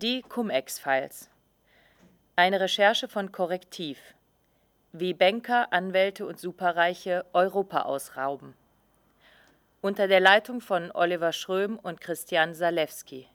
Die 0.00 0.22
Cum-Ex-Files. 0.22 1.28
Eine 2.36 2.60
Recherche 2.60 3.08
von 3.08 3.32
Korrektiv. 3.32 3.98
Wie 4.92 5.12
Banker, 5.12 5.72
Anwälte 5.72 6.24
und 6.24 6.38
Superreiche 6.38 7.26
Europa 7.32 7.82
ausrauben. 7.82 8.54
Unter 9.80 10.06
der 10.06 10.20
Leitung 10.20 10.60
von 10.60 10.92
Oliver 10.92 11.32
Schröm 11.32 11.80
und 11.80 12.00
Christian 12.00 12.54
Salewski. 12.54 13.26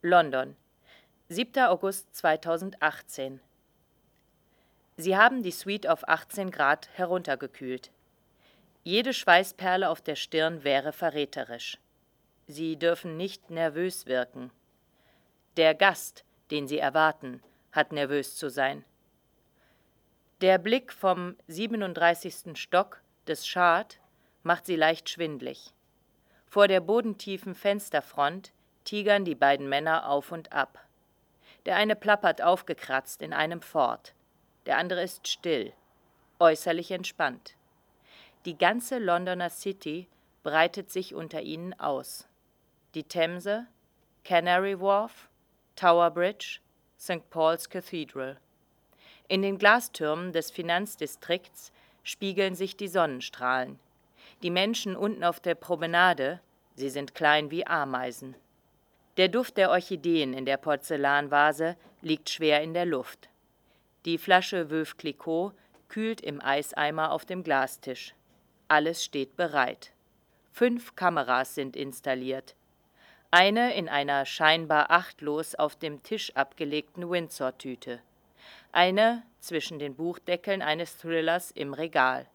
London, 0.00 0.54
7. 1.28 1.64
August 1.64 2.14
2018. 2.14 3.40
Sie 4.96 5.16
haben 5.16 5.42
die 5.42 5.50
Suite 5.50 5.88
auf 5.88 6.08
18 6.08 6.52
Grad 6.52 6.88
heruntergekühlt. 6.94 7.90
Jede 8.84 9.12
Schweißperle 9.12 9.90
auf 9.90 10.02
der 10.02 10.14
Stirn 10.14 10.62
wäre 10.62 10.92
verräterisch. 10.92 11.78
Sie 12.46 12.76
dürfen 12.76 13.16
nicht 13.16 13.50
nervös 13.50 14.06
wirken. 14.06 14.52
Der 15.58 15.74
Gast, 15.74 16.24
den 16.50 16.66
Sie 16.66 16.78
erwarten, 16.78 17.42
hat 17.72 17.92
nervös 17.92 18.36
zu 18.36 18.48
sein. 18.48 18.84
Der 20.40 20.56
Blick 20.56 20.92
vom 20.92 21.36
37. 21.46 22.58
Stock 22.58 23.02
des 23.26 23.46
Schad 23.46 24.00
macht 24.42 24.64
sie 24.66 24.76
leicht 24.76 25.10
schwindlig. 25.10 25.74
Vor 26.46 26.68
der 26.68 26.80
bodentiefen 26.80 27.54
Fensterfront 27.54 28.52
tigern 28.84 29.24
die 29.24 29.34
beiden 29.34 29.68
Männer 29.68 30.08
auf 30.08 30.32
und 30.32 30.52
ab. 30.52 30.78
Der 31.66 31.76
eine 31.76 31.96
plappert 31.96 32.42
aufgekratzt 32.42 33.22
in 33.22 33.32
einem 33.32 33.60
Fort, 33.60 34.14
der 34.66 34.78
andere 34.78 35.02
ist 35.02 35.28
still, 35.28 35.72
äußerlich 36.40 36.90
entspannt. 36.90 37.54
Die 38.46 38.56
ganze 38.56 38.98
Londoner 38.98 39.50
City 39.50 40.08
breitet 40.42 40.90
sich 40.90 41.14
unter 41.14 41.42
ihnen 41.42 41.78
aus. 41.78 42.26
Die 42.94 43.04
Themse, 43.04 43.66
Canary 44.24 44.80
Wharf, 44.80 45.28
Tower 45.76 46.10
Bridge, 46.10 46.60
St. 46.98 47.28
Paul's 47.30 47.68
Cathedral. 47.68 48.38
In 49.28 49.42
den 49.42 49.58
Glastürmen 49.58 50.32
des 50.32 50.50
Finanzdistrikts 50.50 51.72
spiegeln 52.02 52.54
sich 52.54 52.76
die 52.76 52.88
Sonnenstrahlen. 52.88 53.78
Die 54.42 54.50
Menschen 54.50 54.96
unten 54.96 55.24
auf 55.24 55.40
der 55.40 55.54
Promenade, 55.54 56.40
sie 56.74 56.90
sind 56.90 57.14
klein 57.14 57.50
wie 57.50 57.66
Ameisen. 57.66 58.36
Der 59.16 59.28
Duft 59.28 59.56
der 59.56 59.70
Orchideen 59.70 60.34
in 60.34 60.44
der 60.44 60.56
Porzellanvase 60.56 61.76
liegt 62.00 62.30
schwer 62.30 62.62
in 62.62 62.74
der 62.74 62.86
Luft. 62.86 63.28
Die 64.04 64.18
Flasche 64.18 64.70
Veuve 64.70 64.96
Clicquot 64.96 65.52
kühlt 65.88 66.20
im 66.20 66.40
Eiseimer 66.42 67.12
auf 67.12 67.24
dem 67.24 67.42
Glastisch. 67.42 68.14
Alles 68.68 69.04
steht 69.04 69.36
bereit. 69.36 69.92
Fünf 70.52 70.96
Kameras 70.96 71.54
sind 71.54 71.76
installiert 71.76 72.54
eine 73.32 73.74
in 73.74 73.88
einer 73.88 74.26
scheinbar 74.26 74.90
achtlos 74.90 75.54
auf 75.54 75.74
dem 75.74 76.02
Tisch 76.02 76.36
abgelegten 76.36 77.08
Windsor-Tüte, 77.08 77.98
eine 78.72 79.22
zwischen 79.40 79.78
den 79.78 79.96
Buchdeckeln 79.96 80.60
eines 80.60 80.98
Thrillers 80.98 81.50
im 81.50 81.72
Regal. 81.72 82.26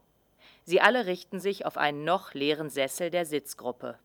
Sie 0.64 0.82
alle 0.82 1.06
richten 1.06 1.40
sich 1.40 1.68
auf 1.68 1.78
einen 1.78 2.04
noch 2.04 2.34
leeren 2.34 2.72
Sessel 2.72 3.12
der 3.12 3.28
Sitzgruppe. 3.28 4.00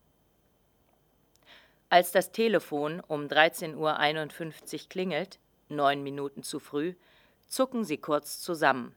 Als 1.88 2.12
das 2.12 2.30
Telefon 2.30 3.02
um 3.08 3.22
13.51 3.22 3.74
Uhr 4.82 4.88
klingelt, 4.90 5.38
neun 5.70 6.02
Minuten 6.02 6.42
zu 6.42 6.60
früh, 6.60 6.94
zucken 7.48 7.84
sie 7.84 7.96
kurz 7.96 8.38
zusammen. 8.38 8.94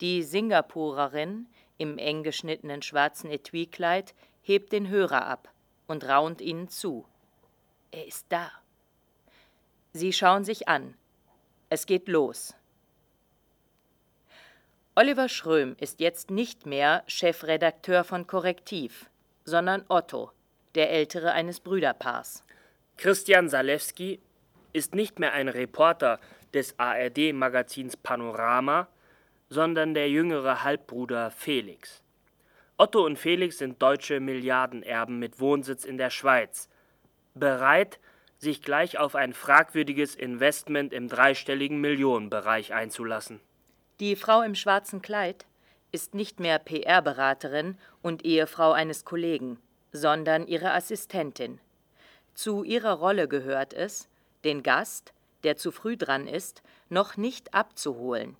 Die 0.00 0.22
Singapurerin 0.22 1.46
im 1.76 1.98
eng 1.98 2.22
geschnittenen 2.22 2.80
schwarzen 2.80 3.30
Etuikleid 3.30 4.14
hebt 4.40 4.72
den 4.72 4.88
Hörer 4.88 5.26
ab 5.26 5.52
und 5.86 6.04
raunt 6.08 6.40
ihnen 6.40 6.68
zu. 6.68 7.06
Er 7.90 8.06
ist 8.06 8.26
da. 8.28 8.50
Sie 9.92 10.12
schauen 10.12 10.44
sich 10.44 10.68
an. 10.68 10.94
Es 11.68 11.86
geht 11.86 12.08
los. 12.08 12.54
Oliver 14.94 15.28
Schröm 15.28 15.74
ist 15.80 16.00
jetzt 16.00 16.30
nicht 16.30 16.66
mehr 16.66 17.02
Chefredakteur 17.06 18.04
von 18.04 18.26
Korrektiv, 18.26 19.08
sondern 19.44 19.84
Otto, 19.88 20.32
der 20.74 20.90
ältere 20.90 21.32
eines 21.32 21.60
Brüderpaars. 21.60 22.44
Christian 22.98 23.48
Salewski 23.48 24.20
ist 24.72 24.94
nicht 24.94 25.18
mehr 25.18 25.32
ein 25.32 25.48
Reporter 25.48 26.20
des 26.52 26.78
ARD-Magazins 26.78 27.96
Panorama, 27.96 28.88
sondern 29.48 29.94
der 29.94 30.08
jüngere 30.10 30.62
Halbbruder 30.62 31.30
Felix. 31.30 32.02
Otto 32.82 33.06
und 33.06 33.16
Felix 33.16 33.58
sind 33.58 33.80
deutsche 33.80 34.18
Milliardenerben 34.18 35.20
mit 35.20 35.38
Wohnsitz 35.38 35.84
in 35.84 35.98
der 35.98 36.10
Schweiz, 36.10 36.68
bereit, 37.32 38.00
sich 38.38 38.60
gleich 38.60 38.98
auf 38.98 39.14
ein 39.14 39.34
fragwürdiges 39.34 40.16
Investment 40.16 40.92
im 40.92 41.06
dreistelligen 41.06 41.80
Millionenbereich 41.80 42.74
einzulassen. 42.74 43.38
Die 44.00 44.16
Frau 44.16 44.42
im 44.42 44.56
schwarzen 44.56 45.00
Kleid 45.00 45.46
ist 45.92 46.14
nicht 46.14 46.40
mehr 46.40 46.58
PR-Beraterin 46.58 47.78
und 48.02 48.24
Ehefrau 48.24 48.72
eines 48.72 49.04
Kollegen, 49.04 49.60
sondern 49.92 50.48
ihre 50.48 50.72
Assistentin. 50.72 51.60
Zu 52.34 52.64
ihrer 52.64 52.94
Rolle 52.94 53.28
gehört 53.28 53.74
es, 53.74 54.08
den 54.42 54.64
Gast, 54.64 55.12
der 55.44 55.56
zu 55.56 55.70
früh 55.70 55.96
dran 55.96 56.26
ist, 56.26 56.64
noch 56.88 57.16
nicht 57.16 57.54
abzuholen, 57.54 58.36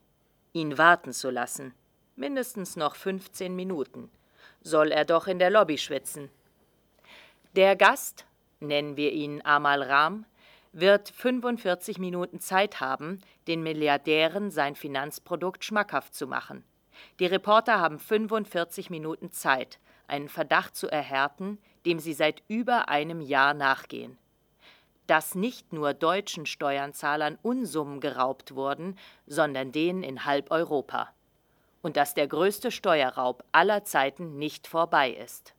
ihn 0.53 0.78
warten 0.78 1.12
zu 1.12 1.30
lassen, 1.30 1.74
mindestens 2.16 2.74
noch 2.74 2.97
15 2.97 3.54
Minuten 3.54 4.10
soll 4.62 4.93
er 4.93 5.05
doch 5.05 5.27
in 5.27 5.39
der 5.39 5.50
Lobby 5.50 5.78
schwitzen. 5.78 6.31
Der 7.55 7.77
Gast, 7.77 8.25
nennen 8.61 8.97
wir 8.97 9.12
ihn 9.12 9.43
Amal 9.45 9.83
Ram, 9.83 10.25
wird 10.73 11.11
45 11.11 11.99
Minuten 11.99 12.41
Zeit 12.41 12.81
haben, 12.81 13.21
den 13.47 13.62
Milliardären 13.62 14.51
sein 14.51 14.75
Finanzprodukt 14.75 15.65
schmackhaft 15.65 16.15
zu 16.15 16.27
machen. 16.27 16.65
Die 17.19 17.27
Reporter 17.27 17.81
haben 17.81 17.99
45 17.99 18.89
Minuten 18.89 19.31
Zeit, 19.31 19.78
einen 20.06 20.28
Verdacht 20.28 20.77
zu 20.77 20.89
erhärten, 20.89 21.59
dem 21.84 21.99
sie 21.99 22.15
seit 22.15 22.43
über 22.49 22.89
einem 22.89 23.21
Jahr 23.21 23.55
nachgehen. 23.55 24.17
Dass 25.06 25.34
nicht 25.34 25.72
nur 25.72 25.95
deutschen 25.95 26.47
Steuerzahlern 26.47 27.39
Unsummen 27.43 28.01
geraubt 28.01 28.55
wurden, 28.55 28.97
sondern 29.27 29.72
denen 29.72 30.03
in 30.03 30.25
halb 30.25 30.51
Europa 30.51 31.12
und 31.82 31.97
dass 31.97 32.15
der 32.15 32.28
größte 32.28 32.70
Steuerraub 32.70 33.44
aller 33.53 33.84
Zeiten 33.84 34.38
nicht 34.38 34.66
vorbei 34.66 35.10
ist. 35.10 35.54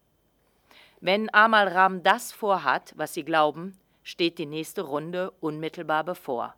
Wenn 1.01 1.33
Amal 1.33 1.67
Ram 1.67 2.01
das 2.01 2.31
vorhat, 2.31 2.93
was 2.95 3.13
sie 3.13 3.23
glauben, 3.23 3.77
steht 4.03 4.37
die 4.37 4.45
nächste 4.45 4.83
Runde 4.83 5.31
unmittelbar 5.41 6.03
bevor. 6.03 6.55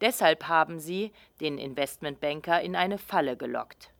Deshalb 0.00 0.48
haben 0.48 0.78
sie 0.78 1.12
den 1.40 1.58
Investmentbanker 1.58 2.60
in 2.60 2.76
eine 2.76 2.98
Falle 2.98 3.36
gelockt. 3.36 3.90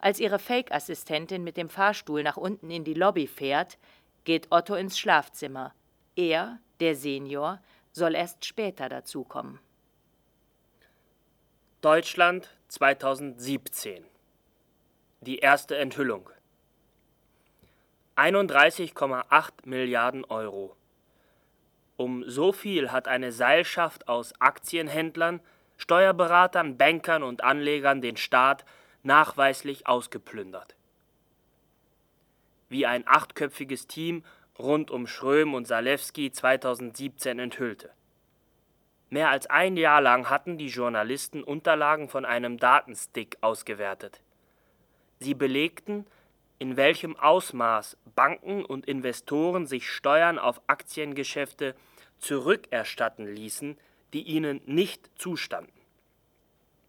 Als 0.00 0.20
ihre 0.20 0.38
Fake-Assistentin 0.38 1.44
mit 1.44 1.56
dem 1.56 1.68
Fahrstuhl 1.68 2.22
nach 2.22 2.36
unten 2.36 2.70
in 2.70 2.84
die 2.84 2.94
Lobby 2.94 3.26
fährt, 3.26 3.78
geht 4.24 4.48
Otto 4.50 4.74
ins 4.74 4.98
Schlafzimmer. 4.98 5.74
Er, 6.16 6.58
der 6.80 6.94
Senior, 6.94 7.60
soll 7.92 8.14
erst 8.14 8.44
später 8.44 8.88
dazukommen. 8.88 9.58
Deutschland 11.80 12.48
2017 12.68 14.04
die 15.22 15.38
erste 15.38 15.76
Enthüllung. 15.76 16.28
31,8 18.16 19.50
Milliarden 19.64 20.24
Euro. 20.24 20.76
Um 21.96 22.28
so 22.28 22.52
viel 22.52 22.90
hat 22.90 23.06
eine 23.06 23.30
Seilschaft 23.30 24.08
aus 24.08 24.34
Aktienhändlern, 24.40 25.40
Steuerberatern, 25.76 26.76
Bankern 26.76 27.22
und 27.22 27.44
Anlegern 27.44 28.00
den 28.00 28.16
Staat 28.16 28.64
nachweislich 29.04 29.86
ausgeplündert. 29.86 30.74
Wie 32.68 32.86
ein 32.86 33.04
achtköpfiges 33.06 33.86
Team 33.86 34.24
rund 34.58 34.90
um 34.90 35.06
Schröm 35.06 35.54
und 35.54 35.66
Salewski 35.66 36.32
2017 36.32 37.38
enthüllte. 37.38 37.90
Mehr 39.10 39.30
als 39.30 39.46
ein 39.46 39.76
Jahr 39.76 40.00
lang 40.00 40.30
hatten 40.30 40.58
die 40.58 40.68
Journalisten 40.68 41.44
Unterlagen 41.44 42.08
von 42.08 42.24
einem 42.24 42.58
Datenstick 42.58 43.36
ausgewertet. 43.40 44.20
Sie 45.22 45.34
belegten, 45.34 46.06
in 46.58 46.76
welchem 46.76 47.16
Ausmaß 47.16 47.96
Banken 48.14 48.64
und 48.64 48.86
Investoren 48.86 49.66
sich 49.66 49.88
Steuern 49.88 50.38
auf 50.38 50.60
Aktiengeschäfte 50.66 51.74
zurückerstatten 52.18 53.26
ließen, 53.26 53.76
die 54.12 54.22
ihnen 54.22 54.60
nicht 54.66 55.10
zustanden. 55.16 55.72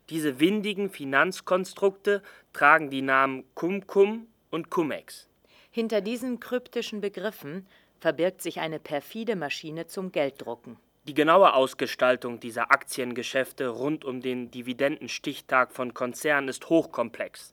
Diese 0.09 0.39
windigen 0.39 0.89
Finanzkonstrukte 0.89 2.21
tragen 2.51 2.89
die 2.89 3.01
Namen 3.01 3.45
Cum-Cum 3.55 4.27
und 4.51 4.69
Cum-Ex. 4.69 5.29
Hinter 5.71 6.01
diesen 6.01 6.39
kryptischen 6.39 7.01
Begriffen 7.01 7.65
verbirgt 7.99 8.41
sich 8.41 8.59
eine 8.59 8.79
perfide 8.79 9.35
Maschine 9.35 9.87
zum 9.87 10.11
Gelddrucken. 10.11 10.77
Die 11.05 11.13
genaue 11.13 11.53
Ausgestaltung 11.53 12.39
dieser 12.39 12.71
Aktiengeschäfte 12.71 13.69
rund 13.69 14.05
um 14.05 14.21
den 14.21 14.51
Dividendenstichtag 14.51 15.71
von 15.71 15.93
Konzernen 15.93 16.49
ist 16.49 16.69
hochkomplex. 16.69 17.52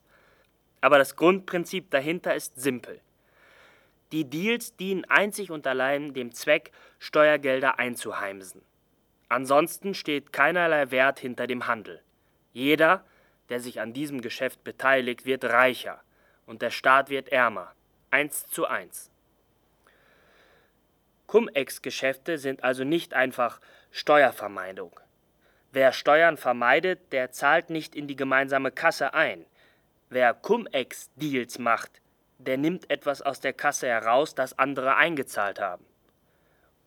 Aber 0.81 0.99
das 0.99 1.17
Grundprinzip 1.17 1.91
dahinter 1.91 2.35
ist 2.35 2.61
simpel. 2.61 3.01
Die 4.13 4.25
Deals 4.25 4.77
dienen 4.77 5.05
einzig 5.05 5.51
und 5.51 5.67
allein 5.67 6.15
dem 6.15 6.33
Zweck, 6.33 6.73
Steuergelder 6.99 7.79
einzuheimsen. 7.79 8.63
Ansonsten 9.29 9.95
steht 9.95 10.33
keinerlei 10.33 10.91
Wert 10.91 11.21
hinter 11.21 11.47
dem 11.47 11.67
Handel. 11.69 12.03
Jeder, 12.53 13.05
der 13.49 13.61
sich 13.61 13.81
an 13.81 13.93
diesem 13.93 14.21
Geschäft 14.21 14.65
beteiligt, 14.65 15.25
wird 15.25 15.45
reicher 15.45 16.03
und 16.47 16.63
der 16.63 16.71
Staat 16.71 17.11
wird 17.11 17.29
ärmer. 17.29 17.73
Eins 18.11 18.49
zu 18.49 18.67
eins. 18.67 19.11
Cum-Ex-Geschäfte 21.29 22.39
sind 22.39 22.65
also 22.65 22.83
nicht 22.83 23.15
einfach 23.15 23.61
Steuervermeidung. 23.93 24.99
Wer 25.71 25.93
Steuern 25.93 26.37
vermeidet, 26.37 27.13
der 27.13 27.31
zahlt 27.31 27.71
nicht 27.71 27.95
in 27.95 28.09
die 28.09 28.17
gemeinsame 28.17 28.73
Kasse 28.73 29.15
ein. 29.15 29.47
Wer 30.13 30.35
Cum-Ex-Deals 30.35 31.61
macht, 31.61 32.03
der 32.39 32.59
nimmt 32.59 32.91
etwas 32.91 33.23
aus 33.23 33.39
der 33.39 33.53
Kasse 33.53 33.87
heraus, 33.87 34.35
das 34.35 34.59
andere 34.59 34.97
eingezahlt 34.97 35.61
haben. 35.61 35.85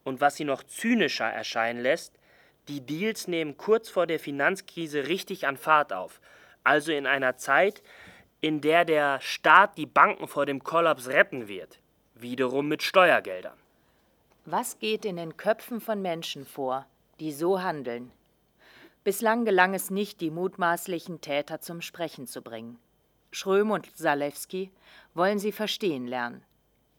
Und 0.04 0.20
was 0.20 0.36
sie 0.36 0.44
noch 0.44 0.62
zynischer 0.64 1.30
erscheinen 1.30 1.82
lässt, 1.82 2.20
die 2.68 2.82
Deals 2.82 3.30
nehmen 3.30 3.56
kurz 3.56 3.88
vor 3.88 4.08
der 4.08 4.20
Finanzkrise 4.20 5.08
richtig 5.08 5.48
an 5.48 5.56
Fahrt 5.56 5.94
auf, 5.94 6.20
also 6.66 6.92
in 6.92 7.08
einer 7.08 7.38
Zeit, 7.38 7.82
in 8.42 8.60
der 8.60 8.84
der 8.84 9.22
Staat 9.22 9.78
die 9.78 9.86
Banken 9.86 10.28
vor 10.28 10.46
dem 10.46 10.62
Kollaps 10.62 11.08
retten 11.08 11.48
wird, 11.48 11.80
wiederum 12.16 12.68
mit 12.68 12.84
Steuergeldern. 12.84 13.58
Was 14.44 14.80
geht 14.80 15.06
in 15.06 15.16
den 15.16 15.38
Köpfen 15.38 15.80
von 15.80 16.02
Menschen 16.02 16.46
vor, 16.46 16.86
die 17.22 17.32
so 17.32 17.62
handeln? 17.62 18.12
Bislang 19.06 19.46
gelang 19.46 19.74
es 19.74 19.90
nicht, 19.90 20.20
die 20.20 20.30
mutmaßlichen 20.30 21.22
Täter 21.22 21.62
zum 21.62 21.82
Sprechen 21.82 22.28
zu 22.28 22.42
bringen. 22.42 22.80
Schröm 23.34 23.72
und 23.72 23.90
Salewski 23.96 24.70
wollen 25.16 25.40
sie 25.40 25.52
verstehen 25.52 26.08
lernen. 26.08 26.44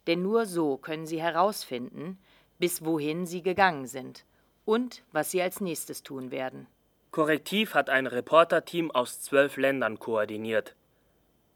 Denn 0.06 0.20
nur 0.20 0.46
so 0.46 0.76
können 0.76 1.06
sie 1.06 1.22
herausfinden, 1.22 2.18
bis 2.58 2.84
wohin 2.84 3.24
sie 3.24 3.42
gegangen 3.42 3.86
sind 3.86 4.24
und 4.64 5.02
was 5.12 5.30
sie 5.30 5.40
als 5.40 5.60
nächstes 5.60 6.02
tun 6.02 6.30
werden. 6.30 6.66
Korrektiv 7.12 7.74
hat 7.74 7.88
ein 7.88 8.08
Reporterteam 8.08 8.90
aus 8.90 9.20
zwölf 9.20 9.56
Ländern 9.56 10.00
koordiniert. 10.00 10.74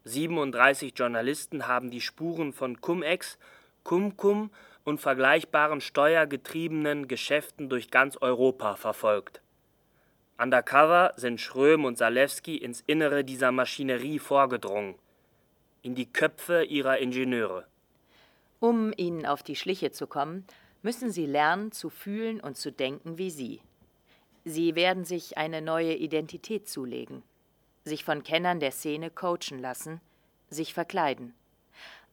37 0.05 0.93
Journalisten 0.95 1.67
haben 1.67 1.91
die 1.91 2.01
Spuren 2.01 2.53
von 2.53 2.79
Cum-Ex, 2.79 3.37
Cum-Cum 3.83 4.49
und 4.85 5.01
vergleichbaren 5.01 5.81
steuergetriebenen 5.81 7.09
Geschäften 7.09 7.67
durch 7.67 7.91
ganz 7.91 8.15
Europa 8.15 8.77
verfolgt. 8.77 9.41
Undercover 10.41 11.11
sind 11.17 11.41
Schröm 11.41 11.83
und 11.83 11.97
Salewski 11.97 12.55
ins 12.55 12.81
Innere 12.87 13.25
dieser 13.25 13.51
Maschinerie 13.51 14.19
vorgedrungen, 14.19 14.95
in 15.81 15.95
die 15.95 16.05
Köpfe 16.05 16.63
ihrer 16.63 16.99
Ingenieure. 16.99 17.67
Um 18.61 18.93
ihnen 18.95 19.25
auf 19.25 19.43
die 19.43 19.57
Schliche 19.57 19.91
zu 19.91 20.07
kommen, 20.07 20.45
müssen 20.81 21.11
sie 21.11 21.25
lernen 21.25 21.73
zu 21.73 21.89
fühlen 21.89 22.39
und 22.39 22.55
zu 22.55 22.71
denken 22.71 23.17
wie 23.17 23.31
sie. 23.31 23.59
Sie 24.45 24.75
werden 24.75 25.03
sich 25.03 25.37
eine 25.37 25.61
neue 25.61 25.95
Identität 25.95 26.69
zulegen, 26.69 27.21
sich 27.83 28.05
von 28.05 28.23
Kennern 28.23 28.61
der 28.61 28.71
Szene 28.71 29.09
coachen 29.09 29.59
lassen, 29.59 29.99
sich 30.49 30.73
verkleiden. 30.73 31.33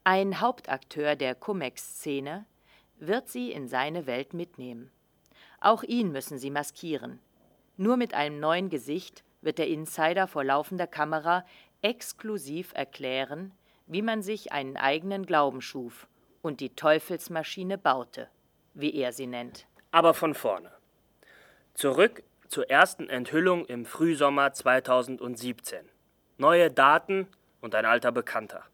Ein 0.02 0.40
Hauptakteur 0.40 1.14
der 1.14 1.36
Cum-Ex-Szene 1.36 2.44
wird 2.98 3.28
sie 3.28 3.52
in 3.52 3.68
seine 3.68 4.06
Welt 4.08 4.34
mitnehmen. 4.34 4.90
Auch 5.60 5.84
ihn 5.84 6.10
müssen 6.10 6.38
sie 6.38 6.50
maskieren, 6.50 7.20
nur 7.76 7.96
mit 7.96 8.14
einem 8.14 8.40
neuen 8.40 8.70
Gesicht 8.70 9.24
wird 9.40 9.58
der 9.58 9.68
Insider 9.68 10.26
vor 10.26 10.44
laufender 10.44 10.86
Kamera 10.86 11.44
exklusiv 11.82 12.72
erklären, 12.74 13.52
wie 13.86 14.02
man 14.02 14.22
sich 14.22 14.52
einen 14.52 14.76
eigenen 14.76 15.26
Glauben 15.26 15.60
schuf 15.60 16.08
und 16.42 16.60
die 16.60 16.74
Teufelsmaschine 16.74 17.78
baute, 17.78 18.28
wie 18.74 18.94
er 18.94 19.12
sie 19.12 19.26
nennt. 19.26 19.66
Aber 19.92 20.14
von 20.14 20.34
vorne. 20.34 20.70
Zurück 21.74 22.22
zur 22.48 22.70
ersten 22.70 23.08
Enthüllung 23.08 23.66
im 23.66 23.84
Frühsommer 23.84 24.52
2017. 24.52 25.88
Neue 26.38 26.70
Daten 26.70 27.28
und 27.60 27.74
ein 27.74 27.84
alter 27.84 28.12
Bekannter. 28.12 28.64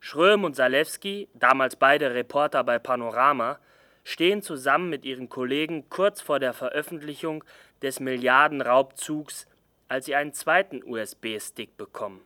Schröm 0.00 0.44
und 0.44 0.54
Salewski, 0.54 1.28
damals 1.34 1.76
beide 1.76 2.14
Reporter 2.14 2.62
bei 2.62 2.78
Panorama, 2.78 3.58
stehen 4.04 4.42
zusammen 4.42 4.90
mit 4.90 5.04
ihren 5.04 5.28
Kollegen 5.28 5.88
kurz 5.88 6.20
vor 6.20 6.38
der 6.38 6.52
Veröffentlichung 6.52 7.42
des 7.82 8.00
Milliardenraubzugs, 8.00 9.46
als 9.88 10.06
sie 10.06 10.14
einen 10.14 10.32
zweiten 10.32 10.82
USB-Stick 10.82 11.76
bekommen. 11.76 12.22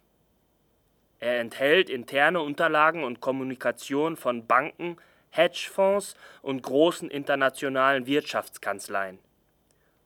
Er 1.21 1.41
enthält 1.41 1.91
interne 1.91 2.41
Unterlagen 2.41 3.03
und 3.03 3.21
Kommunikation 3.21 4.17
von 4.17 4.47
Banken, 4.47 4.97
Hedgefonds 5.31 6.15
und 6.43 6.63
großen 6.63 7.11
internationalen 7.11 8.07
Wirtschaftskanzleien. 8.07 9.19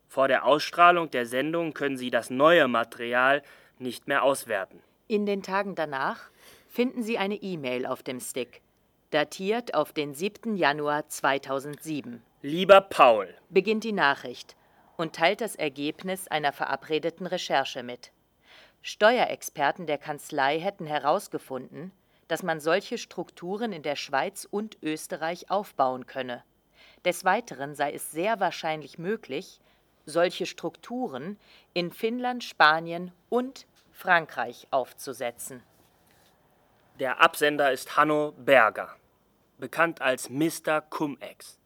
Vor 0.09 0.29
der 0.29 0.44
Ausstrahlung 0.44 1.11
der 1.11 1.27
Sendung 1.27 1.75
können 1.75 1.97
Sie 1.97 2.11
das 2.11 2.31
neue 2.31 2.69
Material 2.69 3.43
nicht 3.79 4.09
mehr 4.09 4.23
auswerten. 4.23 4.81
In 5.09 5.27
den 5.27 5.43
Tagen 5.43 5.75
danach 5.75 6.31
finden 6.69 7.03
Sie 7.03 7.19
eine 7.19 7.37
E-Mail 7.37 7.87
auf 7.87 8.03
dem 8.03 8.21
Stick, 8.21 8.62
datiert 9.11 9.75
auf 9.75 9.93
den 9.93 10.15
7. 10.15 10.56
Januar 10.56 11.09
2007. 11.09 12.23
Lieber 12.43 12.81
Paul, 12.81 13.35
beginnt 13.50 13.85
die 13.85 13.93
Nachricht 13.93 14.56
und 15.03 15.17
teilt 15.17 15.41
das 15.41 15.57
Ergebnis 15.57 16.29
einer 16.29 16.53
verabredeten 16.53 17.27
Recherche 17.27 17.83
mit. 17.83 18.13
Steuerexperten 18.83 19.85
der 19.87 19.99
Kanzlei 19.99 20.61
hätten 20.61 20.87
herausgefunden, 20.87 21.91
dass 22.29 22.45
man 22.45 22.61
solche 22.61 22.99
Strukturen 22.99 23.73
in 23.73 23.83
der 23.83 23.97
Schweiz 23.97 24.47
und 24.49 24.79
Österreich 24.81 25.51
aufbauen 25.51 26.07
könne. 26.07 26.45
Des 27.05 27.25
Weiteren 27.25 27.75
sei 27.75 27.93
es 27.93 28.13
sehr 28.13 28.39
wahrscheinlich 28.39 28.97
möglich, 28.97 29.59
solche 30.07 30.47
Strukturen 30.47 31.37
in 31.75 31.91
Finnland, 31.91 32.45
Spanien 32.45 33.11
und 33.29 33.67
Frankreich 33.91 34.69
aufzusetzen. 34.71 35.65
Der 37.01 37.21
Absender 37.21 37.73
ist 37.73 37.97
Hanno 37.97 38.35
Berger, 38.37 38.95
bekannt 39.59 40.01
als 40.01 40.31
Mr. 40.31 40.81
Cum-Ex. 40.81 41.59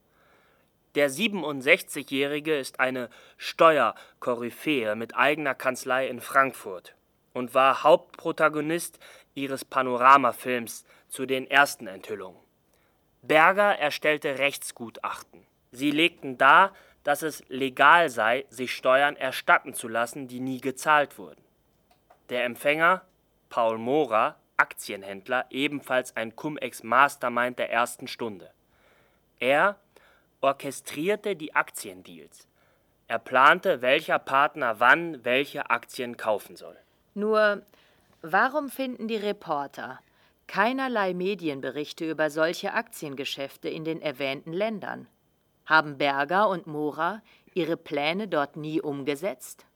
Der 0.97 1.11
67-Jährige 1.11 2.57
ist 2.57 2.81
eine 2.81 3.11
Steuerkoryphäe 3.37 4.97
mit 4.97 5.15
eigener 5.15 5.55
Kanzlei 5.55 6.09
in 6.09 6.23
Frankfurt 6.23 6.95
und 7.35 7.53
war 7.53 7.83
Hauptprotagonist 7.83 8.99
ihres 9.35 9.67
Panoramafilms 9.67 10.87
zu 11.11 11.27
den 11.27 11.51
ersten 11.51 11.87
Enthüllungen. 11.87 12.41
Berger 13.21 13.79
erstellte 13.79 14.39
Rechtsgutachten. 14.39 15.47
Sie 15.71 15.91
legten 15.91 16.39
dar, 16.39 16.73
dass 17.05 17.21
es 17.21 17.45
legal 17.49 18.09
sei, 18.09 18.47
sich 18.49 18.75
Steuern 18.75 19.17
erstatten 19.17 19.75
zu 19.75 19.89
lassen, 19.89 20.29
die 20.29 20.41
nie 20.41 20.63
gezahlt 20.63 21.19
wurden. 21.19 21.43
Der 22.31 22.47
Empfänger, 22.47 23.03
Paul 23.51 23.77
Mora, 23.77 24.37
Aktienhändler, 24.57 25.45
ebenfalls 25.51 26.17
ein 26.17 26.35
Cum-Ex-Mastermind 26.35 27.59
der 27.59 27.71
ersten 27.71 28.09
Stunde. 28.09 28.51
Er 29.39 29.79
orchestrierte 30.41 31.37
die 31.37 31.55
Aktiendeals. 31.55 32.47
Er 33.09 33.19
plante, 33.19 33.83
welcher 33.83 34.19
Partner 34.19 34.81
wann 34.81 35.25
welche 35.25 35.71
Aktien 35.71 36.17
kaufen 36.17 36.57
soll. 36.57 36.77
Nur, 37.15 37.63
warum 38.23 38.69
finden 38.69 39.09
die 39.09 39.17
Reporter 39.17 40.01
keinerlei 40.47 41.15
Medienberichte 41.15 42.09
über 42.09 42.31
solche 42.31 42.73
Aktiengeschäfte 42.73 43.69
in 43.69 43.85
den 43.85 44.03
erwähnten 44.03 44.53
Ländern? 44.53 45.07
Haben 45.67 45.99
Berger 45.99 46.49
und 46.49 46.67
Mora 46.67 47.23
ihre 47.55 47.77
Pläne 47.77 48.29
dort 48.29 48.57
nie 48.57 48.81
umgesetzt? 48.81 49.67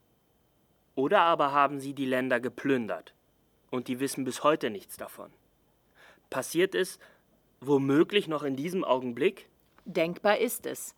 Oder 0.95 1.21
aber 1.21 1.53
haben 1.53 1.81
sie 1.81 1.95
die 1.95 2.07
Länder 2.07 2.41
geplündert 2.41 3.15
und 3.71 3.89
die 3.89 4.01
wissen 4.01 4.25
bis 4.25 4.43
heute 4.43 4.71
nichts 4.71 4.97
davon. 4.97 5.31
Passiert 6.29 6.75
es 6.75 6.99
womöglich 7.61 8.29
noch 8.29 8.43
in 8.43 8.57
diesem 8.57 8.85
Augenblick? 8.85 9.49
Denkbar 9.91 10.39
ist 10.39 10.67
es. 10.67 10.95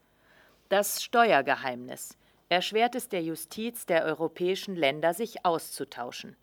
Das 0.69 1.03
Steuergeheimnis 1.03 2.19
erschwert 2.51 2.95
es 2.95 3.09
der 3.09 3.23
Justiz 3.23 3.87
der 3.87 4.05
europäischen 4.05 4.77
Länder, 4.77 5.15
sich 5.15 5.47
auszutauschen. 5.47 6.37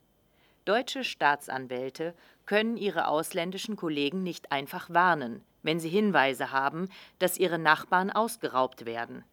Deutsche 0.64 1.04
Staatsanwälte 1.04 2.12
können 2.46 2.76
ihre 2.76 3.06
ausländischen 3.06 3.76
Kollegen 3.76 4.24
nicht 4.24 4.50
einfach 4.50 4.90
warnen, 4.90 5.44
wenn 5.62 5.78
sie 5.78 5.90
Hinweise 5.90 6.50
haben, 6.50 6.88
dass 7.20 7.38
ihre 7.38 7.60
Nachbarn 7.60 8.10
ausgeraubt 8.10 8.84
werden. 8.84 9.24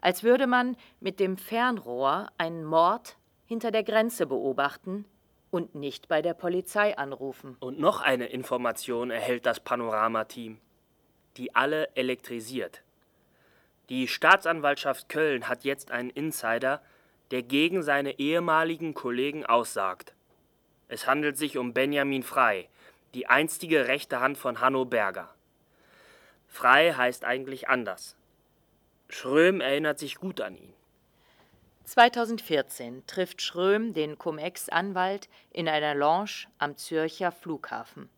Als 0.00 0.24
würde 0.24 0.48
man 0.48 0.76
mit 0.98 1.20
dem 1.20 1.36
Fernrohr 1.36 2.32
einen 2.36 2.64
Mord 2.64 3.16
hinter 3.44 3.70
der 3.70 3.84
Grenze 3.84 4.26
beobachten 4.26 5.04
und 5.52 5.76
nicht 5.76 6.08
bei 6.08 6.20
der 6.20 6.34
Polizei 6.34 6.98
anrufen. 6.98 7.56
Und 7.60 7.78
noch 7.78 8.00
eine 8.00 8.26
Information 8.26 9.12
erhält 9.12 9.46
das 9.46 9.60
Panorama-Team 9.60 10.58
die 11.36 11.54
alle 11.54 11.88
elektrisiert. 11.96 12.82
Die 13.88 14.08
Staatsanwaltschaft 14.08 15.08
Köln 15.08 15.48
hat 15.48 15.64
jetzt 15.64 15.90
einen 15.90 16.10
Insider, 16.10 16.82
der 17.30 17.42
gegen 17.42 17.82
seine 17.82 18.18
ehemaligen 18.18 18.94
Kollegen 18.94 19.46
aussagt. 19.46 20.14
Es 20.88 21.06
handelt 21.06 21.36
sich 21.36 21.58
um 21.58 21.72
Benjamin 21.72 22.22
Frei, 22.22 22.68
die 23.14 23.26
einstige 23.26 23.88
rechte 23.88 24.20
Hand 24.20 24.38
von 24.38 24.60
Hanno 24.60 24.84
Berger. 24.84 25.34
Frei 26.48 26.92
heißt 26.92 27.24
eigentlich 27.24 27.68
anders. 27.68 28.16
Schröm 29.08 29.60
erinnert 29.60 29.98
sich 29.98 30.16
gut 30.16 30.40
an 30.40 30.56
ihn. 30.56 30.72
2014 31.84 33.06
trifft 33.06 33.40
Schröm 33.42 33.94
den 33.94 34.18
Cum-Ex-Anwalt 34.18 35.28
in 35.52 35.68
einer 35.68 35.94
Lounge 35.94 36.48
am 36.58 36.76
Zürcher 36.76 37.30
Flughafen. 37.30 38.10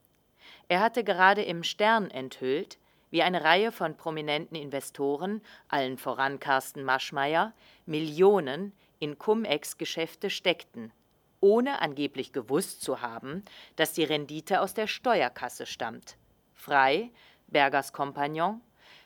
Er 0.69 0.81
hatte 0.81 1.05
gerade 1.05 1.43
im 1.43 1.63
Stern 1.63 2.11
enthüllt, 2.11 2.79
wie 3.11 3.23
eine 3.23 3.45
Reihe 3.45 3.73
von 3.73 3.97
prominenten 3.97 4.57
Investoren, 4.57 5.41
allen 5.69 5.99
voran 5.99 6.41
Carsten 6.41 6.85
Maschmeyer, 6.85 7.53
Millionen 7.87 8.73
in 8.99 9.19
Cum-Ex-Geschäfte 9.19 10.31
steckten, 10.31 10.93
ohne 11.41 11.81
angeblich 11.81 12.33
gewusst 12.33 12.83
zu 12.83 13.00
haben, 13.00 13.45
dass 13.77 13.93
die 13.93 14.05
Rendite 14.05 14.61
aus 14.61 14.75
der 14.75 14.87
Steuerkasse 14.87 15.67
stammt. 15.67 16.17
Frei, 16.55 17.11
Bergers 17.47 17.93
Kompagnon, 17.93 18.61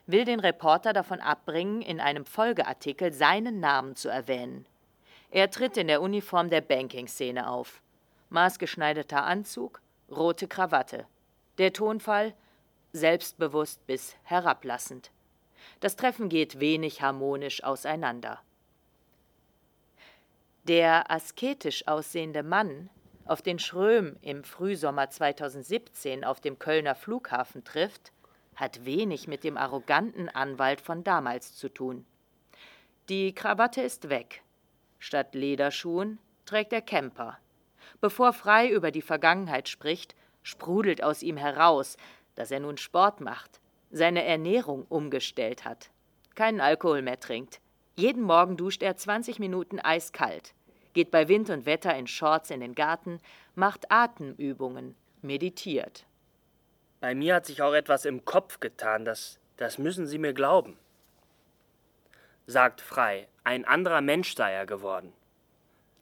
will 0.06 0.24
den 0.24 0.40
Reporter 0.40 0.92
davon 0.92 1.20
abbringen, 1.20 1.80
in 1.82 2.00
einem 2.00 2.24
Folgeartikel 2.24 3.12
seinen 3.12 3.60
Namen 3.60 3.94
zu 3.94 4.08
erwähnen. 4.08 4.66
Er 5.30 5.50
tritt 5.50 5.76
in 5.76 5.86
der 5.86 6.02
Uniform 6.02 6.50
der 6.50 6.60
Banking-Szene 6.60 7.48
auf. 7.48 7.80
Maßgeschneiderter 8.30 9.24
Anzug, 9.24 9.80
rote 10.10 10.48
Krawatte. 10.48 11.06
Der 11.58 11.72
Tonfall 11.72 12.34
selbstbewusst 12.92 13.86
bis 13.86 14.14
herablassend. 14.24 15.10
Das 15.80 15.96
Treffen 15.96 16.28
geht 16.28 16.60
wenig 16.60 17.02
harmonisch 17.02 17.62
auseinander. 17.64 18.40
Der 20.64 21.10
asketisch 21.10 21.86
aussehende 21.88 22.42
Mann, 22.42 22.88
auf 23.24 23.42
den 23.42 23.58
Schröm 23.58 24.16
im 24.20 24.44
Frühsommer 24.44 25.10
2017 25.10 26.24
auf 26.24 26.40
dem 26.40 26.58
Kölner 26.58 26.94
Flughafen 26.94 27.64
trifft, 27.64 28.12
hat 28.54 28.84
wenig 28.84 29.26
mit 29.26 29.44
dem 29.44 29.56
arroganten 29.56 30.28
Anwalt 30.28 30.80
von 30.80 31.02
damals 31.02 31.54
zu 31.54 31.68
tun. 31.68 32.04
Die 33.08 33.34
Krawatte 33.34 33.82
ist 33.82 34.08
weg. 34.08 34.42
Statt 34.98 35.34
Lederschuhen 35.34 36.18
trägt 36.46 36.72
er 36.72 36.82
Camper. 36.82 37.38
Bevor 38.00 38.32
Frei 38.32 38.68
über 38.68 38.90
die 38.90 39.02
Vergangenheit 39.02 39.68
spricht, 39.68 40.14
sprudelt 40.42 41.02
aus 41.02 41.22
ihm 41.22 41.36
heraus, 41.36 41.96
dass 42.34 42.50
er 42.50 42.60
nun 42.60 42.76
Sport 42.76 43.20
macht, 43.20 43.60
seine 43.90 44.24
Ernährung 44.24 44.86
umgestellt 44.88 45.64
hat, 45.64 45.90
keinen 46.34 46.60
Alkohol 46.60 47.02
mehr 47.02 47.20
trinkt. 47.20 47.60
Jeden 47.96 48.22
Morgen 48.22 48.56
duscht 48.56 48.82
er 48.82 48.96
20 48.96 49.38
Minuten 49.38 49.78
eiskalt, 49.78 50.54
geht 50.94 51.10
bei 51.10 51.28
Wind 51.28 51.50
und 51.50 51.66
Wetter 51.66 51.94
in 51.94 52.06
Shorts 52.06 52.50
in 52.50 52.60
den 52.60 52.74
Garten, 52.74 53.20
macht 53.54 53.90
Atemübungen, 53.90 54.94
meditiert. 55.20 56.06
Bei 57.00 57.14
mir 57.14 57.34
hat 57.34 57.46
sich 57.46 57.60
auch 57.62 57.74
etwas 57.74 58.04
im 58.04 58.24
Kopf 58.24 58.60
getan, 58.60 59.04
das, 59.04 59.38
das 59.56 59.76
müssen 59.78 60.06
Sie 60.06 60.18
mir 60.18 60.32
glauben. 60.32 60.78
Sagt 62.46 62.80
Frei, 62.80 63.28
ein 63.44 63.64
anderer 63.64 64.00
Mensch 64.00 64.34
sei 64.34 64.52
er 64.52 64.66
geworden. 64.66 65.12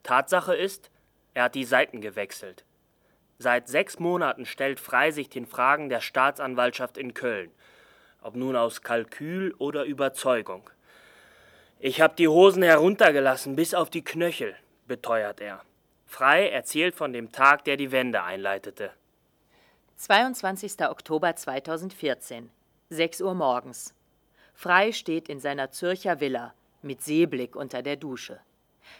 Tatsache 0.02 0.54
ist, 0.54 0.90
er 1.34 1.44
hat 1.44 1.54
die 1.54 1.64
Seiten 1.64 2.00
gewechselt. 2.00 2.64
Seit 3.42 3.68
sechs 3.68 3.99
Monaten 3.99 4.44
stellt 4.44 4.80
Frei 4.80 5.12
sich 5.12 5.30
den 5.30 5.47
Fragen 5.47 5.88
der 5.88 6.02
Staatsanwaltschaft 6.02 6.99
in 6.99 7.14
Köln, 7.14 7.50
ob 8.20 8.37
nun 8.37 8.54
aus 8.54 8.82
Kalkül 8.82 9.54
oder 9.56 9.85
Überzeugung. 9.85 10.68
Ich 11.78 12.02
hab 12.02 12.16
die 12.16 12.28
Hosen 12.28 12.62
heruntergelassen 12.62 13.56
bis 13.56 13.73
auf 13.73 13.88
die 13.88 14.04
Knöchel, 14.04 14.54
beteuert 14.87 15.40
er. 15.40 15.62
Frei 16.04 16.50
erzählt 16.50 16.94
von 16.94 17.14
dem 17.14 17.32
Tag, 17.32 17.64
der 17.64 17.78
die 17.78 17.92
Wende 17.92 18.23
einleitete. 18.23 18.90
22. 19.97 20.78
Oktober 20.82 21.35
2014, 21.35 22.50
6 22.90 23.23
Uhr 23.23 23.35
morgens. 23.35 23.94
Frei 24.52 24.92
steht 24.92 25.30
in 25.30 25.40
seiner 25.40 25.70
Zürcher 25.70 26.20
Villa 26.20 26.52
mit 26.82 27.00
Seeblick 27.00 27.56
unter 27.56 27.80
der 27.80 27.97
Dusche. 27.97 28.38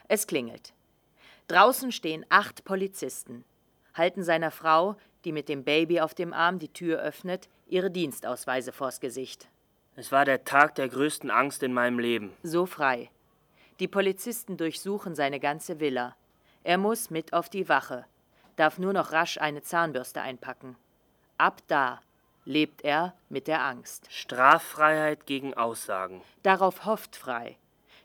Es 0.09 0.27
klingelt. 0.27 0.73
Draußen 1.47 1.93
stehen 1.93 2.25
acht 2.31 2.65
Polizisten, 2.65 3.45
halten 4.01 4.25
seiner 4.25 4.51
Frau, 4.51 4.97
die 5.25 5.33
mit 5.33 5.51
dem 5.51 5.63
Baby 5.63 6.01
auf 6.01 6.15
dem 6.15 6.33
Arm 6.33 6.59
die 6.59 6.73
Tür 6.73 7.01
öffnet, 7.01 7.49
ihre 7.69 7.91
Dienstausweise 7.91 8.73
vors 8.73 8.99
Gesicht. 8.99 9.49
Es 9.95 10.11
war 10.11 10.25
der 10.25 10.45
Tag 10.45 10.75
der 10.77 10.89
größten 10.89 11.31
Angst 11.31 11.63
in 11.63 11.75
meinem 11.75 11.99
Leben. 11.99 12.33
So 12.43 12.65
frei. 12.65 13.11
Die 13.79 13.89
Polizisten 13.89 14.57
durchsuchen 14.57 15.15
seine 15.15 15.39
ganze 15.39 15.81
Villa. 15.81 16.17
Er 16.65 16.79
muss 16.79 17.11
mit 17.11 17.35
auf 17.35 17.51
die 17.51 17.69
Wache, 17.69 18.07
darf 18.57 18.79
nur 18.79 18.95
noch 18.95 19.13
rasch 19.13 19.39
eine 19.39 19.63
Zahnbürste 19.63 20.23
einpacken. 20.23 20.77
Ab 21.37 21.61
da 21.69 22.01
lebt 22.47 22.83
er 22.83 23.15
mit 23.29 23.49
der 23.49 23.63
Angst. 23.63 24.07
Straffreiheit 24.11 25.27
gegen 25.27 25.53
Aussagen. 25.55 26.23
Darauf 26.43 26.87
hofft 26.87 27.17
Frei. 27.17 27.59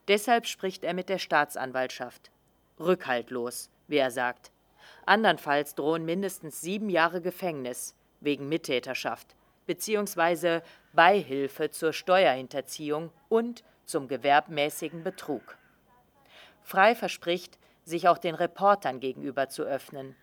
Deshalb 0.10 0.46
spricht 0.46 0.84
er 0.84 0.94
mit 0.94 1.08
der 1.08 1.20
Staatsanwaltschaft. 1.20 2.32
Rückhaltlos, 2.80 3.70
wie 3.88 3.98
er 3.98 4.12
sagt. 4.12 4.52
Andernfalls 5.06 5.76
drohen 5.76 6.06
mindestens 6.06 6.62
sieben 6.62 6.90
Jahre 6.90 7.22
Gefängnis 7.22 7.96
wegen 8.22 8.50
Mittäterschaft 8.50 9.36
bzw. 9.68 10.62
Beihilfe 10.94 11.70
zur 11.70 11.94
Steuerhinterziehung 11.94 13.12
und 13.30 13.64
zum 13.86 14.08
gewerbmäßigen 14.08 15.04
Betrug. 15.04 15.58
Frei 16.64 16.96
verspricht, 16.96 17.60
sich 17.84 18.08
auch 18.08 18.18
den 18.18 18.36
Reportern 18.36 19.00
gegenüber 19.00 19.50
zu 19.50 19.64
öffnen, 19.64 20.16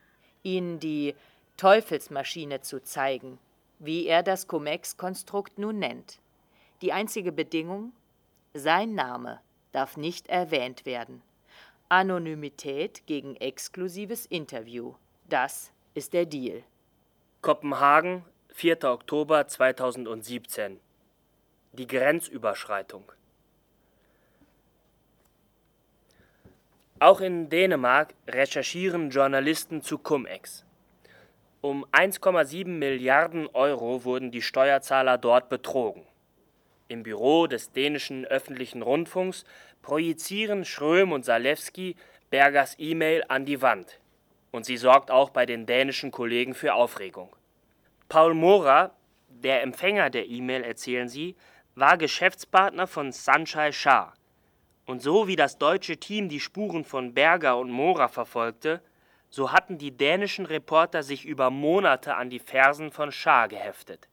ihnen 0.42 0.80
die 0.80 1.14
Teufelsmaschine 1.56 2.60
zu 2.60 2.82
zeigen, 2.82 3.38
wie 3.78 4.06
er 4.06 4.24
das 4.24 4.48
Cum-Ex-Konstrukt 4.48 5.58
nun 5.58 5.78
nennt. 5.78 6.18
Die 6.80 6.92
einzige 6.92 7.30
Bedingung? 7.30 7.92
Sein 8.54 8.94
Name 8.94 9.40
darf 9.70 9.96
nicht 9.96 10.28
erwähnt 10.28 10.84
werden. 10.84 11.22
Anonymität 11.92 13.06
gegen 13.06 13.36
exklusives 13.36 14.24
Interview. 14.24 14.94
Das 15.28 15.72
ist 15.92 16.14
der 16.14 16.24
Deal. 16.24 16.62
Kopenhagen, 17.42 18.24
4. 18.54 18.84
Oktober 18.84 19.46
2017. 19.46 20.80
Die 21.74 21.86
Grenzüberschreitung. 21.86 23.12
Auch 26.98 27.20
in 27.20 27.50
Dänemark 27.50 28.14
recherchieren 28.26 29.10
Journalisten 29.10 29.82
zu 29.82 29.98
Cum-Ex. 29.98 30.64
Um 31.60 31.84
1,7 31.92 32.68
Milliarden 32.68 33.48
Euro 33.48 34.06
wurden 34.06 34.30
die 34.30 34.40
Steuerzahler 34.40 35.18
dort 35.18 35.50
betrogen. 35.50 36.06
Im 36.92 37.04
Büro 37.04 37.46
des 37.46 37.72
dänischen 37.72 38.26
öffentlichen 38.26 38.82
Rundfunks 38.82 39.46
projizieren 39.80 40.66
Schröm 40.66 41.12
und 41.12 41.24
Salewski 41.24 41.96
Bergers 42.28 42.74
E-Mail 42.78 43.24
an 43.28 43.46
die 43.46 43.62
Wand. 43.62 43.98
Und 44.50 44.66
sie 44.66 44.76
sorgt 44.76 45.10
auch 45.10 45.30
bei 45.30 45.46
den 45.46 45.64
dänischen 45.64 46.10
Kollegen 46.10 46.52
für 46.52 46.74
Aufregung. 46.74 47.34
Paul 48.10 48.34
Mora, 48.34 48.92
der 49.30 49.62
Empfänger 49.62 50.10
der 50.10 50.28
E-Mail, 50.28 50.64
erzählen 50.64 51.08
sie, 51.08 51.34
war 51.76 51.96
Geschäftspartner 51.96 52.86
von 52.86 53.10
Sanjay 53.10 53.72
Shah. 53.72 54.12
Und 54.84 55.00
so 55.00 55.26
wie 55.26 55.36
das 55.36 55.56
deutsche 55.56 55.96
Team 55.96 56.28
die 56.28 56.40
Spuren 56.40 56.84
von 56.84 57.14
Berger 57.14 57.56
und 57.56 57.70
Mora 57.70 58.08
verfolgte, 58.08 58.82
so 59.30 59.50
hatten 59.50 59.78
die 59.78 59.96
dänischen 59.96 60.44
Reporter 60.44 61.02
sich 61.02 61.24
über 61.24 61.48
Monate 61.48 62.16
an 62.16 62.28
die 62.28 62.38
Fersen 62.38 62.90
von 62.90 63.12
Schah 63.12 63.46
geheftet. 63.46 64.08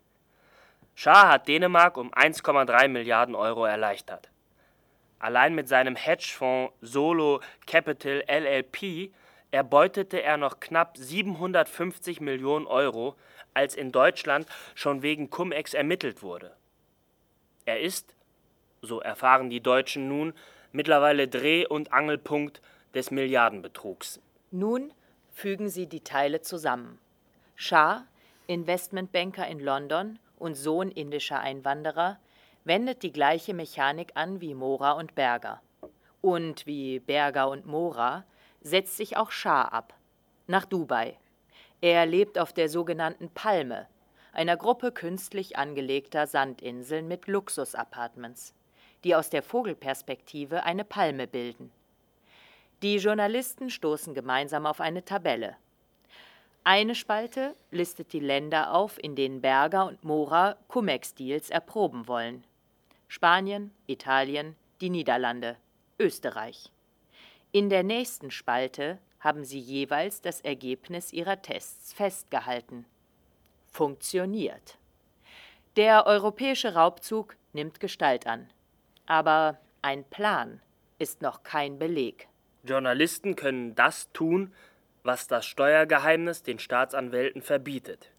Schah 1.01 1.29
hat 1.29 1.48
Dänemark 1.48 1.96
um 1.96 2.13
1,3 2.13 2.89
Milliarden 2.89 3.34
Euro 3.34 3.63
erleichtert. 3.63 4.29
Allein 5.18 5.56
mit 5.56 5.70
seinem 5.70 5.96
Hedgefonds 5.96 6.74
Solo 6.82 7.39
Capital 7.65 8.22
LLP 8.27 9.13
erbeutete 9.50 10.22
er 10.22 10.36
noch 10.36 10.60
knapp 10.60 10.98
750 10.98 12.20
Millionen 12.20 12.68
Euro, 12.68 13.15
als 13.53 13.75
in 13.75 13.94
Deutschland 13.94 14.46
schon 14.75 15.01
wegen 15.01 15.29
Cum-Ex 15.29 15.74
ermittelt 15.74 16.22
wurde. 16.22 16.53
Er 17.63 17.79
ist, 17.79 18.13
so 18.82 19.00
erfahren 19.00 19.50
die 19.50 19.62
Deutschen 19.62 20.10
nun, 20.10 20.34
mittlerweile 20.74 21.29
Dreh- 21.29 21.65
und 21.65 21.94
Angelpunkt 21.94 22.62
des 22.94 23.10
Milliardenbetrugs. 23.10 24.20
Nun 24.51 24.91
fügen 25.32 25.70
sie 25.70 25.88
die 25.88 26.03
Teile 26.03 26.41
zusammen. 26.41 27.00
Shah, 27.56 28.06
Investmentbanker 28.48 29.48
in 29.48 29.62
London 29.62 30.20
und 30.39 30.55
Sohn 30.55 30.89
indischer 30.89 31.39
Einwanderer, 31.39 32.17
wendet 32.63 33.03
die 33.03 33.12
gleiche 33.12 33.53
Mechanik 33.53 34.12
an 34.15 34.41
wie 34.41 34.53
Mora 34.53 34.93
und 34.93 35.15
Berger. 35.15 35.62
Und 36.22 36.65
wie 36.65 37.00
Berger 37.00 37.50
und 37.50 37.65
Mora 37.65 38.25
setzt 38.62 38.98
sich 38.98 39.17
auch 39.17 39.31
Shah 39.31 39.63
ab. 39.63 39.93
Nach 40.48 40.65
Dubai. 40.65 41.17
Er 41.81 42.05
lebt 42.05 42.38
auf 42.38 42.51
der 42.51 42.67
sogenannten 42.67 43.29
Palme, 43.29 43.88
einer 44.34 44.58
Gruppe 44.58 44.91
künstlich 44.91 45.58
angelegter 45.58 46.27
Sandinseln 46.27 47.08
mit 47.08 47.27
Luxusapartments, 47.27 48.53
die 49.03 49.15
aus 49.15 49.29
der 49.29 49.43
Vogelperspektive 49.43 50.63
eine 50.63 50.84
Palme 50.84 51.27
bilden. 51.27 51.72
Die 52.81 52.98
Journalisten 52.98 53.69
stoßen 53.69 54.13
gemeinsam 54.13 54.65
auf 54.65 54.81
eine 54.81 55.03
Tabelle. 55.03 55.55
Eine 56.63 56.96
Spalte 56.96 57.56
listet 57.72 58.13
die 58.13 58.20
Länder 58.20 58.74
auf, 58.74 59.01
in 59.01 59.16
denen 59.16 59.42
Berger 59.42 59.88
und 59.88 60.04
Mora 60.04 60.58
Cum-Ex-Deals 60.68 61.50
erproben 61.50 62.08
wollen. 62.08 62.44
Spanien, 63.08 63.72
Italien, 63.88 64.56
die 64.82 64.89
Niederlande, 64.89 65.58
Österreich. 65.98 66.72
In 67.51 67.70
der 67.70 67.84
nächsten 67.84 68.30
Spalte 68.30 69.00
haben 69.20 69.44
sie 69.44 69.60
jeweils 69.60 70.22
das 70.22 70.42
Ergebnis 70.42 71.12
ihrer 71.12 71.42
Tests 71.42 71.94
festgehalten. 71.94 72.86
Funktioniert. 73.72 74.78
Der 75.75 76.06
europäische 76.06 76.74
Raubzug 76.74 77.36
nimmt 77.54 77.80
Gestalt 77.80 78.28
an. 78.28 78.50
Aber 79.06 79.60
ein 79.82 80.04
Plan 80.04 80.62
ist 81.00 81.22
noch 81.22 81.44
kein 81.44 81.80
Beleg. 81.80 82.28
Journalisten 82.63 83.36
können 83.36 83.75
das 83.75 84.12
tun, 84.12 84.54
was 85.10 85.25
das 85.25 85.48
Steuergeheimnis 85.48 86.44
den 86.44 86.60
Staatsanwälten 86.60 87.42
verbietet. 87.42 88.12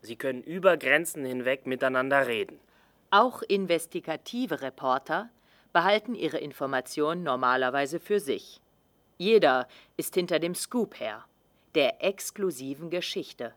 Sie 0.00 0.16
können 0.16 0.42
über 0.42 0.78
Grenzen 0.78 1.26
hinweg 1.26 1.66
miteinander 1.66 2.26
reden. 2.26 2.58
Auch 3.10 3.42
investigative 3.42 4.62
Reporter 4.62 5.28
behalten 5.74 6.14
ihre 6.14 6.38
Informationen 6.38 7.22
normalerweise 7.22 8.00
für 8.00 8.18
sich. 8.18 8.62
Jeder 9.18 9.68
ist 9.98 10.14
hinter 10.14 10.38
dem 10.38 10.54
Scoop 10.54 10.98
her, 10.98 11.26
der 11.74 12.02
exklusiven 12.02 12.88
Geschichte. 12.88 13.52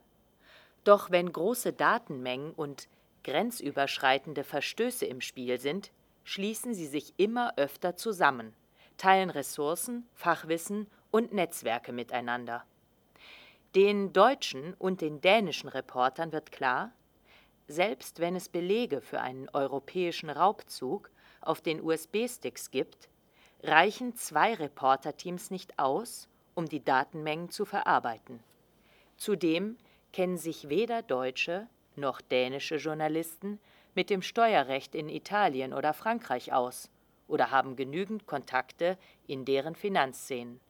Doch 0.84 1.10
wenn 1.10 1.32
große 1.32 1.72
Datenmengen 1.72 2.52
und 2.52 2.88
grenzüberschreitende 3.24 4.44
Verstöße 4.44 5.06
im 5.06 5.22
Spiel 5.22 5.58
sind, 5.58 5.92
schließen 6.24 6.74
sie 6.74 6.88
sich 6.88 7.14
immer 7.16 7.54
öfter 7.56 7.96
zusammen, 7.96 8.52
teilen 8.98 9.30
Ressourcen, 9.30 10.06
Fachwissen 10.14 10.88
und 11.10 11.32
Netzwerke 11.32 11.92
miteinander. 11.92 12.64
Den 13.74 14.12
deutschen 14.12 14.74
und 14.74 15.00
den 15.00 15.20
dänischen 15.20 15.68
Reportern 15.68 16.32
wird 16.32 16.50
klar, 16.50 16.92
selbst 17.68 18.18
wenn 18.18 18.34
es 18.34 18.48
Belege 18.48 19.00
für 19.00 19.20
einen 19.20 19.48
europäischen 19.50 20.28
Raubzug 20.28 21.10
auf 21.40 21.60
den 21.60 21.80
USB-Sticks 21.80 22.70
gibt, 22.70 23.08
reichen 23.62 24.16
zwei 24.16 24.54
Reporterteams 24.54 25.50
nicht 25.50 25.78
aus, 25.78 26.28
um 26.54 26.66
die 26.66 26.84
Datenmengen 26.84 27.50
zu 27.50 27.64
verarbeiten. 27.64 28.42
Zudem 29.16 29.76
kennen 30.12 30.36
sich 30.36 30.68
weder 30.68 31.02
deutsche 31.02 31.68
noch 31.96 32.20
dänische 32.20 32.76
Journalisten 32.76 33.60
mit 33.94 34.10
dem 34.10 34.22
Steuerrecht 34.22 34.94
in 34.94 35.08
Italien 35.08 35.72
oder 35.72 35.92
Frankreich 35.92 36.52
aus 36.52 36.90
oder 37.28 37.50
haben 37.50 37.76
genügend 37.76 38.26
Kontakte 38.26 38.98
in 39.26 39.44
deren 39.44 39.74
Finanzszenen. 39.74 40.60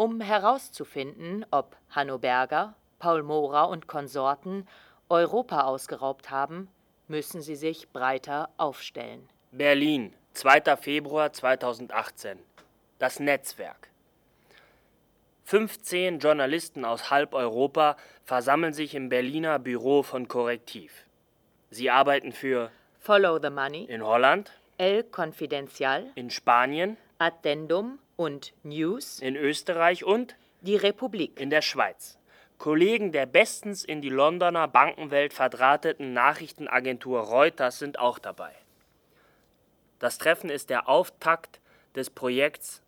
Um 0.00 0.20
herauszufinden, 0.20 1.44
ob 1.50 1.76
Hanno 1.90 2.18
Berger, 2.18 2.76
Paul 3.00 3.24
Mohrer 3.24 3.68
und 3.68 3.88
Konsorten 3.88 4.64
Europa 5.08 5.62
ausgeraubt 5.62 6.30
haben, 6.30 6.68
müssen 7.08 7.42
sie 7.42 7.56
sich 7.56 7.88
breiter 7.88 8.48
aufstellen. 8.58 9.28
Berlin, 9.50 10.14
2. 10.34 10.76
Februar 10.76 11.32
2018. 11.32 12.38
Das 13.00 13.18
Netzwerk. 13.18 13.90
15 15.46 16.20
Journalisten 16.20 16.84
aus 16.84 17.10
halb 17.10 17.34
Europa 17.34 17.96
versammeln 18.22 18.74
sich 18.74 18.94
im 18.94 19.08
Berliner 19.08 19.58
Büro 19.58 20.04
von 20.04 20.28
Korrektiv. 20.28 21.06
Sie 21.70 21.90
arbeiten 21.90 22.30
für 22.30 22.70
Follow 23.00 23.40
the 23.42 23.50
Money 23.50 23.86
in 23.86 24.06
Holland, 24.06 24.52
El 24.76 25.02
Confidencial 25.02 26.12
in 26.14 26.30
Spanien, 26.30 26.96
Addendum 27.18 27.98
und 28.18 28.52
News 28.64 29.20
in 29.20 29.36
Österreich 29.36 30.04
und 30.04 30.34
die 30.60 30.74
Republik 30.74 31.38
in 31.38 31.50
der 31.50 31.62
Schweiz. 31.62 32.18
Kollegen 32.58 33.12
der 33.12 33.26
bestens 33.26 33.84
in 33.84 34.02
die 34.02 34.08
Londoner 34.08 34.66
Bankenwelt 34.66 35.32
verdrahteten 35.32 36.12
Nachrichtenagentur 36.14 37.20
Reuters 37.20 37.78
sind 37.78 38.00
auch 38.00 38.18
dabei. 38.18 38.52
Das 40.00 40.18
Treffen 40.18 40.50
ist 40.50 40.68
der 40.68 40.88
Auftakt 40.88 41.60
des 41.94 42.10
Projekts 42.10 42.82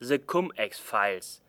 The 0.00 0.18
Cum-Ex-Files. 0.18 1.40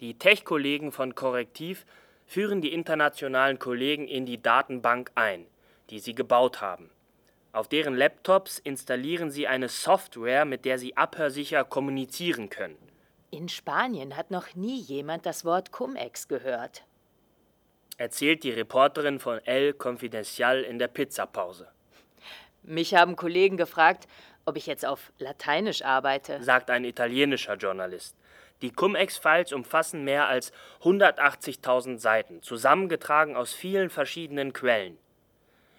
Die 0.00 0.14
Tech-Kollegen 0.14 0.90
von 0.90 1.14
Korrektiv 1.14 1.86
führen 2.26 2.60
die 2.60 2.72
internationalen 2.72 3.60
Kollegen 3.60 4.08
in 4.08 4.26
die 4.26 4.42
Datenbank 4.42 5.12
ein, 5.14 5.46
die 5.90 6.00
sie 6.00 6.16
gebaut 6.16 6.60
haben. 6.60 6.90
Auf 7.52 7.66
deren 7.66 7.96
Laptops 7.96 8.60
installieren 8.60 9.30
sie 9.30 9.48
eine 9.48 9.68
Software, 9.68 10.44
mit 10.44 10.64
der 10.64 10.78
sie 10.78 10.96
abhörsicher 10.96 11.64
kommunizieren 11.64 12.48
können. 12.48 12.78
In 13.32 13.48
Spanien 13.48 14.16
hat 14.16 14.30
noch 14.30 14.54
nie 14.54 14.80
jemand 14.80 15.26
das 15.26 15.44
Wort 15.44 15.72
Cum-Ex 15.72 16.28
gehört. 16.28 16.84
Erzählt 17.96 18.44
die 18.44 18.52
Reporterin 18.52 19.18
von 19.18 19.38
El 19.44 19.72
Confidencial 19.72 20.62
in 20.62 20.78
der 20.78 20.88
Pizzapause. 20.88 21.68
Mich 22.62 22.94
haben 22.94 23.16
Kollegen 23.16 23.56
gefragt, 23.56 24.06
ob 24.44 24.56
ich 24.56 24.66
jetzt 24.66 24.86
auf 24.86 25.12
Lateinisch 25.18 25.82
arbeite, 25.82 26.42
sagt 26.42 26.70
ein 26.70 26.84
italienischer 26.84 27.54
Journalist. 27.56 28.16
Die 28.62 28.70
Cum-Ex-Files 28.70 29.52
umfassen 29.52 30.04
mehr 30.04 30.28
als 30.28 30.52
180.000 30.82 31.98
Seiten, 31.98 32.42
zusammengetragen 32.42 33.36
aus 33.36 33.54
vielen 33.54 33.90
verschiedenen 33.90 34.52
Quellen 34.52 34.98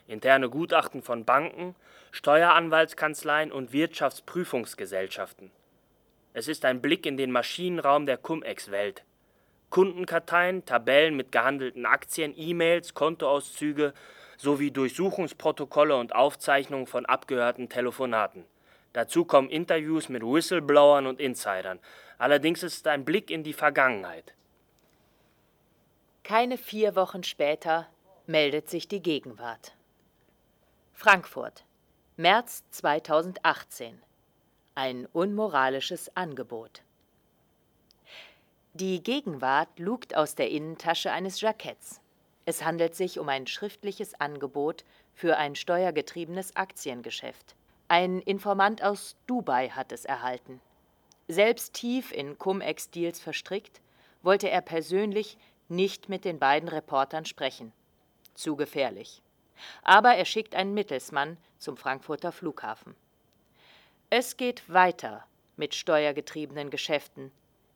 interne 0.08 0.50
Gutachten 0.50 1.02
von 1.02 1.26
Banken, 1.26 1.76
Steueranwaltskanzleien 2.12 3.52
und 3.52 3.74
Wirtschaftsprüfungsgesellschaften. 3.74 5.52
Es 6.34 6.48
ist 6.48 6.66
ein 6.66 6.82
Blick 6.82 7.06
in 7.06 7.18
den 7.18 7.32
Maschinenraum 7.32 8.06
der 8.06 8.18
Cum-Ex-Welt. 8.18 9.04
Kundenkarteien, 9.70 10.66
Tabellen 10.66 11.16
mit 11.16 11.32
gehandelten 11.32 11.86
Aktien, 11.86 12.34
E-Mails, 12.36 12.94
Kontoauszüge 12.94 13.94
sowie 14.38 14.72
Durchsuchungsprotokolle 14.72 15.96
und 15.96 16.14
Aufzeichnungen 16.16 16.88
von 16.88 17.06
abgehörten 17.06 17.70
Telefonaten. 17.70 18.46
Dazu 18.94 19.24
kommen 19.24 19.50
Interviews 19.50 20.10
mit 20.10 20.24
Whistleblowern 20.24 21.08
und 21.08 21.20
Insidern. 21.20 21.80
Allerdings 22.18 22.64
ist 22.64 22.78
es 22.78 22.88
ein 22.88 23.06
Blick 23.06 23.32
in 23.32 23.44
die 23.44 23.54
Vergangenheit. 23.54 24.34
Keine 26.24 26.58
vier 26.58 26.96
Wochen 26.96 27.24
später 27.24 27.88
meldet 28.28 28.70
sich 28.70 28.88
die 28.88 29.02
Gegenwart. 29.02 29.74
Frankfurt, 31.04 31.66
März 32.16 32.64
2018. 32.70 34.00
Ein 34.76 35.08
unmoralisches 35.08 36.16
Angebot. 36.16 36.84
Die 38.74 39.02
Gegenwart 39.02 39.80
lugt 39.80 40.16
aus 40.16 40.36
der 40.36 40.52
Innentasche 40.52 41.12
eines 41.12 41.42
Jacketts. 41.42 42.02
Es 42.46 42.64
handelt 42.64 42.94
sich 42.94 43.18
um 43.18 43.30
ein 43.30 43.48
schriftliches 43.48 44.14
Angebot 44.22 44.86
für 45.16 45.38
ein 45.38 45.56
steuergetriebenes 45.56 46.56
Aktiengeschäft. 46.56 47.56
Ein 47.88 48.20
Informant 48.20 48.84
aus 48.84 49.16
Dubai 49.26 49.70
hat 49.70 49.92
es 49.92 50.06
erhalten. 50.06 50.62
Selbst 51.28 51.74
tief 51.74 52.12
in 52.12 52.38
Cum-Ex-Deals 52.38 53.20
verstrickt, 53.20 53.82
wollte 54.22 54.52
er 54.52 54.62
persönlich 54.62 55.40
nicht 55.68 56.10
mit 56.10 56.26
den 56.26 56.38
beiden 56.38 56.70
Reportern 56.70 57.26
sprechen. 57.26 57.74
Zu 58.36 58.56
gefährlich 58.56 59.24
aber 59.84 60.15
er 60.15 60.26
schickt 60.26 60.56
einen 60.56 60.74
Mittelsmann 60.74 61.38
zum 61.58 61.78
Frankfurter 61.78 62.32
Flughafen. 62.32 62.95
Es 64.10 64.38
geht 64.38 64.67
weiter 64.71 65.26
mit 65.56 65.76
steuergetriebenen 65.76 66.69
Geschäften, 66.69 67.32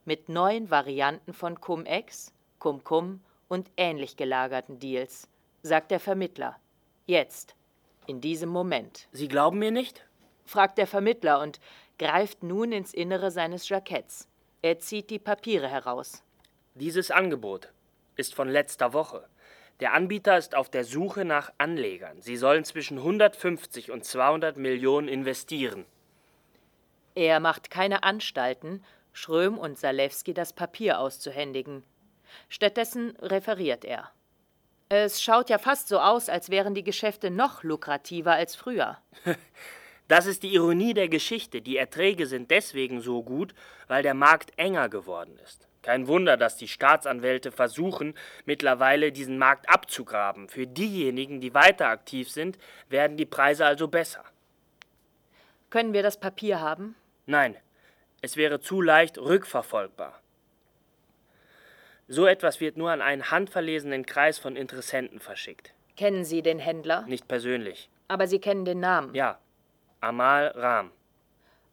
mit 0.05 0.29
neuen 0.29 0.69
Varianten 0.69 1.33
von 1.33 1.59
Cum-Ex, 1.61 2.33
Cum-Cum 2.59 3.21
und 3.47 3.69
ähnlich 3.77 4.17
gelagerten 4.17 4.79
Deals, 4.79 5.27
sagt 5.61 5.91
der 5.91 5.99
Vermittler. 5.99 6.57
Jetzt, 7.05 7.55
in 8.07 8.21
diesem 8.21 8.49
Moment. 8.49 9.07
Sie 9.11 9.27
glauben 9.27 9.59
mir 9.59 9.71
nicht? 9.71 10.05
fragt 10.45 10.77
der 10.77 10.87
Vermittler 10.87 11.41
und 11.41 11.59
greift 11.97 12.43
nun 12.43 12.71
ins 12.71 12.93
Innere 12.93 13.31
seines 13.31 13.67
Jacketts. 13.67 14.27
Er 14.61 14.79
zieht 14.79 15.09
die 15.09 15.19
Papiere 15.19 15.67
heraus. 15.67 16.23
Dieses 16.75 17.11
Angebot 17.11 17.69
ist 18.15 18.35
von 18.35 18.49
letzter 18.49 18.93
Woche. 18.93 19.27
Der 19.81 19.93
Anbieter 19.93 20.37
ist 20.37 20.55
auf 20.55 20.69
der 20.69 20.85
Suche 20.85 21.25
nach 21.25 21.51
Anlegern. 21.57 22.21
Sie 22.21 22.37
sollen 22.37 22.63
zwischen 22.63 22.97
150 22.97 23.91
und 23.91 24.05
200 24.05 24.55
Millionen 24.55 25.07
investieren. 25.07 25.85
Er 27.13 27.39
macht 27.39 27.69
keine 27.69 28.03
Anstalten, 28.03 28.83
Schröm 29.11 29.57
und 29.57 29.77
Salewski 29.77 30.33
das 30.33 30.53
Papier 30.53 30.99
auszuhändigen. 30.99 31.83
Stattdessen 32.49 33.15
referiert 33.21 33.85
er. 33.85 34.11
Es 34.89 35.21
schaut 35.21 35.49
ja 35.49 35.57
fast 35.57 35.87
so 35.87 35.99
aus, 35.99 36.29
als 36.29 36.49
wären 36.49 36.75
die 36.75 36.83
Geschäfte 36.83 37.31
noch 37.31 37.63
lukrativer 37.63 38.33
als 38.33 38.55
früher. 38.55 38.97
Das 40.07 40.27
ist 40.27 40.43
die 40.43 40.53
Ironie 40.53 40.93
der 40.93 41.09
Geschichte. 41.09 41.63
Die 41.63 41.77
Erträge 41.77 42.27
sind 42.27 42.51
deswegen 42.51 43.01
so 43.01 43.23
gut, 43.23 43.55
weil 43.87 44.03
der 44.03 44.13
Markt 44.13 44.53
enger 44.55 44.87
geworden 44.87 45.39
ist. 45.43 45.67
Kein 45.85 46.07
Wunder, 46.07 46.35
dass 46.35 46.57
die 46.57 46.67
Staatsanwälte 46.67 47.51
versuchen, 47.51 48.15
mittlerweile 48.45 49.11
diesen 49.11 49.37
Markt 49.37 49.69
abzugraben. 49.69 50.49
Für 50.49 50.65
diejenigen, 50.65 51.41
die 51.41 51.53
weiter 51.53 51.89
aktiv 51.89 52.31
sind, 52.31 52.57
werden 52.89 53.17
die 53.17 53.27
Preise 53.27 53.67
also 53.67 53.87
besser. 53.87 54.23
Können 55.69 55.93
wir 55.93 56.01
das 56.01 56.19
Papier 56.19 56.59
haben? 56.59 56.95
Nein, 57.27 57.55
es 58.23 58.35
wäre 58.35 58.59
zu 58.59 58.81
leicht 58.81 59.19
rückverfolgbar. 59.19 60.19
So 62.07 62.25
etwas 62.25 62.59
wird 62.59 62.77
nur 62.77 62.89
an 62.89 63.03
einen 63.03 63.29
handverlesenen 63.29 64.07
Kreis 64.07 64.39
von 64.39 64.55
Interessenten 64.55 65.19
verschickt. 65.19 65.75
Kennen 65.95 66.25
Sie 66.25 66.41
den 66.41 66.57
Händler? 66.57 67.03
Nicht 67.05 67.27
persönlich. 67.27 67.91
Aber 68.07 68.25
Sie 68.25 68.39
kennen 68.39 68.65
den 68.65 68.79
Namen? 68.79 69.13
Ja, 69.13 69.37
Amal 70.01 70.47
Ram. 70.55 70.89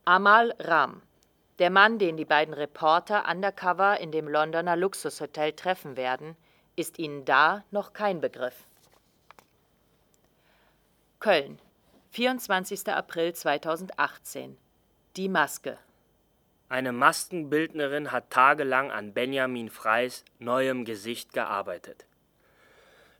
Amal 0.05 0.55
Ram. 0.59 1.01
Der 1.59 1.71
Mann, 1.71 1.99
den 1.99 2.17
die 2.17 2.25
beiden 2.25 2.55
Reporter 2.55 3.29
undercover 3.31 4.01
in 4.01 4.11
dem 4.11 4.29
Londoner 4.29 4.77
Luxushotel 4.77 5.53
treffen 5.53 5.97
werden, 5.97 6.37
ist 6.77 6.99
ihnen 6.99 7.25
da 7.25 7.65
noch 7.71 7.93
kein 7.93 8.21
Begriff. 8.21 8.67
Köln, 11.21 11.59
24. 12.11 12.88
April 12.88 13.35
2018. 13.35 14.57
Die 15.17 15.29
Maske. 15.29 15.79
Eine 16.69 16.93
Maskenbildnerin 16.93 18.12
hat 18.12 18.31
tagelang 18.31 18.91
an 18.91 19.12
Benjamin 19.12 19.69
Freys 19.69 20.25
neuem 20.38 20.87
Gesicht 20.87 21.35
gearbeitet. 21.35 22.07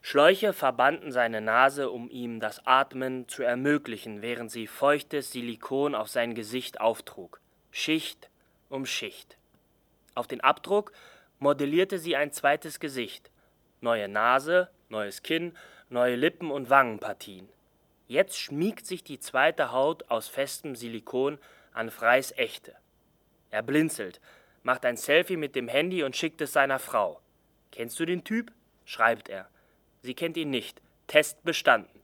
Schläuche 0.01 0.53
verbanden 0.53 1.13
seine 1.13 1.41
Nase, 1.41 1.91
um 1.91 2.11
ihm 2.11 2.41
das 2.41 2.67
Atmen 2.67 3.29
zu 3.29 3.43
ermöglichen, 3.43 4.21
während 4.21 4.51
sie 4.51 4.67
feuchtes 4.67 5.33
Silikon 5.33 5.95
auf 5.95 6.09
sein 6.09 6.35
Gesicht 6.35 6.81
auftrug, 6.81 7.41
Schicht 7.73 8.29
um 8.69 8.87
Schicht. 8.87 9.37
Auf 10.15 10.27
den 10.27 10.43
Abdruck 10.43 10.93
modellierte 11.39 11.99
sie 11.99 12.17
ein 12.17 12.31
zweites 12.31 12.79
Gesicht, 12.81 13.31
neue 13.81 14.09
Nase, 14.09 14.71
neues 14.91 15.23
Kinn, 15.23 15.57
neue 15.89 16.17
Lippen 16.17 16.51
und 16.51 16.71
Wangenpartien. 16.71 17.49
Jetzt 18.07 18.39
schmiegt 18.39 18.87
sich 18.87 19.03
die 19.03 19.19
zweite 19.19 19.73
Haut 19.73 20.11
aus 20.11 20.29
festem 20.29 20.77
Silikon 20.77 21.39
an 21.73 21.91
Freys 21.91 22.33
echte. 22.37 22.77
Er 23.51 23.63
blinzelt, 23.63 24.21
macht 24.63 24.85
ein 24.85 24.99
Selfie 24.99 25.39
mit 25.39 25.57
dem 25.57 25.69
Handy 25.69 26.03
und 26.03 26.15
schickt 26.15 26.43
es 26.43 26.53
seiner 26.53 26.79
Frau. 26.79 27.21
Kennst 27.71 27.99
du 27.99 28.05
den 28.05 28.23
Typ? 28.23 28.53
schreibt 28.85 29.31
er. 29.31 29.49
Sie 30.03 30.15
kennt 30.15 30.37
ihn 30.37 30.51
nicht. 30.51 30.83
Test 31.07 31.43
bestanden. 31.43 32.03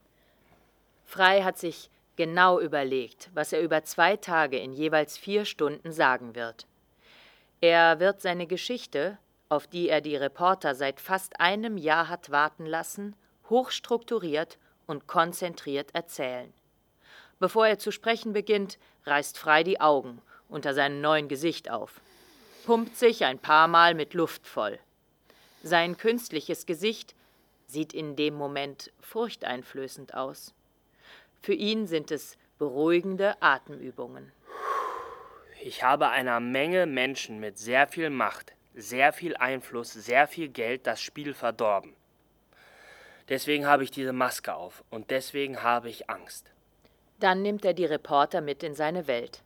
Frei 1.05 1.43
hat 1.43 1.59
sich 1.59 1.91
genau 2.19 2.59
überlegt, 2.59 3.31
was 3.33 3.53
er 3.53 3.63
über 3.63 3.85
zwei 3.85 4.17
Tage 4.17 4.59
in 4.59 4.73
jeweils 4.73 5.17
vier 5.17 5.45
Stunden 5.45 5.93
sagen 5.93 6.35
wird. 6.35 6.67
Er 7.61 8.01
wird 8.01 8.21
seine 8.21 8.49
Geschichte, 8.49 9.19
auf 9.49 9.69
die 9.69 9.89
er 9.89 10.01
die 10.01 10.17
Reporter 10.17 10.75
seit 10.75 11.01
fast 11.01 11.41
einem 11.41 11.77
Jahr 11.77 12.09
hat 12.09 12.31
warten 12.31 12.67
lassen, 12.67 13.15
hochstrukturiert 13.49 14.59
und 14.89 15.07
konzentriert 15.07 15.95
erzählen. 15.95 16.53
Bevor 17.39 17.69
er 17.69 17.79
zu 17.79 17.93
sprechen 17.93 18.33
beginnt, 18.33 18.79
reißt 19.07 19.39
Frei 19.39 19.63
die 19.63 19.81
Augen 19.81 20.21
unter 20.49 20.75
seinem 20.75 21.01
neuen 21.01 21.29
Gesicht 21.29 21.71
auf, 21.71 22.01
pumpt 22.67 22.97
sich 22.97 23.25
ein 23.25 23.39
paar 23.39 23.69
Mal 23.69 23.95
mit 23.95 24.13
Luft 24.15 24.45
voll. 24.45 24.81
Sein 25.63 25.97
künstliches 25.97 26.67
Gesicht 26.67 27.15
sieht 27.69 27.93
in 27.93 28.17
dem 28.17 28.35
Moment 28.35 28.91
furchteinflößend 29.01 30.15
aus. 30.15 30.53
Für 31.41 31.55
ihn 31.55 31.87
sind 31.87 32.11
es 32.11 32.37
beruhigende 32.59 33.41
Atemübungen. 33.41 34.33
Ich 35.63 35.83
habe 35.83 36.09
einer 36.09 36.41
Menge 36.41 36.87
Menschen 36.87 37.41
mit 37.41 37.59
sehr 37.59 37.89
viel 37.89 38.11
Macht, 38.11 38.55
sehr 38.75 39.13
viel 39.13 39.37
Einfluss, 39.37 39.93
sehr 39.93 40.29
viel 40.29 40.49
Geld 40.49 40.87
das 40.87 41.01
Spiel 41.01 41.35
verdorben. 41.35 41.95
Deswegen 43.29 43.67
habe 43.67 43.85
ich 43.85 43.91
diese 43.91 44.13
Maske 44.13 44.55
auf 44.55 44.85
und 44.91 45.11
deswegen 45.11 45.63
habe 45.63 45.89
ich 45.89 46.09
Angst. 46.09 46.51
Dann 47.21 47.43
nimmt 47.43 47.65
er 47.65 47.75
die 47.75 47.85
Reporter 47.85 48.41
mit 48.41 48.63
in 48.63 48.75
seine 48.75 49.07
Welt. 49.07 49.43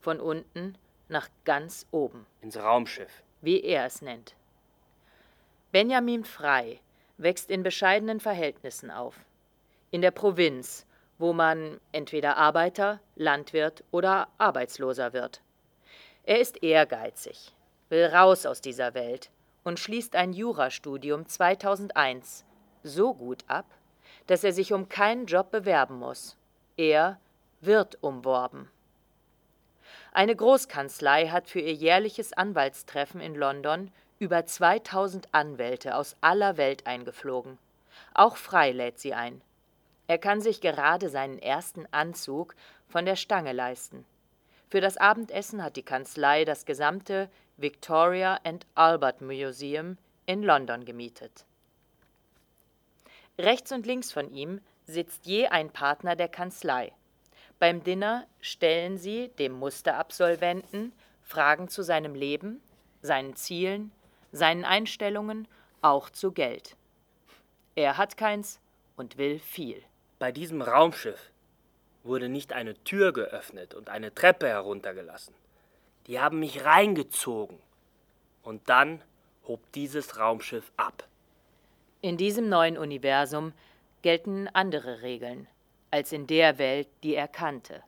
Von 0.00 0.20
unten 0.20 0.78
nach 1.08 1.28
ganz 1.44 1.86
oben. 1.90 2.26
Ins 2.40 2.56
Raumschiff. 2.56 3.22
Wie 3.42 3.62
er 3.62 3.86
es 3.86 4.00
nennt. 4.00 4.34
Benjamin 5.72 6.24
Frei 6.24 6.80
wächst 7.18 7.50
in 7.50 7.62
bescheidenen 7.62 8.20
Verhältnissen 8.20 8.90
auf. 8.90 9.16
In 9.90 10.00
der 10.00 10.10
Provinz, 10.12 10.86
wo 11.18 11.32
man 11.32 11.80
entweder 11.92 12.36
Arbeiter, 12.36 13.00
Landwirt 13.14 13.84
oder 13.90 14.28
Arbeitsloser 14.38 15.12
wird. 15.12 15.40
Er 16.24 16.40
ist 16.40 16.62
ehrgeizig, 16.62 17.54
will 17.88 18.06
raus 18.06 18.46
aus 18.46 18.60
dieser 18.60 18.94
Welt 18.94 19.30
und 19.64 19.78
schließt 19.78 20.16
ein 20.16 20.32
Jurastudium 20.32 21.26
2001 21.26 22.44
so 22.82 23.14
gut 23.14 23.44
ab, 23.48 23.66
dass 24.26 24.44
er 24.44 24.52
sich 24.52 24.72
um 24.72 24.88
keinen 24.88 25.26
Job 25.26 25.50
bewerben 25.50 25.98
muss. 25.98 26.36
Er 26.76 27.18
wird 27.60 28.02
umworben. 28.02 28.70
Eine 30.12 30.34
Großkanzlei 30.34 31.28
hat 31.28 31.48
für 31.48 31.60
ihr 31.60 31.74
jährliches 31.74 32.32
Anwaltstreffen 32.32 33.20
in 33.20 33.34
London 33.34 33.90
über 34.18 34.46
2000 34.46 35.28
Anwälte 35.32 35.94
aus 35.94 36.16
aller 36.20 36.56
Welt 36.56 36.86
eingeflogen. 36.86 37.58
Auch 38.14 38.36
Frei 38.36 38.72
lädt 38.72 38.98
sie 38.98 39.14
ein. 39.14 39.42
Er 40.06 40.18
kann 40.18 40.40
sich 40.40 40.60
gerade 40.60 41.08
seinen 41.08 41.38
ersten 41.38 41.86
Anzug 41.90 42.54
von 42.88 43.04
der 43.04 43.16
Stange 43.16 43.52
leisten. 43.52 44.04
Für 44.68 44.80
das 44.80 44.96
Abendessen 44.96 45.62
hat 45.62 45.76
die 45.76 45.82
Kanzlei 45.82 46.44
das 46.44 46.64
gesamte 46.64 47.28
Victoria 47.56 48.38
and 48.44 48.66
Albert 48.74 49.20
Museum 49.20 49.96
in 50.26 50.42
London 50.42 50.84
gemietet. 50.84 51.44
Rechts 53.38 53.72
und 53.72 53.86
links 53.86 54.12
von 54.12 54.30
ihm 54.30 54.60
sitzt 54.86 55.26
je 55.26 55.46
ein 55.46 55.70
Partner 55.70 56.16
der 56.16 56.28
Kanzlei. 56.28 56.92
Beim 57.58 57.82
Dinner 57.82 58.26
stellen 58.40 58.98
sie 58.98 59.28
dem 59.38 59.52
Musterabsolventen 59.52 60.92
Fragen 61.22 61.68
zu 61.68 61.82
seinem 61.82 62.14
Leben, 62.14 62.60
seinen 63.02 63.34
Zielen, 63.34 63.92
seinen 64.32 64.64
Einstellungen, 64.64 65.48
auch 65.82 66.10
zu 66.10 66.32
Geld. 66.32 66.76
Er 67.74 67.96
hat 67.96 68.16
keins 68.16 68.60
und 68.96 69.18
will 69.18 69.38
viel. 69.38 69.82
Bei 70.18 70.32
diesem 70.32 70.62
Raumschiff 70.62 71.30
wurde 72.02 72.28
nicht 72.28 72.52
eine 72.52 72.74
Tür 72.84 73.12
geöffnet 73.12 73.74
und 73.74 73.90
eine 73.90 74.14
Treppe 74.14 74.48
heruntergelassen. 74.48 75.34
Die 76.06 76.20
haben 76.20 76.38
mich 76.38 76.64
reingezogen. 76.64 77.58
Und 78.42 78.68
dann 78.68 79.02
hob 79.46 79.60
dieses 79.72 80.18
Raumschiff 80.18 80.72
ab. 80.76 81.06
In 82.00 82.16
diesem 82.16 82.48
neuen 82.48 82.78
Universum 82.78 83.52
gelten 84.02 84.48
andere 84.48 85.02
Regeln 85.02 85.48
als 85.90 86.12
in 86.12 86.26
der 86.26 86.58
Welt, 86.58 86.88
die 87.02 87.14
er 87.14 87.28
kannte. 87.28 87.82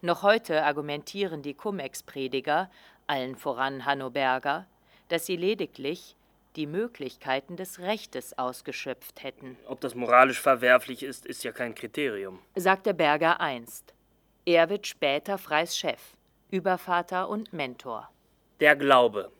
Noch 0.00 0.22
heute 0.22 0.64
argumentieren 0.64 1.42
die 1.42 1.54
Cum-Ex-Prediger, 1.54 2.70
allen 3.06 3.36
voran 3.36 3.84
Hanno 3.84 4.10
Berger, 4.10 4.66
dass 5.08 5.26
sie 5.26 5.36
lediglich 5.36 6.14
die 6.58 6.66
Möglichkeiten 6.66 7.56
des 7.56 7.78
Rechtes 7.78 8.36
ausgeschöpft 8.36 9.22
hätten. 9.22 9.56
Ob 9.66 9.80
das 9.80 9.94
moralisch 9.94 10.40
verwerflich 10.40 11.04
ist, 11.04 11.24
ist 11.24 11.44
ja 11.44 11.52
kein 11.52 11.72
Kriterium, 11.72 12.40
sagte 12.56 12.94
Berger 12.94 13.40
einst. 13.40 13.94
Er 14.44 14.68
wird 14.68 14.88
später 14.88 15.38
Freis 15.38 15.78
Chef, 15.78 16.00
Übervater 16.50 17.28
und 17.28 17.52
Mentor. 17.52 18.10
Der 18.58 18.74
Glaube. 18.74 19.30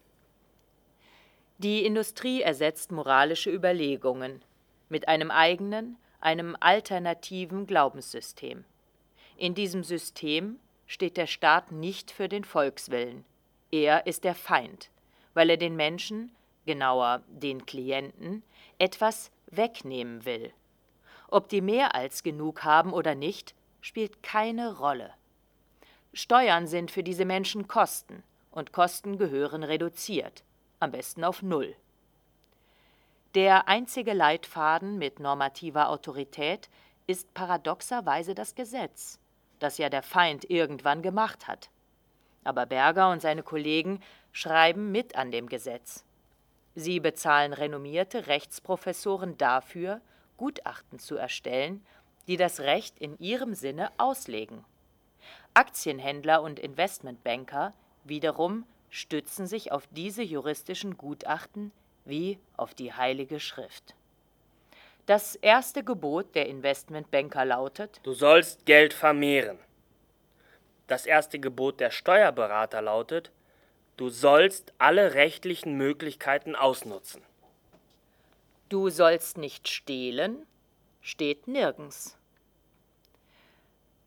Die 1.59 1.85
Industrie 1.85 2.41
ersetzt 2.41 2.93
moralische 2.93 3.51
Überlegungen 3.51 4.45
mit 4.89 5.09
einem 5.09 5.33
eigenen, 5.33 5.97
einem 6.21 6.57
alternativen 6.61 7.67
Glaubenssystem. 7.67 8.65
In 9.37 9.57
diesem 9.57 9.83
System 9.83 10.61
steht 10.87 11.17
der 11.17 11.27
Staat 11.27 11.73
nicht 11.73 12.13
für 12.13 12.29
den 12.29 12.45
Volkswillen. 12.45 13.25
Er 13.73 14.07
ist 14.07 14.23
der 14.23 14.37
Feind, 14.37 14.91
weil 15.35 15.51
er 15.51 15.57
den 15.57 15.75
Menschen, 15.75 16.31
genauer 16.69 17.23
den 17.29 17.65
Klienten, 17.65 18.43
etwas 18.79 19.31
wegnehmen 19.47 20.27
will. 20.27 20.53
Ob 21.29 21.49
die 21.49 21.63
mehr 21.63 21.95
als 21.95 22.23
genug 22.23 22.63
haben 22.63 22.93
oder 22.93 23.15
nicht, 23.15 23.55
spielt 23.81 24.23
keine 24.23 24.77
Rolle. 24.77 25.15
Steuern 26.13 26.67
sind 26.67 26.91
für 26.91 27.03
diese 27.03 27.25
Menschen 27.25 27.69
Kosten, 27.69 28.23
und 28.51 28.73
Kosten 28.75 29.17
gehören 29.17 29.63
reduziert, 29.63 30.45
am 30.79 30.91
besten 30.91 31.25
auf 31.25 31.41
Null. 31.41 31.75
Der 33.35 33.67
einzige 33.67 34.13
Leitfaden 34.13 34.99
mit 34.99 35.21
normativer 35.21 35.89
Autorität 35.89 36.69
ist 37.07 37.33
paradoxerweise 37.33 38.35
das 38.35 38.55
Gesetz, 38.55 39.19
das 39.59 39.79
ja 39.79 39.89
der 39.89 40.03
Feind 40.03 40.51
irgendwann 40.51 41.01
gemacht 41.01 41.47
hat. 41.47 41.71
Aber 42.45 42.67
Berger 42.67 43.11
und 43.11 43.23
seine 43.23 43.43
Kollegen 43.43 44.01
schreiben 44.33 44.93
mit 44.93 45.17
an 45.17 45.31
dem 45.31 45.49
Gesetz. 45.49 46.05
Sie 46.79 47.01
bezahlen 47.01 47.55
renommierte 47.55 48.29
Rechtsprofessoren 48.29 49.37
dafür, 49.37 50.01
Gutachten 50.37 51.01
zu 51.01 51.17
erstellen, 51.17 51.85
die 52.29 52.37
das 52.37 52.61
Recht 52.61 53.01
in 53.01 53.19
ihrem 53.19 53.55
Sinne 53.55 53.91
auslegen. 53.99 54.65
Aktienhändler 55.55 56.41
und 56.41 56.61
Investmentbanker 56.61 57.75
wiederum 58.05 58.65
stützen 58.91 59.49
sich 59.49 59.73
auf 59.73 59.89
diese 59.91 60.23
juristischen 60.23 60.97
Gutachten 60.97 61.73
wie 62.05 62.39
auf 62.57 62.75
die 62.75 62.93
Heilige 62.93 63.41
Schrift. 63.41 63.97
Das 65.07 65.35
erste 65.35 65.83
Gebot 65.83 66.37
der 66.37 66.47
Investmentbanker 66.47 67.45
lautet 67.45 67.99
Du 68.05 68.13
sollst 68.13 68.67
Geld 68.67 68.95
vermehren. 68.95 69.59
Das 70.87 71.07
erste 71.07 71.41
Gebot 71.41 71.81
der 71.81 71.91
Steuerberater 71.91 72.83
lautet 72.83 73.33
Du 73.99 74.11
sollst 74.11 74.73
alle 74.79 75.15
rechtlichen 75.15 75.77
Möglichkeiten 75.77 76.55
ausnutzen. 76.55 77.21
Du 78.69 78.91
sollst 78.91 79.39
nicht 79.39 79.67
stehlen, 79.67 80.47
steht 81.01 81.49
nirgends. 81.49 82.17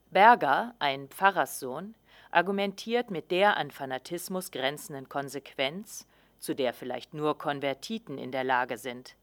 Berger, 0.10 0.75
ein 0.80 1.10
Pfarrerssohn, 1.10 1.93
argumentiert 2.32 3.12
mit 3.12 3.32
der 3.32 3.58
an 3.58 3.69
Fanatismus 3.69 4.51
grenzenden 4.51 5.10
Konsequenz, 5.10 6.08
zu 6.39 6.56
der 6.56 6.73
vielleicht 6.73 7.13
nur 7.13 7.38
Konvertiten 7.38 8.17
in 8.17 8.32
der 8.32 8.45
Lage 8.45 8.77
sind. 8.77 9.17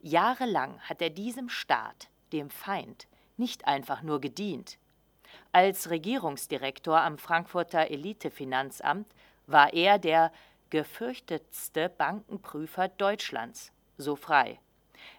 Jahrelang 0.00 0.80
hat 0.80 1.02
er 1.02 1.10
diesem 1.10 1.50
Staat, 1.50 2.08
dem 2.32 2.48
Feind, 2.48 3.08
nicht 3.36 3.66
einfach 3.66 4.00
nur 4.00 4.22
gedient. 4.22 4.78
Als 5.52 5.90
Regierungsdirektor 5.90 6.98
am 6.98 7.18
Frankfurter 7.18 7.90
Elitefinanzamt 7.90 9.06
war 9.48 9.72
er 9.72 9.98
der 9.98 10.30
gefürchtetste 10.70 11.88
Bankenprüfer 11.88 12.88
Deutschlands, 12.88 13.72
so 13.96 14.14
frei. 14.14 14.60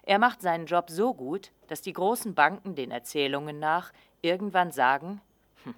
Er 0.02 0.18
macht 0.18 0.40
seinen 0.40 0.66
Job 0.66 0.90
so 0.90 1.12
gut, 1.12 1.50
dass 1.66 1.82
die 1.82 1.92
großen 1.92 2.34
Banken 2.34 2.74
den 2.74 2.90
Erzählungen 2.90 3.58
nach 3.58 3.92
irgendwann 4.22 4.70
sagen, 4.70 5.20
hm, 5.64 5.74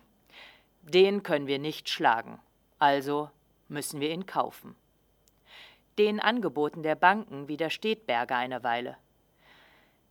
den 0.82 1.22
können 1.22 1.46
wir 1.46 1.58
nicht 1.58 1.88
schlagen, 1.88 2.38
also 2.78 3.30
müssen 3.68 4.00
wir 4.00 4.10
ihn 4.10 4.26
kaufen. 4.26 4.76
Den 5.98 6.20
Angeboten 6.20 6.82
der 6.82 6.94
Banken 6.94 7.48
widersteht 7.48 8.06
Berger 8.06 8.36
eine 8.36 8.62
Weile. 8.62 8.96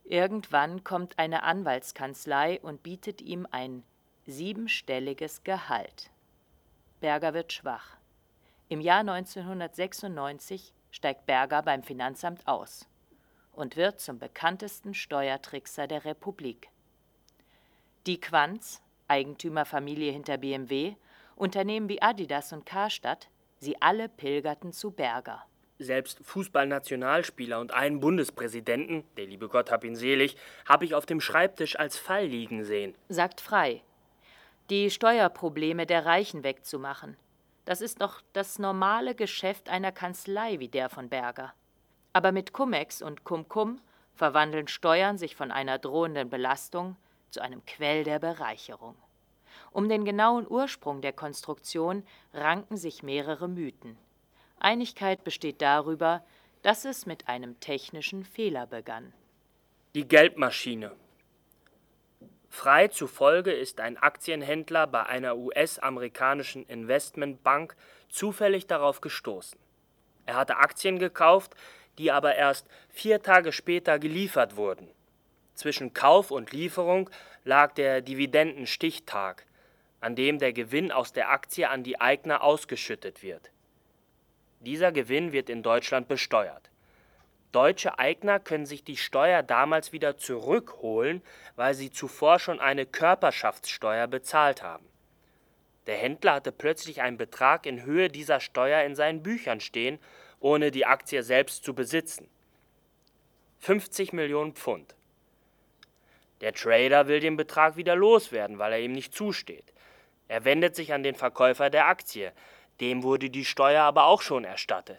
Irgendwann 0.04 0.82
kommt 0.84 1.18
eine 1.18 1.44
Anwaltskanzlei 1.44 2.60
und 2.60 2.82
bietet 2.82 3.20
ihm 3.20 3.46
ein 3.50 3.84
siebenstelliges 4.26 5.44
Gehalt. 5.44 6.10
Berger 7.00 7.34
wird 7.34 7.52
schwach. 7.52 8.01
Im 8.72 8.80
Jahr 8.80 9.00
1996 9.00 10.72
steigt 10.90 11.26
Berger 11.26 11.60
beim 11.60 11.82
Finanzamt 11.82 12.48
aus 12.48 12.88
und 13.52 13.76
wird 13.76 14.00
zum 14.00 14.18
bekanntesten 14.18 14.94
Steuertrickser 14.94 15.86
der 15.86 16.06
Republik. 16.06 16.70
Die 18.06 18.18
Quanz, 18.18 18.80
Eigentümerfamilie 19.08 20.10
hinter 20.10 20.38
BMW, 20.38 20.94
Unternehmen 21.36 21.90
wie 21.90 22.00
Adidas 22.00 22.54
und 22.54 22.64
Karstadt, 22.64 23.28
sie 23.58 23.76
alle 23.82 24.08
pilgerten 24.08 24.72
zu 24.72 24.90
Berger. 24.90 25.44
Selbst 25.78 26.20
Fußballnationalspieler 26.22 27.60
und 27.60 27.74
einen 27.74 28.00
Bundespräsidenten, 28.00 29.04
der 29.18 29.26
liebe 29.26 29.48
Gott 29.48 29.70
hab 29.70 29.84
ihn 29.84 29.96
selig, 29.96 30.34
habe 30.64 30.86
ich 30.86 30.94
auf 30.94 31.04
dem 31.04 31.20
Schreibtisch 31.20 31.78
als 31.78 31.98
Fall 31.98 32.24
liegen 32.24 32.64
sehen. 32.64 32.94
Sagt 33.10 33.42
frei. 33.42 33.82
Die 34.70 34.90
Steuerprobleme 34.90 35.84
der 35.84 36.06
Reichen 36.06 36.42
wegzumachen. 36.42 37.18
Das 37.64 37.80
ist 37.80 38.02
doch 38.02 38.22
das 38.32 38.58
normale 38.58 39.14
Geschäft 39.14 39.68
einer 39.68 39.92
Kanzlei 39.92 40.58
wie 40.58 40.68
der 40.68 40.88
von 40.88 41.08
Berger. 41.08 41.54
Aber 42.12 42.32
mit 42.32 42.52
Cum-Ex 42.52 43.02
und 43.02 43.24
Cum-Cum 43.24 43.80
verwandeln 44.14 44.68
Steuern 44.68 45.16
sich 45.16 45.36
von 45.36 45.50
einer 45.50 45.78
drohenden 45.78 46.28
Belastung 46.28 46.96
zu 47.30 47.40
einem 47.40 47.64
Quell 47.64 48.04
der 48.04 48.18
Bereicherung. 48.18 48.96
Um 49.70 49.88
den 49.88 50.04
genauen 50.04 50.46
Ursprung 50.48 51.00
der 51.00 51.12
Konstruktion 51.12 52.04
ranken 52.34 52.76
sich 52.76 53.02
mehrere 53.02 53.48
Mythen. 53.48 53.96
Einigkeit 54.58 55.24
besteht 55.24 55.62
darüber, 55.62 56.22
dass 56.62 56.84
es 56.84 57.06
mit 57.06 57.28
einem 57.28 57.58
technischen 57.60 58.24
Fehler 58.24 58.66
begann. 58.66 59.12
Die 59.94 60.06
Geldmaschine. 60.06 60.92
Frei 62.54 62.88
zufolge 62.88 63.50
ist 63.50 63.80
ein 63.80 63.96
Aktienhändler 63.96 64.86
bei 64.86 65.06
einer 65.06 65.38
US-amerikanischen 65.38 66.66
Investmentbank 66.66 67.74
zufällig 68.10 68.66
darauf 68.66 69.00
gestoßen. 69.00 69.58
Er 70.26 70.36
hatte 70.36 70.58
Aktien 70.58 70.98
gekauft, 70.98 71.54
die 71.96 72.12
aber 72.12 72.34
erst 72.34 72.68
vier 72.90 73.22
Tage 73.22 73.52
später 73.52 73.98
geliefert 73.98 74.56
wurden. 74.56 74.86
Zwischen 75.54 75.94
Kauf 75.94 76.30
und 76.30 76.52
Lieferung 76.52 77.08
lag 77.42 77.72
der 77.72 78.02
Dividendenstichtag, 78.02 79.46
an 80.02 80.14
dem 80.14 80.38
der 80.38 80.52
Gewinn 80.52 80.92
aus 80.92 81.14
der 81.14 81.30
Aktie 81.30 81.70
an 81.70 81.82
die 81.82 82.02
Eigner 82.02 82.42
ausgeschüttet 82.42 83.22
wird. 83.22 83.50
Dieser 84.60 84.92
Gewinn 84.92 85.32
wird 85.32 85.48
in 85.48 85.62
Deutschland 85.62 86.06
besteuert. 86.06 86.70
Deutsche 87.52 87.98
Eigner 87.98 88.40
können 88.40 88.66
sich 88.66 88.82
die 88.82 88.96
Steuer 88.96 89.42
damals 89.42 89.92
wieder 89.92 90.16
zurückholen, 90.16 91.22
weil 91.54 91.74
sie 91.74 91.90
zuvor 91.90 92.38
schon 92.38 92.60
eine 92.60 92.86
Körperschaftssteuer 92.86 94.06
bezahlt 94.06 94.62
haben. 94.62 94.86
Der 95.86 95.96
Händler 95.96 96.34
hatte 96.34 96.52
plötzlich 96.52 97.02
einen 97.02 97.18
Betrag 97.18 97.66
in 97.66 97.82
Höhe 97.82 98.08
dieser 98.08 98.40
Steuer 98.40 98.82
in 98.84 98.94
seinen 98.94 99.22
Büchern 99.22 99.60
stehen 99.60 99.98
ohne 100.42 100.70
die 100.70 100.86
Aktie 100.86 101.22
selbst 101.22 101.64
zu 101.64 101.74
besitzen. 101.74 102.28
50 103.60 104.12
Millionen 104.12 104.54
Pfund. 104.54 104.94
Der 106.40 106.52
Trader 106.52 107.06
will 107.06 107.20
den 107.20 107.36
Betrag 107.36 107.76
wieder 107.76 107.94
loswerden, 107.94 108.58
weil 108.58 108.72
er 108.72 108.80
ihm 108.80 108.92
nicht 108.92 109.14
zusteht. 109.14 109.72
Er 110.26 110.44
wendet 110.44 110.74
sich 110.74 110.92
an 110.92 111.04
den 111.04 111.14
Verkäufer 111.14 111.70
der 111.70 111.86
Aktie, 111.86 112.32
dem 112.80 113.04
wurde 113.04 113.30
die 113.30 113.44
Steuer 113.44 113.84
aber 113.84 114.06
auch 114.06 114.20
schon 114.20 114.44
erstattet. 114.44 114.98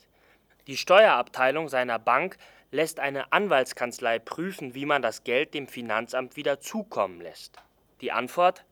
Die 0.67 0.77
Steuerabteilung 0.77 1.69
seiner 1.69 1.99
Bank 1.99 2.37
lässt 2.71 2.99
eine 2.99 3.31
Anwaltskanzlei 3.31 4.19
prüfen, 4.19 4.75
wie 4.75 4.85
man 4.85 5.01
das 5.01 5.23
Geld 5.23 5.53
dem 5.53 5.67
Finanzamt 5.67 6.35
wieder 6.35 6.59
zukommen 6.59 7.21
lässt. 7.21 7.57
Die 8.01 8.11
Antwort? 8.11 8.63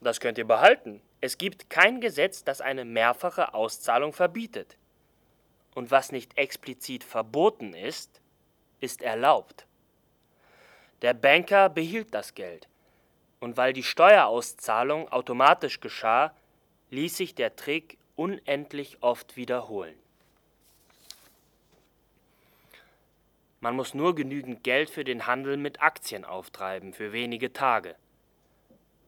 Das 0.00 0.20
könnt 0.20 0.38
ihr 0.38 0.46
behalten. 0.46 1.00
Es 1.20 1.38
gibt 1.38 1.70
kein 1.70 2.00
Gesetz, 2.00 2.44
das 2.44 2.60
eine 2.60 2.84
mehrfache 2.84 3.54
Auszahlung 3.54 4.12
verbietet 4.12 4.76
und 5.78 5.92
was 5.92 6.10
nicht 6.10 6.36
explizit 6.36 7.04
verboten 7.04 7.72
ist, 7.72 8.20
ist 8.80 9.00
erlaubt. 9.00 9.64
Der 11.02 11.14
Banker 11.14 11.68
behielt 11.68 12.12
das 12.12 12.34
Geld, 12.34 12.68
und 13.38 13.56
weil 13.56 13.72
die 13.72 13.84
Steuerauszahlung 13.84 15.08
automatisch 15.12 15.78
geschah, 15.78 16.34
ließ 16.90 17.16
sich 17.16 17.36
der 17.36 17.54
Trick 17.54 17.96
unendlich 18.16 18.98
oft 19.02 19.36
wiederholen. 19.36 19.94
Man 23.60 23.74
muss 23.74 23.92
nur 23.92 24.14
genügend 24.14 24.62
Geld 24.62 24.88
für 24.88 25.02
den 25.02 25.26
Handel 25.26 25.56
mit 25.56 25.82
Aktien 25.82 26.24
auftreiben, 26.24 26.92
für 26.92 27.12
wenige 27.12 27.52
Tage. 27.52 27.96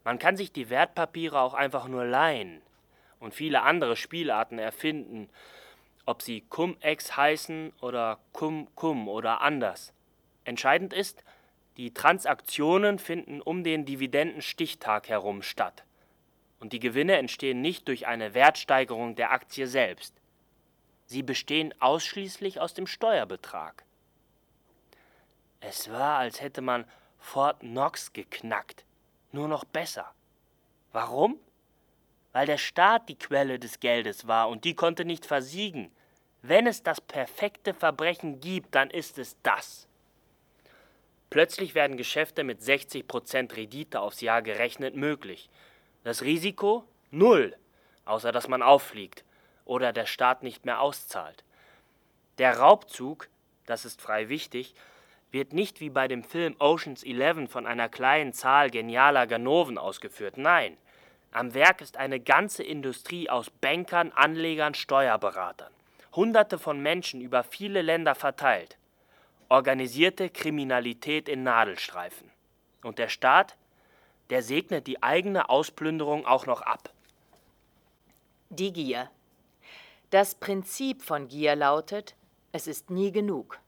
Man 0.02 0.18
kann 0.18 0.36
sich 0.36 0.52
die 0.52 0.70
Wertpapiere 0.70 1.40
auch 1.40 1.54
einfach 1.54 1.86
nur 1.86 2.04
leihen 2.04 2.60
und 3.20 3.34
viele 3.34 3.62
andere 3.62 3.94
Spielarten 3.94 4.58
erfinden, 4.58 5.28
ob 6.04 6.22
sie 6.22 6.40
Cum-Ex 6.40 7.16
heißen 7.16 7.72
oder 7.80 8.18
Cum-Cum 8.32 9.08
oder 9.08 9.40
anders. 9.40 9.92
Entscheidend 10.44 10.92
ist, 10.92 11.22
die 11.76 11.94
Transaktionen 11.94 12.98
finden 12.98 13.40
um 13.40 13.62
den 13.62 13.84
Dividendenstichtag 13.84 15.08
herum 15.08 15.42
statt. 15.42 15.84
Und 16.58 16.72
die 16.72 16.80
Gewinne 16.80 17.16
entstehen 17.16 17.60
nicht 17.62 17.86
durch 17.86 18.06
eine 18.06 18.34
Wertsteigerung 18.34 19.14
der 19.14 19.30
Aktie 19.30 19.66
selbst. 19.66 20.14
Sie 21.06 21.22
bestehen 21.22 21.72
ausschließlich 21.78 22.60
aus 22.60 22.74
dem 22.74 22.86
Steuerbetrag. 22.86 23.84
Es 25.60 25.90
war, 25.90 26.18
als 26.18 26.40
hätte 26.40 26.62
man 26.62 26.84
Fort 27.18 27.60
Knox 27.60 28.12
geknackt, 28.12 28.84
nur 29.32 29.46
noch 29.46 29.64
besser. 29.64 30.12
Warum? 30.92 31.38
Weil 32.32 32.46
der 32.46 32.58
Staat 32.58 33.08
die 33.08 33.18
Quelle 33.18 33.58
des 33.58 33.80
Geldes 33.80 34.26
war 34.26 34.48
und 34.48 34.64
die 34.64 34.74
konnte 34.74 35.04
nicht 35.04 35.26
versiegen. 35.26 35.92
Wenn 36.42 36.66
es 36.66 36.82
das 36.82 37.00
perfekte 37.00 37.74
Verbrechen 37.74 38.40
gibt, 38.40 38.74
dann 38.74 38.88
ist 38.90 39.18
es 39.18 39.36
das. 39.42 39.86
Plötzlich 41.28 41.74
werden 41.74 41.96
Geschäfte 41.96 42.42
mit 42.42 42.60
60% 42.60 43.54
Rendite 43.54 44.00
aufs 44.00 44.20
Jahr 44.20 44.42
gerechnet 44.42 44.96
möglich. 44.96 45.50
Das 46.02 46.22
Risiko? 46.22 46.84
Null, 47.10 47.56
außer 48.04 48.32
dass 48.32 48.48
man 48.48 48.62
auffliegt 48.62 49.24
oder 49.64 49.92
der 49.92 50.06
Staat 50.06 50.42
nicht 50.42 50.64
mehr 50.64 50.80
auszahlt. 50.80 51.44
Der 52.38 52.58
Raubzug, 52.58 53.28
das 53.66 53.84
ist 53.84 54.00
frei 54.00 54.28
wichtig, 54.28 54.74
wird 55.32 55.52
nicht 55.52 55.80
wie 55.80 55.90
bei 55.90 56.08
dem 56.08 56.24
Film 56.24 56.56
Oceans 56.58 57.02
11 57.02 57.50
von 57.50 57.66
einer 57.66 57.88
kleinen 57.88 58.32
Zahl 58.32 58.70
genialer 58.70 59.26
Ganoven 59.26 59.78
ausgeführt. 59.78 60.36
Nein, 60.36 60.76
am 61.32 61.54
Werk 61.54 61.80
ist 61.80 61.96
eine 61.96 62.18
ganze 62.18 62.62
Industrie 62.64 63.30
aus 63.30 63.50
Bankern, 63.50 64.10
Anlegern, 64.12 64.74
Steuerberatern. 64.74 65.72
Hunderte 66.14 66.58
von 66.58 66.80
Menschen 66.80 67.20
über 67.20 67.44
viele 67.44 67.82
Länder 67.82 68.16
verteilt. 68.16 68.76
Organisierte 69.48 70.28
Kriminalität 70.28 71.28
in 71.28 71.44
Nadelstreifen. 71.44 72.30
Und 72.82 72.98
der 72.98 73.08
Staat, 73.08 73.56
der 74.30 74.42
segnet 74.42 74.88
die 74.88 75.02
eigene 75.02 75.48
Ausplünderung 75.48 76.26
auch 76.26 76.46
noch 76.46 76.62
ab. 76.62 76.90
Die 78.48 78.72
Gier. 78.72 79.10
Das 80.10 80.34
Prinzip 80.34 81.02
von 81.02 81.28
Gier 81.28 81.54
lautet, 81.54 82.16
es 82.50 82.66
ist 82.66 82.90
nie 82.90 83.12
genug. 83.12 83.60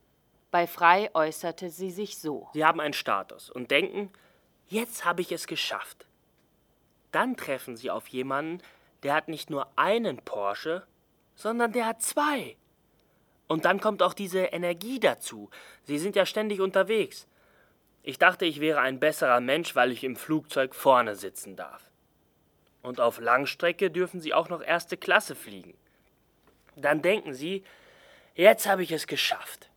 Bei 0.53 0.67
Frei 0.67 1.09
äußerte 1.15 1.71
sie 1.71 1.89
sich 1.89 2.19
so. 2.19 2.47
Sie 2.53 2.63
haben 2.63 2.79
einen 2.79 2.93
Status 2.93 3.49
und 3.49 3.71
denken, 3.71 4.13
jetzt 4.67 5.03
habe 5.03 5.21
ich 5.21 5.31
es 5.31 5.47
geschafft. 5.47 6.05
Dann 7.11 7.35
treffen 7.35 7.75
sie 7.75 7.89
auf 7.89 8.07
jemanden, 8.09 8.61
der 9.01 9.15
hat 9.15 9.29
nicht 9.29 9.49
nur 9.49 9.67
einen 9.79 10.17
Porsche, 10.17 10.85
sondern 11.33 11.71
der 11.71 11.87
hat 11.87 12.03
zwei. 12.03 12.55
Und 13.47 13.65
dann 13.65 13.79
kommt 13.79 14.03
auch 14.03 14.13
diese 14.13 14.41
Energie 14.41 14.99
dazu. 14.99 15.49
Sie 15.85 15.97
sind 15.97 16.15
ja 16.15 16.23
ständig 16.23 16.61
unterwegs. 16.61 17.27
Ich 18.03 18.19
dachte, 18.19 18.45
ich 18.45 18.59
wäre 18.59 18.79
ein 18.79 18.99
besserer 18.99 19.39
Mensch, 19.39 19.75
weil 19.75 19.91
ich 19.91 20.03
im 20.03 20.15
Flugzeug 20.15 20.75
vorne 20.75 21.15
sitzen 21.15 21.55
darf. 21.55 21.89
Und 22.83 22.99
auf 22.99 23.19
Langstrecke 23.19 23.89
dürfen 23.89 24.21
Sie 24.21 24.35
auch 24.35 24.49
noch 24.49 24.61
erste 24.61 24.97
Klasse 24.97 25.33
fliegen. 25.33 25.73
Dann 26.75 27.01
denken 27.01 27.33
Sie, 27.33 27.63
jetzt 28.35 28.67
habe 28.67 28.83
ich 28.83 28.91
es 28.91 29.07
geschafft. 29.07 29.71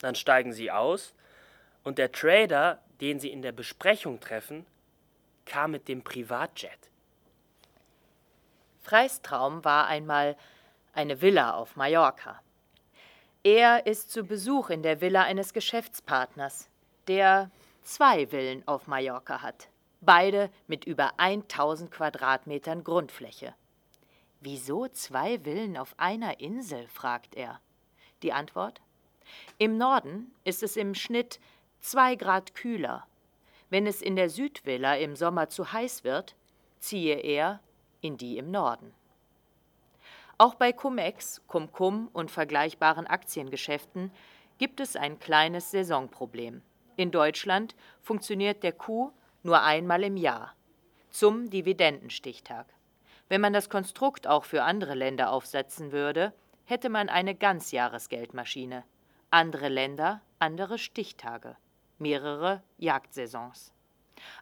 Dann 0.00 0.14
steigen 0.14 0.52
Sie 0.52 0.70
aus 0.70 1.14
und 1.84 1.98
der 1.98 2.12
Trader, 2.12 2.82
den 3.00 3.20
Sie 3.20 3.30
in 3.30 3.42
der 3.42 3.52
Besprechung 3.52 4.20
treffen, 4.20 4.66
kam 5.44 5.70
mit 5.70 5.88
dem 5.88 6.02
Privatjet. 6.02 6.90
Freys 8.82 9.22
Traum 9.22 9.64
war 9.64 9.86
einmal 9.86 10.36
eine 10.92 11.20
Villa 11.20 11.54
auf 11.54 11.76
Mallorca. 11.76 12.40
Er 13.42 13.86
ist 13.86 14.10
zu 14.10 14.24
Besuch 14.24 14.70
in 14.70 14.82
der 14.82 15.00
Villa 15.00 15.22
eines 15.22 15.52
Geschäftspartners, 15.52 16.68
der 17.06 17.50
zwei 17.82 18.26
Villen 18.26 18.66
auf 18.66 18.86
Mallorca 18.86 19.42
hat, 19.42 19.68
beide 20.00 20.50
mit 20.66 20.84
über 20.84 21.18
1000 21.18 21.90
Quadratmetern 21.90 22.84
Grundfläche. 22.84 23.54
Wieso 24.40 24.88
zwei 24.88 25.38
Villen 25.40 25.76
auf 25.76 25.94
einer 25.98 26.40
Insel? 26.40 26.86
fragt 26.88 27.34
er. 27.34 27.60
Die 28.22 28.32
Antwort? 28.32 28.80
Im 29.58 29.76
Norden 29.76 30.32
ist 30.44 30.62
es 30.62 30.76
im 30.76 30.94
Schnitt 30.94 31.40
zwei 31.80 32.14
Grad 32.14 32.54
kühler. 32.54 33.06
Wenn 33.68 33.86
es 33.86 34.02
in 34.02 34.16
der 34.16 34.28
Südvilla 34.28 34.96
im 34.96 35.16
Sommer 35.16 35.48
zu 35.48 35.72
heiß 35.72 36.04
wird, 36.04 36.34
ziehe 36.78 37.16
er 37.16 37.60
in 38.00 38.16
die 38.16 38.38
im 38.38 38.50
Norden. 38.50 38.92
Auch 40.38 40.54
bei 40.54 40.72
Cum-Ex, 40.72 41.42
Cum-Cum 41.46 42.08
und 42.12 42.30
vergleichbaren 42.30 43.06
Aktiengeschäften 43.06 44.10
gibt 44.58 44.80
es 44.80 44.96
ein 44.96 45.18
kleines 45.18 45.70
Saisonproblem. 45.70 46.62
In 46.96 47.10
Deutschland 47.10 47.74
funktioniert 48.00 48.62
der 48.62 48.72
Coup 48.72 49.12
nur 49.42 49.62
einmal 49.62 50.02
im 50.02 50.16
Jahr, 50.16 50.54
zum 51.10 51.50
Dividendenstichtag. 51.50 52.66
Wenn 53.28 53.40
man 53.40 53.52
das 53.52 53.68
Konstrukt 53.68 54.26
auch 54.26 54.44
für 54.44 54.62
andere 54.62 54.94
Länder 54.94 55.30
aufsetzen 55.30 55.92
würde, 55.92 56.32
hätte 56.64 56.88
man 56.88 57.08
eine 57.08 57.34
Ganzjahresgeldmaschine. 57.34 58.84
Andere 59.32 59.68
Länder, 59.68 60.22
andere 60.40 60.76
Stichtage, 60.76 61.56
mehrere 61.98 62.64
Jagdsaisons. 62.78 63.72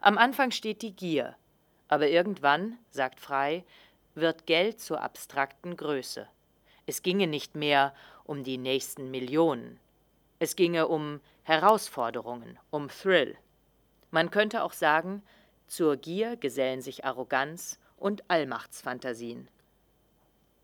Am 0.01 0.17
Anfang 0.17 0.49
steht 0.49 0.81
die 0.81 0.95
Gier, 0.95 1.35
aber 1.87 2.07
irgendwann, 2.07 2.79
sagt 2.89 3.19
Frei, 3.19 3.63
wird 4.15 4.47
Geld 4.47 4.81
zur 4.81 5.03
abstrakten 5.03 5.77
Größe. 5.77 6.27
Es 6.87 7.03
ginge 7.03 7.27
nicht 7.27 7.55
mehr 7.55 7.93
um 8.23 8.43
die 8.43 8.57
nächsten 8.57 9.11
Millionen. 9.11 9.79
Es 10.39 10.55
ginge 10.55 10.87
um 10.87 11.21
Herausforderungen, 11.43 12.57
um 12.71 12.87
Thrill. 12.87 13.37
Man 14.09 14.31
könnte 14.31 14.63
auch 14.63 14.73
sagen, 14.73 15.21
zur 15.67 15.97
Gier 15.97 16.35
gesellen 16.35 16.81
sich 16.81 17.05
Arroganz 17.05 17.77
und 17.95 18.27
Allmachtsfantasien. 18.27 19.49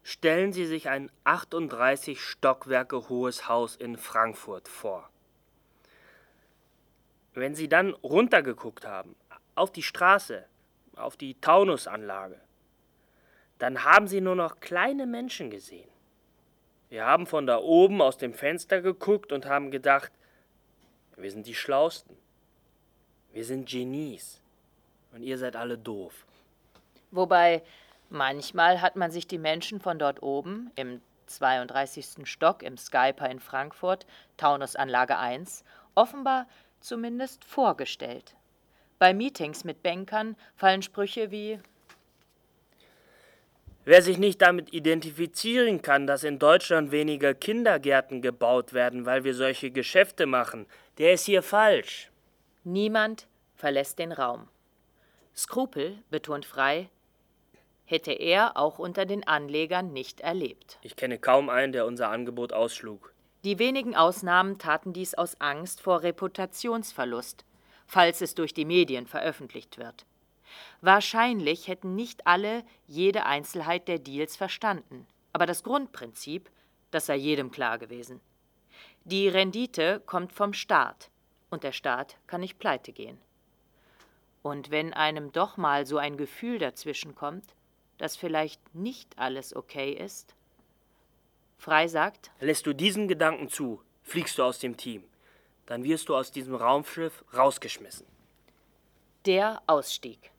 Stellen 0.07 0.53
Sie 0.53 0.67
sich 0.67 0.87
ein 0.87 1.11
38 1.23 2.21
Stockwerke 2.21 3.09
hohes 3.09 3.49
Haus 3.49 3.75
in 3.75 3.97
Frankfurt 3.97 4.67
vor. 4.67 5.09
Wenn 7.33 7.55
Sie 7.55 7.67
dann 7.67 7.95
runtergeguckt 7.95 8.85
haben, 8.85 9.15
auf 9.55 9.71
die 9.71 9.81
Straße, 9.81 10.45
auf 10.95 11.17
die 11.17 11.33
Taunusanlage. 11.41 12.39
Dann 13.57 13.83
haben 13.83 14.07
sie 14.07 14.21
nur 14.21 14.35
noch 14.35 14.59
kleine 14.59 15.07
Menschen 15.07 15.49
gesehen. 15.49 15.89
Wir 16.89 17.07
haben 17.07 17.25
von 17.25 17.47
da 17.47 17.57
oben 17.57 17.99
aus 17.99 18.19
dem 18.19 18.35
Fenster 18.35 18.81
geguckt 18.81 19.31
und 19.31 19.47
haben 19.47 19.71
gedacht, 19.71 20.11
wir 21.17 21.31
sind 21.31 21.47
die 21.47 21.55
Schlausten. 21.55 22.15
Wir 23.33 23.43
sind 23.43 23.67
Genies. 23.67 24.39
Und 25.13 25.23
ihr 25.23 25.39
seid 25.39 25.55
alle 25.55 25.79
doof. 25.79 26.25
Wobei, 27.09 27.63
manchmal 28.09 28.81
hat 28.81 28.95
man 28.95 29.11
sich 29.11 29.27
die 29.27 29.37
Menschen 29.37 29.79
von 29.79 29.99
dort 29.99 30.21
oben, 30.23 30.71
im 30.75 31.01
32. 31.27 32.27
Stock 32.27 32.63
im 32.63 32.77
Skyper 32.77 33.29
in 33.29 33.39
Frankfurt, 33.39 34.05
Taunusanlage 34.37 35.17
1, 35.17 35.63
offenbar 35.95 36.47
zumindest 36.79 37.43
vorgestellt. 37.43 38.35
Bei 38.99 39.13
Meetings 39.13 39.63
mit 39.63 39.83
Bankern 39.83 40.35
fallen 40.55 40.81
Sprüche 40.81 41.31
wie 41.31 41.59
Wer 43.87 44.01
sich 44.01 44.17
nicht 44.17 44.41
damit 44.41 44.73
identifizieren 44.73 45.83
kann, 45.83 46.07
dass 46.07 46.23
in 46.23 46.39
Deutschland 46.39 46.91
weniger 46.91 47.35
Kindergärten 47.35 48.23
gebaut 48.23 48.73
werden, 48.73 49.05
weil 49.05 49.23
wir 49.23 49.35
solche 49.35 49.69
Geschäfte 49.69 50.25
machen, 50.25 50.65
der 50.97 51.13
ist 51.13 51.25
hier 51.25 51.43
falsch. 51.43 52.09
Niemand 52.63 53.27
verlässt 53.55 53.99
den 53.99 54.11
Raum. 54.11 54.47
Skrupel, 55.35 55.99
betont 56.09 56.45
Frei, 56.45 56.89
hätte 57.85 58.11
er 58.11 58.57
auch 58.57 58.79
unter 58.79 59.05
den 59.05 59.27
Anlegern 59.27 59.93
nicht 59.93 60.21
erlebt. 60.21 60.79
Ich 60.81 60.95
kenne 60.95 61.17
kaum 61.17 61.49
einen, 61.49 61.71
der 61.71 61.85
unser 61.85 62.09
Angebot 62.09 62.53
ausschlug. 62.53 63.13
Die 63.43 63.59
wenigen 63.59 63.95
Ausnahmen 63.95 64.57
taten 64.57 64.91
dies 64.91 65.13
aus 65.13 65.39
Angst 65.39 65.81
vor 65.81 66.01
Reputationsverlust 66.01 67.45
falls 67.85 68.21
es 68.21 68.35
durch 68.35 68.53
die 68.53 68.65
Medien 68.65 69.07
veröffentlicht 69.07 69.77
wird. 69.77 70.05
Wahrscheinlich 70.81 71.67
hätten 71.67 71.95
nicht 71.95 72.27
alle 72.27 72.63
jede 72.87 73.25
Einzelheit 73.25 73.87
der 73.87 73.99
Deals 73.99 74.35
verstanden, 74.35 75.07
aber 75.33 75.45
das 75.45 75.63
Grundprinzip, 75.63 76.49
das 76.91 77.07
sei 77.07 77.15
jedem 77.15 77.51
klar 77.51 77.77
gewesen. 77.77 78.21
Die 79.03 79.27
Rendite 79.27 80.01
kommt 80.05 80.33
vom 80.33 80.53
Staat, 80.53 81.09
und 81.49 81.63
der 81.63 81.71
Staat 81.71 82.17
kann 82.27 82.41
nicht 82.41 82.59
pleite 82.59 82.91
gehen. 82.91 83.19
Und 84.41 84.71
wenn 84.71 84.93
einem 84.93 85.31
doch 85.31 85.57
mal 85.57 85.85
so 85.85 85.97
ein 85.97 86.17
Gefühl 86.17 86.59
dazwischen 86.59 87.15
kommt, 87.15 87.54
dass 87.97 88.15
vielleicht 88.15 88.75
nicht 88.75 89.17
alles 89.17 89.55
okay 89.55 89.91
ist? 89.91 90.35
Frei 91.57 91.87
sagt: 91.87 92.31
Lässt 92.39 92.65
du 92.65 92.73
diesen 92.73 93.07
Gedanken 93.07 93.49
zu, 93.49 93.81
fliegst 94.03 94.37
du 94.37 94.43
aus 94.43 94.59
dem 94.59 94.77
Team 94.77 95.03
dann 95.65 95.83
wirst 95.83 96.09
du 96.09 96.15
aus 96.15 96.31
diesem 96.31 96.55
Raumschiff 96.55 97.23
rausgeschmissen. 97.35 98.05
Der 99.25 99.61
Ausstieg. 99.67 100.31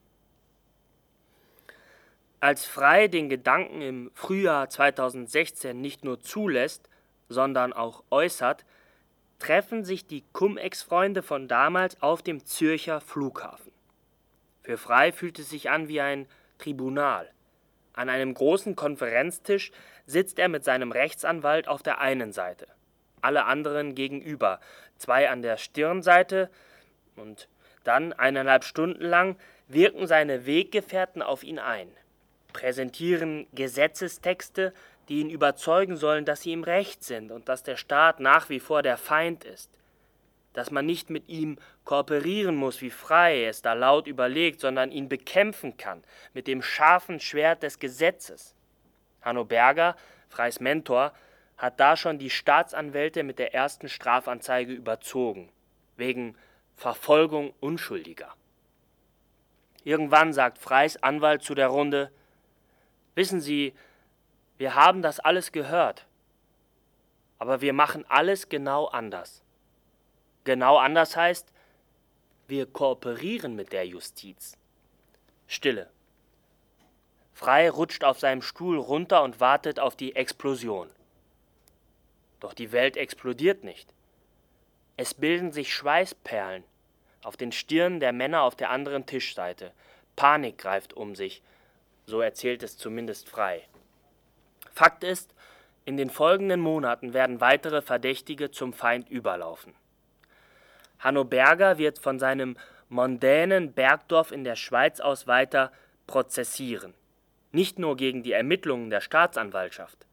Als 2.39 2.65
Frei 2.65 3.09
den 3.09 3.29
Gedanken 3.29 3.81
im 3.83 4.11
Frühjahr 4.15 4.69
2016 4.69 5.81
nicht 5.81 6.05
nur 6.05 6.21
zulässt, 6.21 6.89
sondern 7.29 7.73
auch 7.73 8.05
äußert, 8.11 8.65
treffen 9.39 9.85
sich 9.85 10.07
die 10.07 10.23
Cum-Ex-Freunde 10.33 11.23
von 11.23 11.49
damals 11.49 12.01
auf 12.01 12.23
dem 12.23 12.45
Zürcher 12.45 13.01
Flughafen. 13.01 13.73
Für 14.63 14.79
Frei 14.79 15.13
fühlt 15.13 15.39
es 15.39 15.51
sich 15.51 15.71
an 15.71 15.89
wie 15.89 16.01
ein 16.01 16.29
Tribunal. 16.59 17.31
An 17.97 18.11
einem 18.11 18.35
großen 18.35 18.77
Konferenztisch 18.77 19.73
sitzt 20.07 20.39
er 20.39 20.49
mit 20.49 20.65
seinem 20.65 20.93
Rechtsanwalt 20.93 21.67
auf 21.67 21.83
der 21.83 21.99
einen 21.99 22.31
Seite, 22.31 22.69
alle 23.23 23.47
anderen 23.47 23.95
gegenüber, 23.95 24.61
zwei 24.99 25.31
an 25.31 25.41
der 25.43 25.57
Stirnseite 25.57 26.51
und 27.17 27.49
dann 27.85 28.13
eineinhalb 28.13 28.65
Stunden 28.65 29.03
lang 29.03 29.37
wirken 29.67 30.07
seine 30.07 30.45
Weggefährten 30.45 31.23
auf 31.23 31.43
ihn 31.43 31.59
ein, 31.59 31.89
präsentieren 32.53 33.47
Gesetzestexte, 33.55 34.75
die 35.09 35.21
ihn 35.21 35.31
überzeugen 35.31 35.97
sollen, 35.97 36.27
dass 36.27 36.43
sie 36.43 36.53
im 36.53 36.65
Recht 36.65 37.03
sind 37.03 37.33
und 37.33 37.49
dass 37.49 37.63
der 37.63 37.77
Staat 37.77 38.21
nach 38.21 38.51
wie 38.51 38.61
vor 38.61 38.83
der 38.83 38.99
Feind 38.99 39.45
ist, 39.45 39.71
dass 40.57 40.71
man 40.71 40.87
nicht 40.87 41.11
mit 41.11 41.29
ihm 41.29 41.59
kooperieren 41.85 42.57
muss, 42.57 42.81
wie 42.81 42.89
Frei 42.89 43.45
es 43.45 43.61
da 43.61 43.75
laut 43.75 44.07
überlegt, 44.07 44.61
sondern 44.61 44.91
ihn 44.91 45.07
bekämpfen 45.07 45.77
kann 45.77 46.03
mit 46.33 46.47
dem 46.47 46.63
scharfen 46.63 47.21
Schwert 47.21 47.63
des 47.63 47.79
Gesetzes. 47.79 48.55
Hanno 49.21 49.45
Berger, 49.45 49.97
Freis 50.31 50.59
Mentor, 50.59 51.13
hat 51.59 51.79
da 51.79 51.95
schon 51.95 52.19
die 52.19 52.31
Staatsanwälte 52.31 53.23
mit 53.23 53.39
der 53.39 53.55
ersten 53.55 53.91
Strafanzeige 53.91 54.73
überzogen, 54.73 55.51
wegen 55.99 56.35
Verfolgung 56.75 57.53
Unschuldiger. 57.61 58.35
Irgendwann 59.85 60.33
sagt 60.33 60.57
Freis 60.57 61.03
Anwalt 61.03 61.43
zu 61.43 61.55
der 61.55 61.69
Runde 61.69 62.11
Wissen 63.15 63.41
Sie, 63.41 63.75
wir 64.57 64.75
haben 64.75 65.03
das 65.03 65.21
alles 65.21 65.53
gehört, 65.53 66.07
aber 67.39 67.61
wir 67.61 67.75
machen 67.75 68.07
alles 68.09 68.49
genau 68.49 68.87
anders. 68.87 69.43
Genau 70.47 70.77
anders 70.77 71.17
heißt, 71.17 71.53
wir 72.47 72.67
kooperieren 72.67 73.57
mit 73.57 73.73
der 73.73 73.85
Justiz. 73.85 74.57
Stille. 75.49 75.91
Frei 77.35 77.69
rutscht 77.69 78.05
auf 78.05 78.21
seinem 78.21 78.43
Stuhl 78.43 78.79
runter 78.79 79.25
und 79.25 79.41
wartet 79.41 79.81
auf 79.81 79.97
die 79.97 80.15
Explosion. 80.15 80.89
Doch 82.39 82.55
die 82.55 82.71
Welt 82.71 82.97
explodiert 82.97 83.65
nicht. 83.65 83.93
Es 84.97 85.15
bilden 85.15 85.51
sich 85.51 85.75
Schweißperlen 85.75 86.63
auf 87.25 87.37
den 87.37 87.51
Stirnen 87.51 87.99
der 87.99 88.13
Männer 88.13 88.43
auf 88.43 88.55
der 88.55 88.71
anderen 88.71 89.05
Tischseite. 89.05 89.73
Panik 90.15 90.59
greift 90.59 90.95
um 90.95 91.17
sich, 91.17 91.43
so 92.07 92.21
erzählt 92.21 92.63
es 92.63 92.79
zumindest 92.79 93.29
frei. 93.29 93.67
Fakt 94.73 95.03
ist, 95.03 95.35
in 95.85 95.97
den 95.97 96.09
folgenden 96.09 96.61
Monaten 96.61 97.15
werden 97.15 97.41
weitere 97.41 97.83
Verdächtige 97.83 98.53
zum 98.53 98.73
Feind 98.73 99.11
überlaufen. 99.11 99.75
Hanno 100.99 101.25
Berger 101.25 101.79
wird 101.79 101.99
von 101.99 102.19
seinem 102.19 102.57
mondänen 102.89 103.73
Bergdorf 103.73 104.33
in 104.33 104.45
der 104.45 104.57
Schweiz 104.57 105.01
aus 105.01 105.27
weiter 105.27 105.73
prozessieren. 106.07 106.95
Nicht 107.53 107.79
nur 107.79 107.97
gegen 107.97 108.23
die 108.23 108.33
Ermittlungen 108.33 108.91
der 108.91 109.01
Staatsanwaltschaft, 109.01 110.07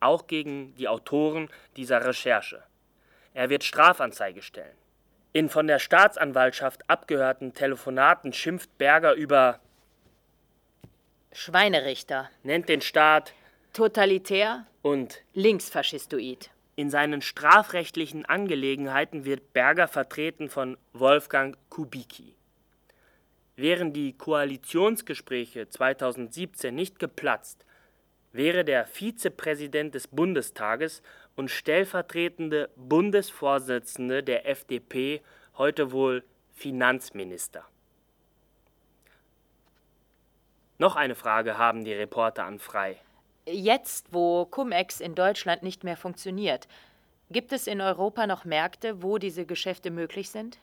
auch 0.00 0.26
gegen 0.26 0.74
die 0.76 0.88
Autoren 0.88 1.48
dieser 1.76 2.04
Recherche. 2.04 2.62
Er 3.34 3.50
wird 3.50 3.64
Strafanzeige 3.64 4.42
stellen. 4.42 4.76
In 5.32 5.48
von 5.48 5.66
der 5.66 5.78
Staatsanwaltschaft 5.78 6.88
abgehörten 6.88 7.54
Telefonaten 7.54 8.32
schimpft 8.32 8.76
Berger 8.78 9.14
über 9.14 9.60
Schweinerichter, 11.32 12.30
nennt 12.42 12.68
den 12.68 12.80
Staat 12.80 13.34
totalitär 13.72 14.66
und 14.82 15.22
linksfaschistoid. 15.34 16.50
In 16.78 16.90
seinen 16.90 17.22
strafrechtlichen 17.22 18.24
Angelegenheiten 18.24 19.24
wird 19.24 19.52
Berger 19.52 19.88
vertreten 19.88 20.48
von 20.48 20.76
Wolfgang 20.92 21.58
Kubicki. 21.70 22.36
Wären 23.56 23.92
die 23.92 24.12
Koalitionsgespräche 24.16 25.68
2017 25.68 26.72
nicht 26.72 27.00
geplatzt, 27.00 27.66
wäre 28.30 28.64
der 28.64 28.86
Vizepräsident 28.86 29.96
des 29.96 30.06
Bundestages 30.06 31.02
und 31.34 31.50
stellvertretende 31.50 32.70
Bundesvorsitzende 32.76 34.22
der 34.22 34.48
FDP 34.48 35.20
heute 35.56 35.90
wohl 35.90 36.22
Finanzminister. 36.54 37.64
Noch 40.78 40.94
eine 40.94 41.16
Frage 41.16 41.58
haben 41.58 41.82
die 41.82 41.92
Reporter 41.92 42.44
an 42.44 42.60
Frei. 42.60 43.00
Jetzt, 43.50 44.12
wo 44.12 44.44
Cum-Ex 44.44 45.00
in 45.00 45.14
Deutschland 45.14 45.62
nicht 45.62 45.82
mehr 45.82 45.96
funktioniert, 45.96 46.68
gibt 47.30 47.52
es 47.52 47.66
in 47.66 47.80
Europa 47.80 48.26
noch 48.26 48.44
Märkte, 48.44 49.02
wo 49.02 49.18
diese 49.18 49.46
Geschäfte 49.46 49.90
möglich 49.90 50.30
sind? 50.30 50.58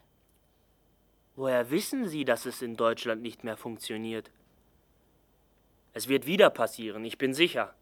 Woher 1.35 1.71
wissen 1.71 2.07
Sie, 2.07 2.25
dass 2.25 2.45
es 2.45 2.61
in 2.61 2.77
Deutschland 2.77 3.21
nicht 3.21 3.43
mehr 3.43 3.57
funktioniert? 3.57 4.29
Es 5.93 6.07
wird 6.07 6.25
wieder 6.25 6.49
passieren, 6.49 7.03
ich 7.05 7.17
bin 7.17 7.33
sicher. 7.33 7.73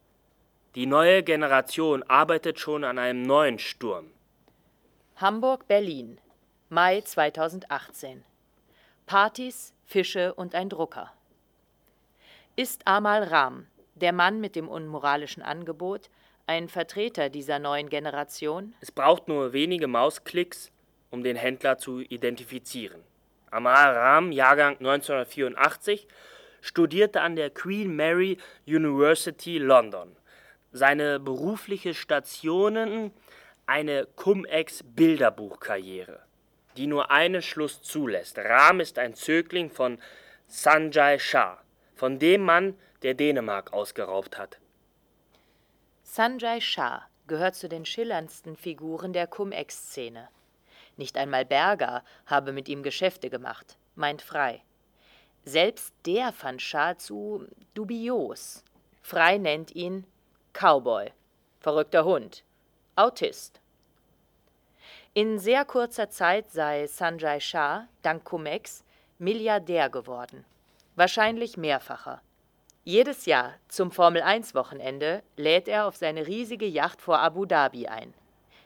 Die 0.76 0.86
neue 0.86 1.22
Generation 1.22 2.02
arbeitet 2.04 2.60
schon 2.60 2.84
an 2.84 2.98
einem 2.98 3.24
neuen 3.24 3.60
Sturm. 3.60 4.12
Hamburg-Berlin, 5.18 6.20
Mai 6.70 7.02
2018. 7.02 8.24
Partys, 9.06 9.74
Fische 9.86 10.34
und 10.34 10.56
ein 10.56 10.70
Drucker. 10.70 11.12
Ist 12.56 12.88
Amal 12.88 13.24
Ram, 13.24 13.68
der 14.04 14.14
Mann 14.14 14.40
mit 14.40 14.56
dem 14.56 14.68
unmoralischen 14.68 15.42
Angebot, 15.42 16.12
ein 16.46 16.68
Vertreter 16.68 17.30
dieser 17.30 17.58
neuen 17.58 17.90
Generation? 17.90 18.76
Es 18.82 18.92
braucht 18.92 19.30
nur 19.30 19.54
wenige 19.54 19.88
Mausklicks, 19.88 20.72
um 21.10 21.24
den 21.24 21.38
Händler 21.38 21.78
zu 21.78 22.02
identifizieren. 22.02 23.02
Amal 23.50 23.96
Ram, 23.96 24.34
Jahrgang 24.34 24.76
1984, 24.78 26.08
studierte 26.60 27.22
an 27.22 27.38
der 27.38 27.50
Queen 27.50 27.96
Mary 27.96 28.38
University 28.68 29.58
London. 29.58 30.18
Seine 30.72 31.20
berufliche 31.20 31.94
Stationen 31.94 33.12
eine 33.66 34.08
Cum-Ex-Bilderbuchkarriere, 34.16 36.20
die 36.76 36.88
nur 36.88 37.12
einen 37.12 37.42
Schluss 37.42 37.82
zulässt. 37.82 38.38
Ram 38.38 38.82
ist 38.82 39.00
ein 39.00 39.14
Zögling 39.14 39.70
von 39.70 39.98
Sanjay 40.48 41.20
Shah, 41.20 41.64
von 41.96 42.20
dem 42.20 42.42
Mann, 42.42 42.76
der 43.04 43.14
Dänemark 43.14 43.74
ausgeraubt 43.74 44.38
hat. 44.38 44.60
Sanjay 46.04 46.62
Shah 46.62 47.08
gehört 47.28 47.56
zu 47.56 47.70
den 47.70 47.86
schillerndsten 47.86 48.56
Figuren 48.56 49.14
der 49.14 49.28
Cum-Ex-Szene. 49.28 50.30
Nicht 50.98 51.18
einmal 51.18 51.46
Berger 51.46 52.04
habe 52.26 52.52
mit 52.52 52.70
ihm 52.70 52.84
Geschäfte 52.84 53.30
gemacht, 53.30 53.78
meint 53.96 54.22
Frei. 54.22 54.62
Selbst 55.46 55.94
der 56.06 56.32
fand 56.32 56.62
Shah 56.62 56.98
zu 56.98 57.48
dubios. 57.74 58.64
Frei 59.02 59.38
nennt 59.38 59.76
ihn 59.76 60.06
Cowboy, 60.54 61.12
verrückter 61.60 62.06
Hund, 62.06 62.44
Autist. 62.96 63.60
In 65.16 65.40
sehr 65.40 65.66
kurzer 65.66 66.10
Zeit 66.10 66.52
sei 66.52 66.88
Sanjay 66.88 67.40
Shah, 67.40 67.88
dank 68.02 68.24
Cum-Ex, 68.24 68.84
Milliardär 69.20 69.90
geworden. 69.90 70.46
Wahrscheinlich 70.96 71.58
mehrfacher. 71.58 72.22
Jedes 72.86 73.26
Jahr 73.26 73.54
zum 73.70 73.92
Formel-1-Wochenende 73.92 75.24
lädt 75.38 75.70
er 75.70 75.88
auf 75.88 75.96
seine 75.96 76.28
riesige 76.28 76.66
Yacht 76.66 77.02
vor 77.02 77.20
Abu 77.20 77.46
Dhabi 77.46 77.88
ein. 77.88 78.14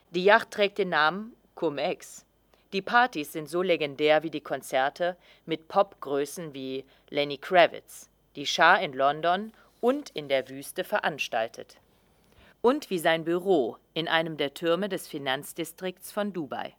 Die 0.09 0.23
Yacht 0.23 0.49
trägt 0.49 0.79
den 0.79 0.89
Namen 0.89 1.35
Cum-Ex. 1.53 2.25
Die 2.73 2.81
Partys 2.81 3.31
sind 3.31 3.47
so 3.47 3.61
legendär 3.61 4.23
wie 4.23 4.31
die 4.31 4.41
Konzerte 4.41 5.17
mit 5.45 5.67
Popgrößen 5.67 6.55
wie 6.55 6.83
Lenny 7.11 7.37
Kravitz, 7.37 8.09
die 8.35 8.47
Shah 8.47 8.77
in 8.77 8.93
London 8.93 9.53
und 9.81 10.09
in 10.09 10.29
der 10.29 10.49
Wüste 10.49 10.83
veranstaltet. 10.83 11.77
Und 12.61 12.89
wie 12.89 12.97
sein 12.97 13.23
Büro 13.23 13.77
in 13.93 14.07
einem 14.07 14.37
der 14.37 14.55
Türme 14.55 14.89
des 14.89 15.07
Finanzdistrikts 15.07 16.11
von 16.11 16.33
Dubai. 16.33 16.73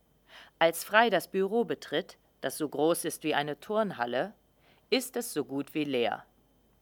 Als 0.58 0.82
Frei 0.82 1.08
das 1.08 1.28
Büro 1.28 1.64
betritt, 1.64 2.18
das 2.40 2.58
so 2.58 2.68
groß 2.68 3.04
ist 3.04 3.22
wie 3.22 3.36
eine 3.36 3.60
Turnhalle, 3.60 4.34
ist 4.90 5.16
es 5.16 5.32
so 5.32 5.44
gut 5.44 5.72
wie 5.74 5.84
leer. 5.84 6.24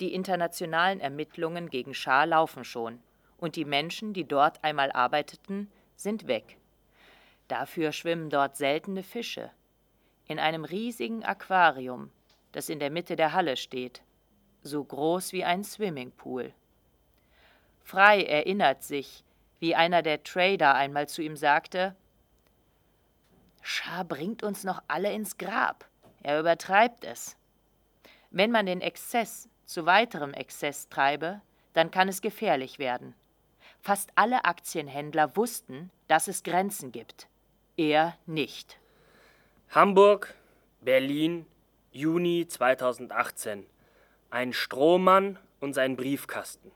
Die 0.01 0.13
internationalen 0.13 1.01
Ermittlungen 1.01 1.71
gegen 1.71 1.95
Schah 1.95 2.25
laufen 2.25 2.65
schon, 2.65 3.01
und 3.39 3.57
die 3.57 3.65
Menschen, 3.65 4.13
die 4.13 4.25
dort 4.25 4.63
einmal 4.63 4.93
arbeiteten, 4.93 5.71
sind 5.97 6.27
weg. 6.27 6.59
Dafür 7.49 7.93
schwimmen 7.93 8.29
dort 8.29 8.57
seltene 8.57 9.03
Fische. 9.03 9.51
In 10.27 10.39
einem 10.39 10.65
riesigen 10.65 11.25
Aquarium, 11.25 12.11
das 12.53 12.69
in 12.69 12.79
der 12.79 12.91
Mitte 12.91 13.17
der 13.17 13.33
Halle 13.33 13.57
steht, 13.57 14.03
so 14.63 14.83
groß 14.83 15.33
wie 15.33 15.45
ein 15.45 15.63
Swimmingpool. 15.63 16.53
Frei 17.85 18.25
erinnert 18.25 18.83
sich, 18.83 19.23
wie 19.61 19.75
einer 19.75 20.03
der 20.03 20.23
Trader 20.25 20.75
einmal 20.75 21.09
zu 21.09 21.23
ihm 21.23 21.37
sagte: 21.37 21.95
Schah 23.63 24.03
bringt 24.03 24.43
uns 24.43 24.65
noch 24.65 24.83
alle 24.89 25.13
ins 25.13 25.39
Grab. 25.39 25.89
Er 26.23 26.41
übertreibt 26.41 27.05
es. 27.05 27.37
Wenn 28.31 28.51
man 28.51 28.67
den 28.67 28.81
Exzess 28.81 29.49
zu 29.67 29.85
weiterem 29.85 30.33
Exzess 30.33 30.89
treibe, 30.89 31.43
dann 31.75 31.91
kann 31.91 32.09
es 32.09 32.23
gefährlich 32.23 32.79
werden. 32.79 33.15
Fast 33.83 34.11
alle 34.15 34.45
Aktienhändler 34.45 35.37
wussten, 35.37 35.91
dass 36.09 36.29
es 36.29 36.43
Grenzen 36.43 36.93
gibt. 36.93 37.29
Er 37.77 38.17
nicht. 38.25 38.79
Hamburg, 39.71 40.35
Berlin, 40.81 41.47
Juni 41.93 42.47
2018. 42.49 43.67
Ein 44.31 44.53
Strohmann 44.53 45.39
und 45.61 45.75
sein 45.75 45.97
Briefkasten. 45.97 46.73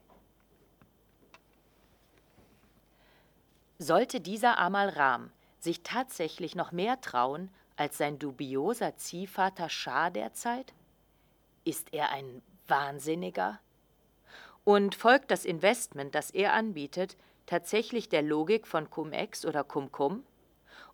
Sollte 3.79 4.21
dieser 4.21 4.59
Amal 4.59 4.91
Ram 4.91 5.31
sich 5.59 5.83
tatsächlich 5.83 6.55
noch 6.55 6.71
mehr 6.73 7.01
trauen 7.01 7.51
als 7.77 7.97
sein 7.97 8.19
dubioser 8.19 8.97
Ziehvater 8.97 9.71
Schah 9.71 10.11
derzeit? 10.11 10.75
Ist 11.65 11.93
er 11.95 12.11
ein 12.11 12.43
Wahnsinniger? 12.71 13.61
Und 14.65 14.95
folgt 14.95 15.31
das 15.31 15.45
Investment, 15.45 16.15
das 16.15 16.31
er 16.31 16.53
anbietet, 16.53 17.17
tatsächlich 17.47 18.09
der 18.09 18.23
Logik 18.23 18.67
von 18.67 18.89
Cum-Ex 18.89 19.45
oder 19.45 19.65
Cum-Cum? 19.65 20.25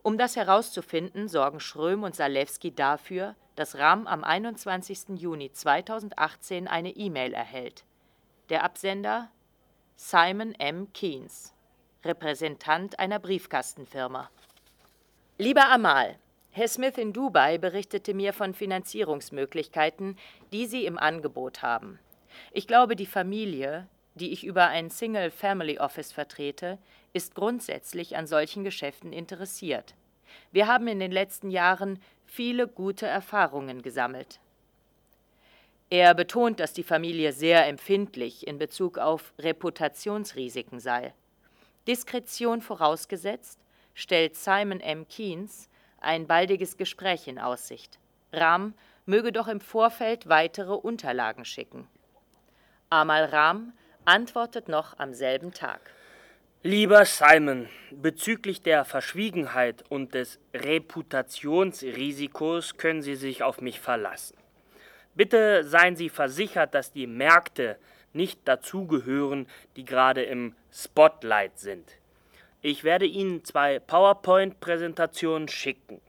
Um 0.02 0.18
das 0.18 0.36
herauszufinden, 0.36 1.28
sorgen 1.28 1.60
Schröm 1.60 2.02
und 2.02 2.14
Salewski 2.14 2.74
dafür, 2.74 3.34
dass 3.56 3.76
Ram 3.76 4.06
am 4.06 4.24
21. 4.24 5.20
Juni 5.20 5.52
2018 5.52 6.68
eine 6.68 6.90
E-Mail 6.90 7.34
erhält. 7.34 7.84
Der 8.48 8.62
Absender 8.62 9.30
Simon 9.96 10.54
M. 10.54 10.92
Keynes, 10.92 11.54
Repräsentant 12.04 12.98
einer 12.98 13.18
Briefkastenfirma. 13.18 14.30
Lieber 15.38 15.70
Amal, 15.70 16.18
Herr 16.56 16.68
Smith 16.68 16.96
in 16.96 17.12
Dubai 17.12 17.58
berichtete 17.58 18.14
mir 18.14 18.32
von 18.32 18.54
Finanzierungsmöglichkeiten, 18.54 20.16
die 20.52 20.64
Sie 20.64 20.86
im 20.86 20.96
Angebot 20.96 21.60
haben. 21.60 21.98
Ich 22.50 22.66
glaube, 22.66 22.96
die 22.96 23.04
Familie, 23.04 23.86
die 24.14 24.32
ich 24.32 24.42
über 24.42 24.68
ein 24.68 24.88
Single 24.88 25.30
Family 25.30 25.78
Office 25.78 26.12
vertrete, 26.12 26.78
ist 27.12 27.34
grundsätzlich 27.34 28.16
an 28.16 28.26
solchen 28.26 28.64
Geschäften 28.64 29.12
interessiert. 29.12 29.94
Wir 30.50 30.66
haben 30.66 30.88
in 30.88 30.98
den 30.98 31.12
letzten 31.12 31.50
Jahren 31.50 32.00
viele 32.24 32.66
gute 32.66 33.04
Erfahrungen 33.04 33.82
gesammelt. 33.82 34.40
Er 35.90 36.14
betont, 36.14 36.58
dass 36.58 36.72
die 36.72 36.84
Familie 36.84 37.34
sehr 37.34 37.66
empfindlich 37.66 38.46
in 38.46 38.56
Bezug 38.56 38.96
auf 38.96 39.34
Reputationsrisiken 39.38 40.80
sei. 40.80 41.12
Diskretion 41.86 42.62
vorausgesetzt, 42.62 43.60
stellt 43.92 44.36
Simon 44.36 44.80
M. 44.80 45.06
Keynes 45.06 45.68
ein 46.00 46.26
baldiges 46.26 46.76
Gespräch 46.76 47.28
in 47.28 47.38
Aussicht. 47.38 48.00
Ram 48.32 48.74
möge 49.06 49.32
doch 49.32 49.48
im 49.48 49.60
Vorfeld 49.60 50.28
weitere 50.28 50.72
Unterlagen 50.72 51.44
schicken. 51.44 51.88
Amal 52.90 53.24
Ram 53.24 53.72
antwortet 54.04 54.68
noch 54.68 54.98
am 54.98 55.14
selben 55.14 55.52
Tag. 55.52 55.80
Lieber 56.62 57.04
Simon, 57.04 57.68
bezüglich 57.90 58.62
der 58.62 58.84
Verschwiegenheit 58.84 59.84
und 59.88 60.14
des 60.14 60.38
Reputationsrisikos 60.52 62.76
können 62.76 63.02
Sie 63.02 63.14
sich 63.14 63.42
auf 63.42 63.60
mich 63.60 63.80
verlassen. 63.80 64.36
Bitte 65.14 65.64
seien 65.64 65.96
Sie 65.96 66.08
versichert, 66.08 66.74
dass 66.74 66.92
die 66.92 67.06
Märkte 67.06 67.78
nicht 68.12 68.48
dazugehören, 68.48 69.46
die 69.76 69.84
gerade 69.84 70.24
im 70.24 70.56
Spotlight 70.72 71.58
sind. 71.58 71.98
Ich 72.68 72.82
werde 72.82 73.06
Ihnen 73.06 73.44
zwei 73.44 73.78
PowerPoint-Präsentationen 73.78 75.46
schicken. 75.46 76.00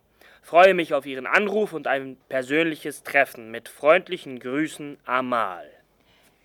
Freue 0.42 0.74
mich 0.74 0.96
auf 0.96 1.06
Ihren 1.06 1.28
Anruf 1.28 1.72
und 1.72 1.86
ein 1.86 2.18
persönliches 2.30 3.04
Treffen. 3.04 3.52
Mit 3.52 3.70
freundlichen 3.70 4.40
Grüßen, 4.40 4.98
Amal. 5.06 5.70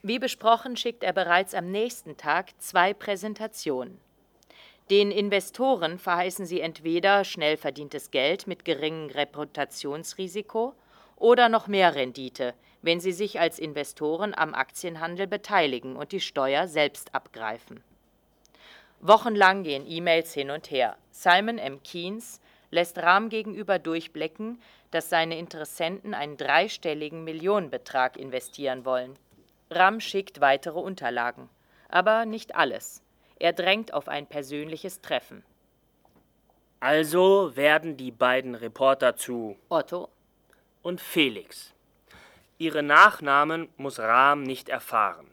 Wie 0.03 0.19
besprochen 0.19 0.77
schickt 0.77 1.03
er 1.03 1.15
bereits 1.15 1.55
am 1.55 1.71
nächsten 1.71 2.19
Tag 2.19 2.51
zwei 2.59 2.93
Präsentationen. 2.93 3.99
Den 4.91 5.11
Investoren 5.11 5.99
verheißen 5.99 6.45
sie 6.45 6.61
entweder 6.61 7.25
schnell 7.25 7.57
verdientes 7.57 8.11
Geld 8.11 8.47
mit 8.47 8.67
geringem 8.67 9.09
Reputationsrisiko 9.09 10.75
oder 11.17 11.49
noch 11.49 11.69
mehr 11.69 11.95
Rendite, 11.95 12.53
wenn 12.83 13.01
sie 13.01 13.13
sich 13.13 13.41
als 13.41 13.59
Investoren 13.59 14.35
am 14.37 14.53
Aktienhandel 14.53 15.27
beteiligen 15.27 15.97
und 15.97 16.13
die 16.13 16.21
Steuer 16.21 16.69
selbst 16.69 17.15
abgreifen. 17.15 17.83
Wochenlang 19.05 19.65
gehen 19.65 19.85
E-Mails 19.85 20.33
hin 20.33 20.51
und 20.53 20.71
her. 20.71 20.97
Simon 21.11 21.59
M. 21.59 21.83
Keynes 21.83 22.41
lässt 22.71 22.99
Rahm 22.99 23.31
gegenüber 23.31 23.81
durchblicken, 23.81 24.63
dass 24.93 25.11
seine 25.11 25.39
Interessenten 25.39 26.15
einen 26.15 26.37
dreistelligen 26.37 27.25
Millionenbetrag 27.25 28.17
investieren 28.17 28.85
wollen. 28.85 29.19
Rahm 29.73 29.99
schickt 29.99 30.41
weitere 30.41 30.79
Unterlagen, 30.79 31.49
aber 31.89 32.27
nicht 32.27 32.55
alles. 32.55 33.03
Er 33.41 33.53
drängt 33.53 33.93
auf 33.93 34.07
ein 34.07 34.29
persönliches 34.29 35.01
Treffen. 35.01 35.43
Also 36.79 37.57
werden 37.57 37.97
die 37.97 38.13
beiden 38.13 38.55
Reporter 38.55 39.17
zu 39.17 39.57
Otto 39.69 40.11
und 40.83 41.01
Felix. 41.01 41.73
Ihre 42.59 42.85
Nachnamen 42.85 43.69
muss 43.77 43.99
Rahm 43.99 44.45
nicht 44.45 44.69
erfahren. 44.69 45.32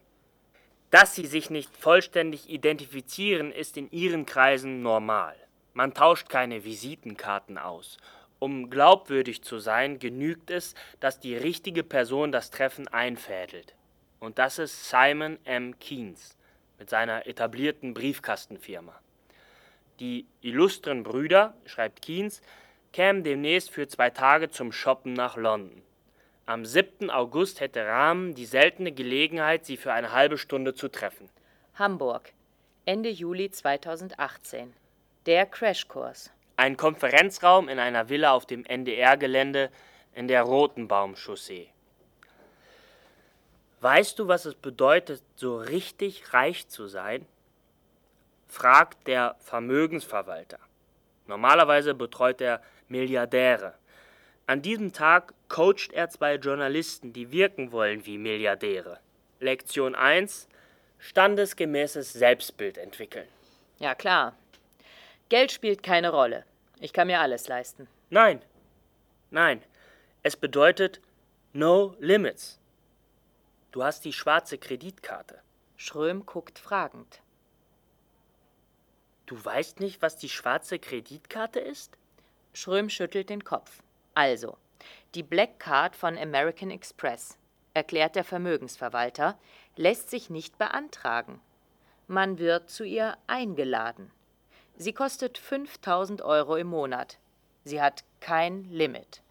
Dass 0.92 1.14
sie 1.14 1.28
sich 1.28 1.50
nicht 1.50 1.76
vollständig 1.78 2.50
identifizieren, 2.50 3.52
ist 3.52 3.78
in 3.78 3.92
ihren 3.92 4.26
Kreisen 4.26 4.82
normal. 4.82 5.36
Man 5.74 5.94
tauscht 5.94 6.30
keine 6.30 6.64
Visitenkarten 6.64 7.58
aus. 7.58 7.98
Um 8.40 8.70
glaubwürdig 8.70 9.44
zu 9.44 9.60
sein, 9.60 10.00
genügt 10.00 10.50
es, 10.50 10.74
dass 11.00 11.20
die 11.20 11.36
richtige 11.36 11.84
Person 11.84 12.32
das 12.32 12.50
Treffen 12.50 12.88
einfädelt. 12.88 13.76
Und 14.20 14.40
das 14.40 14.58
ist 14.58 14.90
Simon 14.90 15.38
M. 15.44 15.78
Keynes 15.80 16.38
mit 16.80 16.90
seiner 16.90 17.28
etablierten 17.28 17.94
Briefkastenfirma. 17.94 19.00
Die 20.00 20.26
illustren 20.42 21.04
Brüder, 21.04 21.54
schreibt 21.66 22.02
Keynes, 22.02 22.42
kämen 22.94 23.24
demnächst 23.24 23.70
für 23.70 23.88
zwei 23.88 24.10
Tage 24.10 24.50
zum 24.50 24.72
Shoppen 24.72 25.14
nach 25.14 25.36
London. 25.36 25.84
Am 26.50 26.66
7. 26.66 27.12
August 27.12 27.60
hätte 27.60 27.86
Rahm 27.86 28.34
die 28.34 28.48
seltene 28.48 28.92
Gelegenheit, 28.92 29.68
sie 29.68 29.78
für 29.78 29.94
eine 29.94 30.14
halbe 30.14 30.40
Stunde 30.40 30.74
zu 30.74 30.88
treffen. 30.88 31.30
Hamburg, 31.76 32.34
Ende 32.86 33.10
Juli 33.10 33.52
2018. 33.52 34.74
Der 35.28 35.46
Crashkurs. 35.46 36.32
Ein 36.58 36.76
Konferenzraum 36.76 37.70
in 37.70 37.78
einer 37.78 38.10
Villa 38.10 38.32
auf 38.32 38.48
dem 38.48 38.66
NDR-Gelände 38.66 39.70
in 40.16 40.28
der 40.28 40.42
Rotenbaumchaussee. 40.42 41.70
Weißt 43.82 44.18
du, 44.18 44.28
was 44.28 44.46
es 44.46 44.56
bedeutet, 44.56 45.22
so 45.36 45.60
richtig 45.60 46.34
reich 46.34 46.68
zu 46.68 46.88
sein? 46.88 47.28
fragt 48.48 49.06
der 49.06 49.36
Vermögensverwalter. 49.38 50.58
Normalerweise 51.28 51.94
betreut 51.94 52.42
er 52.42 52.64
Milliardäre. 52.88 53.76
An 54.50 54.64
diesem 54.64 54.94
Tag 54.94 55.36
coacht 55.48 55.94
er 55.94 56.10
zwei 56.10 56.34
Journalisten, 56.34 57.14
die 57.14 57.32
wirken 57.32 57.72
wollen 57.72 58.08
wie 58.08 58.18
Milliardäre. 58.18 59.00
Lektion 59.40 59.94
1 59.94 60.48
Standesgemäßes 60.98 62.14
Selbstbild 62.14 62.80
entwickeln. 62.80 63.28
Ja 63.78 63.94
klar. 63.94 64.36
Geld 65.30 65.52
spielt 65.52 65.84
keine 65.84 66.10
Rolle. 66.10 66.46
Ich 66.80 66.94
kann 66.94 67.06
mir 67.06 67.20
alles 67.20 67.48
leisten. 67.48 67.88
Nein, 68.10 68.42
nein. 69.30 69.62
Es 70.24 70.36
bedeutet 70.36 71.00
No 71.54 71.96
Limits. 72.00 72.58
Du 73.72 73.84
hast 73.84 74.04
die 74.04 74.14
schwarze 74.14 74.58
Kreditkarte. 74.58 75.40
Schröm 75.78 76.26
guckt 76.26 76.58
fragend. 76.58 77.22
Du 79.28 79.46
weißt 79.46 79.80
nicht, 79.80 80.02
was 80.02 80.18
die 80.18 80.28
schwarze 80.28 80.80
Kreditkarte 80.80 81.60
ist? 81.60 82.00
Schröm 82.54 82.90
schüttelt 82.90 83.30
den 83.30 83.44
Kopf. 83.44 83.84
Also, 84.20 84.58
die 85.16 85.24
Black 85.24 85.60
Card 85.60 85.96
von 85.96 86.18
American 86.18 86.72
Express, 86.72 87.38
erklärt 87.74 88.18
der 88.18 88.26
Vermögensverwalter, 88.26 89.40
lässt 89.78 90.10
sich 90.10 90.30
nicht 90.30 90.58
beantragen. 90.58 91.40
Man 92.08 92.38
wird 92.38 92.70
zu 92.70 92.84
ihr 92.84 93.18
eingeladen. 93.28 94.12
Sie 94.76 94.92
kostet 94.92 95.38
5000 95.38 96.22
Euro 96.22 96.58
im 96.58 96.68
Monat. 96.68 97.18
Sie 97.64 97.82
hat 97.82 98.04
kein 98.20 98.66
Limit. 98.66 99.22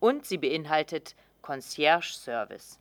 Und 0.00 0.26
sie 0.26 0.36
beinhaltet 0.36 1.16
Concierge 1.40 2.12
Service. 2.12 2.78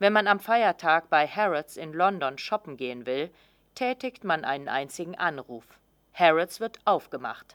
Wenn 0.00 0.12
man 0.12 0.26
am 0.26 0.40
Feiertag 0.40 1.08
bei 1.08 1.28
Harrods 1.28 1.76
in 1.76 1.92
London 1.92 2.36
shoppen 2.36 2.76
gehen 2.76 3.06
will, 3.06 3.30
tätigt 3.76 4.24
man 4.24 4.44
einen 4.44 4.68
einzigen 4.68 5.14
Anruf. 5.14 5.78
Harrods 6.14 6.58
wird 6.58 6.80
aufgemacht. 6.84 7.54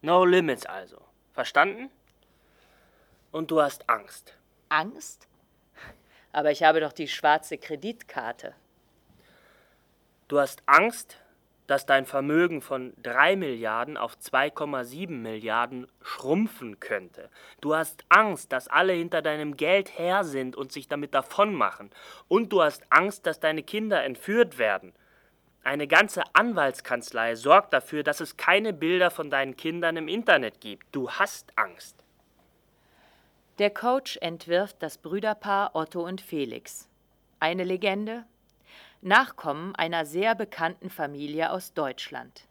No 0.00 0.24
limits 0.24 0.64
also. 0.64 1.02
Verstanden? 1.32 1.90
Und 3.32 3.50
du 3.50 3.60
hast 3.60 3.88
Angst. 3.88 4.34
Angst? 4.68 5.28
Aber 6.32 6.50
ich 6.50 6.62
habe 6.62 6.80
doch 6.80 6.92
die 6.92 7.08
schwarze 7.08 7.58
Kreditkarte. 7.58 8.54
Du 10.28 10.38
hast 10.38 10.62
Angst, 10.66 11.16
dass 11.70 11.86
dein 11.86 12.04
Vermögen 12.04 12.62
von 12.62 12.92
3 13.02 13.36
Milliarden 13.36 13.96
auf 13.96 14.16
2,7 14.16 15.10
Milliarden 15.10 15.86
schrumpfen 16.02 16.80
könnte. 16.80 17.30
Du 17.60 17.76
hast 17.76 18.04
Angst, 18.08 18.50
dass 18.50 18.66
alle 18.66 18.92
hinter 18.92 19.22
deinem 19.22 19.56
Geld 19.56 19.96
her 19.96 20.24
sind 20.24 20.56
und 20.56 20.72
sich 20.72 20.88
damit 20.88 21.14
davonmachen. 21.14 21.90
Und 22.26 22.52
du 22.52 22.62
hast 22.62 22.82
Angst, 22.90 23.26
dass 23.26 23.38
deine 23.38 23.62
Kinder 23.62 24.02
entführt 24.02 24.58
werden. 24.58 24.92
Eine 25.62 25.86
ganze 25.86 26.22
Anwaltskanzlei 26.32 27.36
sorgt 27.36 27.72
dafür, 27.72 28.02
dass 28.02 28.20
es 28.20 28.36
keine 28.36 28.72
Bilder 28.72 29.12
von 29.12 29.30
deinen 29.30 29.56
Kindern 29.56 29.96
im 29.96 30.08
Internet 30.08 30.60
gibt. 30.60 30.86
Du 30.90 31.10
hast 31.10 31.52
Angst. 31.56 32.02
Der 33.60 33.68
Coach 33.68 34.16
entwirft 34.22 34.82
das 34.82 34.96
Brüderpaar 34.96 35.76
Otto 35.76 36.02
und 36.02 36.22
Felix. 36.22 36.88
Eine 37.40 37.62
Legende? 37.62 38.24
Nachkommen 39.02 39.74
einer 39.74 40.06
sehr 40.06 40.34
bekannten 40.34 40.88
Familie 40.88 41.52
aus 41.52 41.74
Deutschland. 41.74 42.46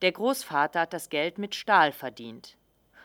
Der 0.00 0.10
Großvater 0.10 0.80
hat 0.80 0.94
das 0.94 1.10
Geld 1.10 1.36
mit 1.36 1.54
Stahl 1.54 1.92
verdient. 1.92 2.56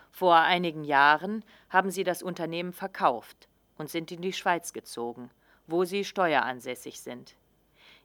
Vor 0.10 0.38
einigen 0.38 0.86
Jahren 0.86 1.44
haben 1.70 1.92
sie 1.92 2.06
das 2.06 2.24
Unternehmen 2.24 2.72
verkauft 2.72 3.50
und 3.78 3.90
sind 3.90 4.14
in 4.14 4.22
die 4.22 4.32
Schweiz 4.32 4.72
gezogen, 4.72 5.30
wo 5.68 5.84
sie 5.84 6.06
steueransässig 6.06 7.02
sind. 7.02 7.36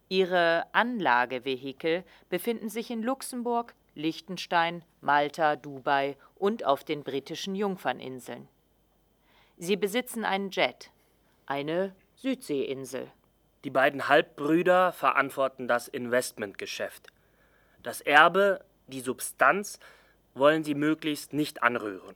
Ihre 0.09 0.65
Anlagevehikel 0.73 2.03
befinden 2.29 2.71
sich 2.71 2.91
in 2.91 3.05
Luxemburg, 3.05 3.77
Liechtenstein, 3.95 4.85
Malta, 5.01 5.55
Dubai 5.55 6.17
und 6.35 6.65
auf 6.65 6.83
den 6.83 7.05
britischen 7.05 7.55
Jungferninseln. 7.55 8.49
Sie 9.61 9.77
besitzen 9.77 10.25
einen 10.25 10.51
Jet, 10.51 10.93
eine 11.47 11.93
Südseeinsel. 12.15 13.11
Die 13.65 13.71
beiden 13.71 14.07
Halbbrüder 14.07 14.93
verantworten 14.93 15.67
das 15.67 15.89
Investmentgeschäft. 15.89 17.09
Das 17.83 18.01
Erbe, 18.01 18.65
die 18.87 19.01
Substanz, 19.01 19.81
wollen 20.35 20.63
sie 20.63 20.77
möglichst 20.77 21.33
nicht 21.33 21.65
anrühren. 21.65 22.15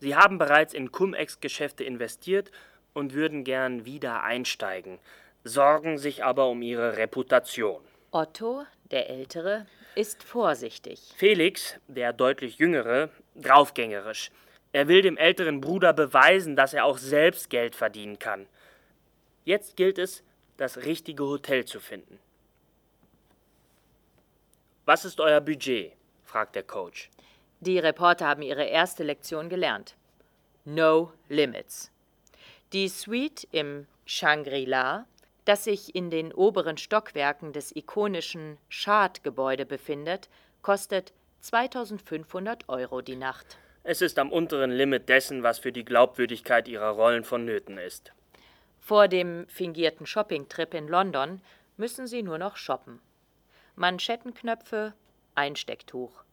Sie 0.00 0.16
haben 0.16 0.38
bereits 0.38 0.74
in 0.74 0.90
Cum-Ex-Geschäfte 0.90 1.84
investiert 1.84 2.50
und 2.94 3.14
würden 3.14 3.44
gern 3.44 3.84
wieder 3.84 4.24
einsteigen, 4.24 4.98
sorgen 5.44 5.98
sich 5.98 6.24
aber 6.24 6.48
um 6.48 6.62
ihre 6.62 6.96
Reputation. 6.96 7.80
Otto, 8.10 8.64
der 8.90 9.08
Ältere, 9.08 9.66
ist 9.94 10.24
vorsichtig. 10.24 11.14
Felix, 11.16 11.76
der 11.86 12.12
deutlich 12.12 12.58
Jüngere, 12.58 13.10
draufgängerisch. 13.36 14.32
Er 14.72 14.88
will 14.88 15.02
dem 15.02 15.16
älteren 15.16 15.60
Bruder 15.60 15.92
beweisen, 15.92 16.56
dass 16.56 16.74
er 16.74 16.84
auch 16.84 16.98
selbst 16.98 17.50
Geld 17.50 17.74
verdienen 17.74 18.18
kann. 18.18 18.46
Jetzt 19.44 19.76
gilt 19.76 19.98
es, 19.98 20.22
das 20.56 20.78
richtige 20.78 21.24
Hotel 21.24 21.64
zu 21.64 21.80
finden. 21.80 22.18
Was 24.84 25.04
ist 25.04 25.20
euer 25.20 25.40
Budget? 25.40 25.92
fragt 26.24 26.54
der 26.54 26.62
Coach. 26.62 27.10
Die 27.60 27.78
Reporter 27.78 28.26
haben 28.26 28.42
ihre 28.42 28.64
erste 28.64 29.02
Lektion 29.02 29.48
gelernt. 29.48 29.96
No 30.64 31.12
Limits. 31.28 31.90
Die 32.72 32.88
Suite 32.88 33.46
im 33.52 33.86
Shangri-La 34.04 35.06
das 35.46 35.62
sich 35.64 35.94
in 35.94 36.10
den 36.10 36.34
oberen 36.34 36.76
Stockwerken 36.76 37.52
des 37.52 37.74
ikonischen 37.74 38.58
Schad-Gebäude 38.68 39.64
befindet, 39.64 40.28
kostet 40.60 41.12
2500 41.40 42.68
Euro 42.68 43.00
die 43.00 43.14
Nacht. 43.14 43.56
Es 43.88 44.02
ist 44.02 44.18
am 44.18 44.32
unteren 44.32 44.72
Limit 44.72 45.08
dessen, 45.08 45.44
was 45.44 45.60
für 45.60 45.70
die 45.70 45.84
Glaubwürdigkeit 45.84 46.66
ihrer 46.66 46.90
Rollen 46.90 47.22
vonnöten 47.22 47.78
ist. 47.78 48.10
Vor 48.80 49.06
dem 49.06 49.46
fingierten 49.46 50.06
Shoppingtrip 50.06 50.74
in 50.74 50.88
London 50.88 51.40
müssen 51.76 52.08
sie 52.08 52.24
nur 52.24 52.36
noch 52.36 52.56
shoppen. 52.56 53.00
Manschettenknöpfe, 53.76 54.92
Einstecktuch, 55.36 56.24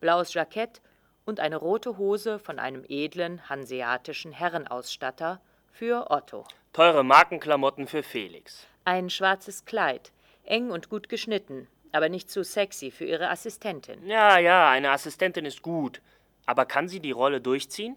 blaues 0.00 0.32
Jackett 0.32 0.80
und 1.26 1.38
eine 1.38 1.56
rote 1.56 1.98
Hose 1.98 2.38
von 2.38 2.58
einem 2.58 2.82
edlen 2.88 3.46
hanseatischen 3.46 4.32
Herrenausstatter 4.32 5.42
für 5.70 6.10
Otto. 6.10 6.46
Teure 6.72 7.04
Markenklamotten 7.04 7.88
für 7.88 8.02
Felix. 8.02 8.66
Ein 8.86 9.10
schwarzes 9.10 9.66
Kleid, 9.66 10.12
eng 10.44 10.70
und 10.70 10.88
gut 10.88 11.10
geschnitten, 11.10 11.68
aber 11.92 12.08
nicht 12.08 12.30
zu 12.30 12.42
sexy 12.42 12.90
für 12.90 13.04
ihre 13.04 13.28
Assistentin. 13.28 14.06
Ja, 14.06 14.38
ja, 14.38 14.70
eine 14.70 14.92
Assistentin 14.92 15.44
ist 15.44 15.60
gut. 15.60 16.00
Aber 16.46 16.66
kann 16.66 16.88
sie 16.88 17.00
die 17.00 17.12
Rolle 17.12 17.40
durchziehen? 17.40 17.96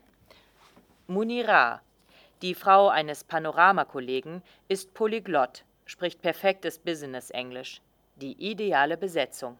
Munira, 1.07 1.81
die 2.41 2.55
Frau 2.55 2.89
eines 2.89 3.23
Panoramakollegen, 3.23 4.43
ist 4.67 4.93
Polyglott, 4.93 5.63
spricht 5.85 6.21
perfektes 6.21 6.79
Business-Englisch. 6.79 7.81
Die 8.17 8.33
ideale 8.33 8.97
Besetzung. 8.97 9.57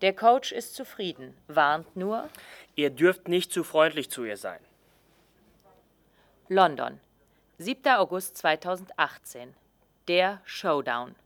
Der 0.00 0.12
Coach 0.12 0.52
ist 0.52 0.74
zufrieden, 0.74 1.34
warnt 1.48 1.96
nur. 1.96 2.28
Ihr 2.76 2.90
dürft 2.90 3.28
nicht 3.28 3.52
zu 3.52 3.64
freundlich 3.64 4.10
zu 4.10 4.24
ihr 4.24 4.36
sein. 4.36 4.60
London, 6.48 7.00
7. 7.58 7.94
August 7.94 8.36
2018. 8.36 9.54
Der 10.06 10.40
Showdown. 10.44 11.16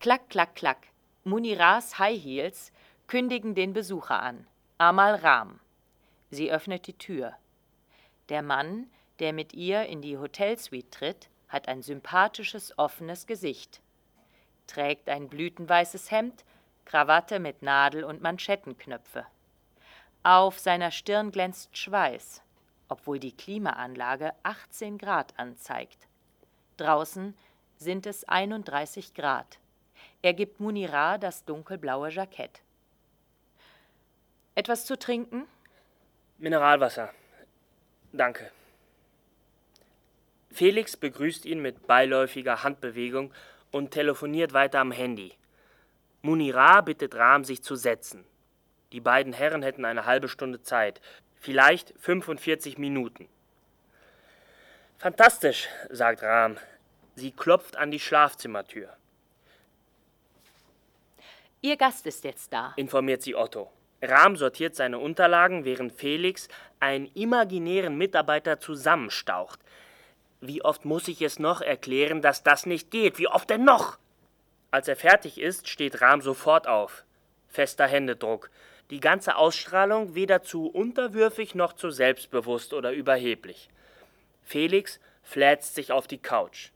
Klack, 0.00 0.30
klack, 0.30 0.54
klack. 0.54 0.78
Muniras 1.24 1.98
High 1.98 2.22
Heels 2.22 2.72
kündigen 3.06 3.54
den 3.54 3.74
Besucher 3.74 4.22
an. 4.22 4.46
Amal 4.80 5.16
Ram. 5.16 5.60
Sie 6.30 6.50
öffnet 6.50 6.86
die 6.86 6.96
Tür. 6.96 7.36
Der 8.30 8.40
Mann, 8.40 8.90
der 9.18 9.34
mit 9.34 9.52
ihr 9.52 9.84
in 9.84 10.00
die 10.00 10.16
Hotelsuite 10.16 10.88
tritt, 10.88 11.28
hat 11.48 11.68
ein 11.68 11.82
sympathisches, 11.82 12.78
offenes 12.78 13.26
Gesicht. 13.26 13.82
Trägt 14.66 15.10
ein 15.10 15.28
blütenweißes 15.28 16.10
Hemd, 16.10 16.46
Krawatte 16.86 17.40
mit 17.40 17.60
Nadel 17.60 18.04
und 18.04 18.22
Manschettenknöpfe. 18.22 19.26
Auf 20.22 20.58
seiner 20.58 20.92
Stirn 20.92 21.30
glänzt 21.30 21.76
Schweiß, 21.76 22.40
obwohl 22.88 23.18
die 23.18 23.36
Klimaanlage 23.36 24.32
18 24.44 24.96
Grad 24.96 25.38
anzeigt. 25.38 26.08
Draußen 26.78 27.36
sind 27.76 28.06
es 28.06 28.24
31 28.24 29.12
Grad. 29.12 29.58
Er 30.22 30.32
gibt 30.32 30.58
Munira 30.58 31.18
das 31.18 31.44
dunkelblaue 31.44 32.08
Jackett. 32.08 32.62
Etwas 34.54 34.84
zu 34.84 34.98
trinken? 34.98 35.46
Mineralwasser. 36.38 37.12
Danke. 38.12 38.50
Felix 40.50 40.96
begrüßt 40.96 41.44
ihn 41.44 41.62
mit 41.62 41.86
beiläufiger 41.86 42.62
Handbewegung 42.64 43.32
und 43.70 43.92
telefoniert 43.92 44.52
weiter 44.52 44.80
am 44.80 44.90
Handy. 44.90 45.34
Munira 46.22 46.80
bittet 46.80 47.14
Ram, 47.14 47.44
sich 47.44 47.62
zu 47.62 47.76
setzen. 47.76 48.24
Die 48.92 49.00
beiden 49.00 49.32
Herren 49.32 49.62
hätten 49.62 49.84
eine 49.84 50.06
halbe 50.06 50.28
Stunde 50.28 50.62
Zeit, 50.62 51.00
vielleicht 51.36 51.94
45 51.98 52.78
Minuten. 52.78 53.28
Fantastisch, 54.98 55.68
sagt 55.88 56.22
Ram. 56.22 56.58
Sie 57.14 57.30
klopft 57.30 57.76
an 57.76 57.90
die 57.90 58.00
Schlafzimmertür. 58.00 58.94
Ihr 61.62 61.76
Gast 61.76 62.06
ist 62.06 62.24
jetzt 62.24 62.52
da, 62.52 62.72
informiert 62.76 63.22
sie 63.22 63.34
Otto. 63.34 63.70
Ram 64.02 64.36
sortiert 64.36 64.74
seine 64.74 64.98
Unterlagen, 64.98 65.64
während 65.64 65.92
Felix 65.92 66.48
einen 66.78 67.06
imaginären 67.14 67.96
Mitarbeiter 67.98 68.58
zusammenstaucht. 68.58 69.60
Wie 70.40 70.62
oft 70.62 70.86
muss 70.86 71.08
ich 71.08 71.20
es 71.20 71.38
noch 71.38 71.60
erklären, 71.60 72.22
dass 72.22 72.42
das 72.42 72.64
nicht 72.64 72.90
geht? 72.90 73.18
Wie 73.18 73.28
oft 73.28 73.50
denn 73.50 73.64
noch? 73.64 73.98
Als 74.70 74.88
er 74.88 74.96
fertig 74.96 75.38
ist, 75.38 75.68
steht 75.68 76.00
Ram 76.00 76.22
sofort 76.22 76.66
auf. 76.66 77.04
Fester 77.48 77.86
Händedruck. 77.86 78.50
Die 78.88 79.00
ganze 79.00 79.36
Ausstrahlung 79.36 80.14
weder 80.14 80.42
zu 80.42 80.66
unterwürfig 80.66 81.54
noch 81.54 81.74
zu 81.74 81.90
selbstbewusst 81.90 82.72
oder 82.72 82.92
überheblich. 82.92 83.68
Felix 84.42 84.98
fläzt 85.22 85.74
sich 85.74 85.92
auf 85.92 86.06
die 86.06 86.18
Couch. 86.18 86.70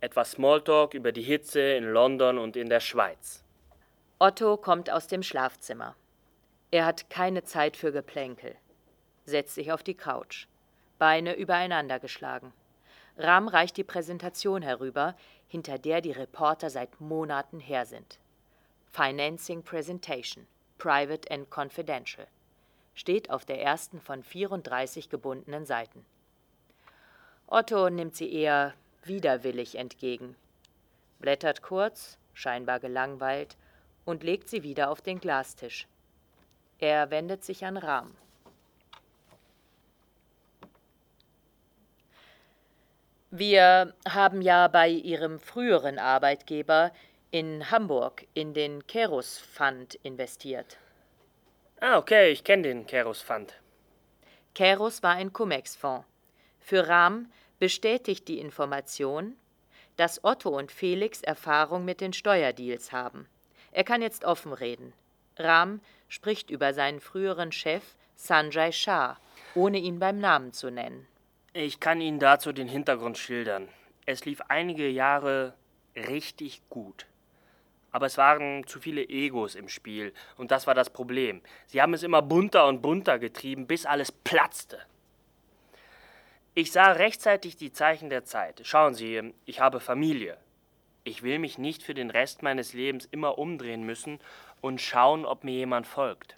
Etwas 0.00 0.32
Smalltalk 0.32 0.94
über 0.94 1.10
die 1.10 1.22
Hitze 1.22 1.60
in 1.60 1.84
London 1.84 2.38
und 2.38 2.56
in 2.56 2.68
der 2.68 2.80
Schweiz. 2.80 3.42
Otto 4.18 4.56
kommt 4.56 4.90
aus 4.90 5.08
dem 5.08 5.22
Schlafzimmer. 5.22 5.96
Er 6.70 6.84
hat 6.84 7.08
keine 7.08 7.44
Zeit 7.44 7.76
für 7.76 7.92
Geplänkel. 7.92 8.54
Setzt 9.24 9.54
sich 9.54 9.72
auf 9.72 9.82
die 9.82 9.94
Couch. 9.94 10.46
Beine 10.98 11.34
übereinander 11.34 11.98
geschlagen. 11.98 12.52
Ram 13.16 13.48
reicht 13.48 13.76
die 13.76 13.84
Präsentation 13.84 14.62
herüber, 14.62 15.16
hinter 15.48 15.78
der 15.78 16.00
die 16.00 16.12
Reporter 16.12 16.70
seit 16.70 17.00
Monaten 17.00 17.58
her 17.58 17.86
sind. 17.86 18.18
Financing 18.86 19.62
Presentation, 19.62 20.46
Private 20.78 21.30
and 21.30 21.50
Confidential, 21.50 22.26
steht 22.94 23.30
auf 23.30 23.44
der 23.44 23.62
ersten 23.62 24.00
von 24.00 24.22
34 24.22 25.08
gebundenen 25.08 25.66
Seiten. 25.66 26.04
Otto 27.46 27.88
nimmt 27.88 28.14
sie 28.14 28.30
eher 28.32 28.74
widerwillig 29.04 29.76
entgegen, 29.76 30.36
blättert 31.18 31.62
kurz, 31.62 32.18
scheinbar 32.34 32.78
gelangweilt, 32.78 33.56
und 34.04 34.22
legt 34.22 34.48
sie 34.48 34.62
wieder 34.62 34.90
auf 34.90 35.00
den 35.00 35.20
Glastisch. 35.20 35.86
Er 36.78 37.10
wendet 37.10 37.44
sich 37.44 37.64
an 37.64 37.76
Ram. 37.76 38.14
Wir 43.30 43.94
haben 44.08 44.40
ja 44.40 44.68
bei 44.68 44.88
Ihrem 44.88 45.38
früheren 45.38 45.98
Arbeitgeber 45.98 46.92
in 47.30 47.70
Hamburg 47.70 48.26
in 48.32 48.54
den 48.54 48.86
Keros 48.86 49.38
Fund 49.38 49.96
investiert. 50.02 50.78
Ah, 51.80 51.98
okay, 51.98 52.30
ich 52.30 52.42
kenne 52.42 52.62
den 52.62 52.86
Keros 52.86 53.20
Fund. 53.20 53.54
Keros 54.54 55.02
war 55.02 55.16
ein 55.16 55.32
Cum-Ex-Fonds. 55.32 56.06
Für 56.58 56.88
Ram 56.88 57.30
bestätigt 57.58 58.28
die 58.28 58.38
Information, 58.38 59.36
dass 59.96 60.24
Otto 60.24 60.56
und 60.56 60.72
Felix 60.72 61.22
Erfahrung 61.22 61.84
mit 61.84 62.00
den 62.00 62.12
Steuerdeals 62.12 62.92
haben. 62.92 63.28
Er 63.72 63.84
kann 63.84 64.00
jetzt 64.00 64.24
offen 64.24 64.52
reden. 64.52 64.92
Ram 65.36 65.80
spricht 66.08 66.50
über 66.50 66.74
seinen 66.74 67.00
früheren 67.00 67.52
Chef 67.52 67.82
Sanjay 68.16 68.72
Shah, 68.72 69.18
ohne 69.54 69.78
ihn 69.78 69.98
beim 69.98 70.18
Namen 70.18 70.52
zu 70.52 70.70
nennen. 70.70 71.06
Ich 71.52 71.80
kann 71.80 72.00
Ihnen 72.00 72.18
dazu 72.18 72.52
den 72.52 72.68
Hintergrund 72.68 73.18
schildern. 73.18 73.68
Es 74.06 74.24
lief 74.24 74.40
einige 74.48 74.88
Jahre 74.88 75.54
richtig 75.94 76.62
gut. 76.68 77.06
Aber 77.90 78.06
es 78.06 78.18
waren 78.18 78.66
zu 78.66 78.80
viele 78.80 79.02
Egos 79.02 79.54
im 79.54 79.68
Spiel, 79.68 80.12
und 80.36 80.50
das 80.50 80.66
war 80.66 80.74
das 80.74 80.90
Problem. 80.90 81.40
Sie 81.66 81.80
haben 81.80 81.94
es 81.94 82.02
immer 82.02 82.22
bunter 82.22 82.66
und 82.66 82.82
bunter 82.82 83.18
getrieben, 83.18 83.66
bis 83.66 83.86
alles 83.86 84.12
platzte. 84.12 84.78
Ich 86.54 86.72
sah 86.72 86.92
rechtzeitig 86.92 87.56
die 87.56 87.72
Zeichen 87.72 88.10
der 88.10 88.24
Zeit. 88.24 88.60
Schauen 88.64 88.94
Sie, 88.94 89.32
ich 89.46 89.60
habe 89.60 89.80
Familie. 89.80 90.36
Ich 91.08 91.22
will 91.22 91.38
mich 91.38 91.58
nicht 91.58 91.82
für 91.82 91.94
den 91.94 92.10
Rest 92.10 92.42
meines 92.42 92.72
Lebens 92.72 93.06
immer 93.10 93.38
umdrehen 93.38 93.84
müssen 93.84 94.20
und 94.60 94.80
schauen, 94.80 95.24
ob 95.24 95.44
mir 95.44 95.54
jemand 95.54 95.86
folgt. 95.86 96.36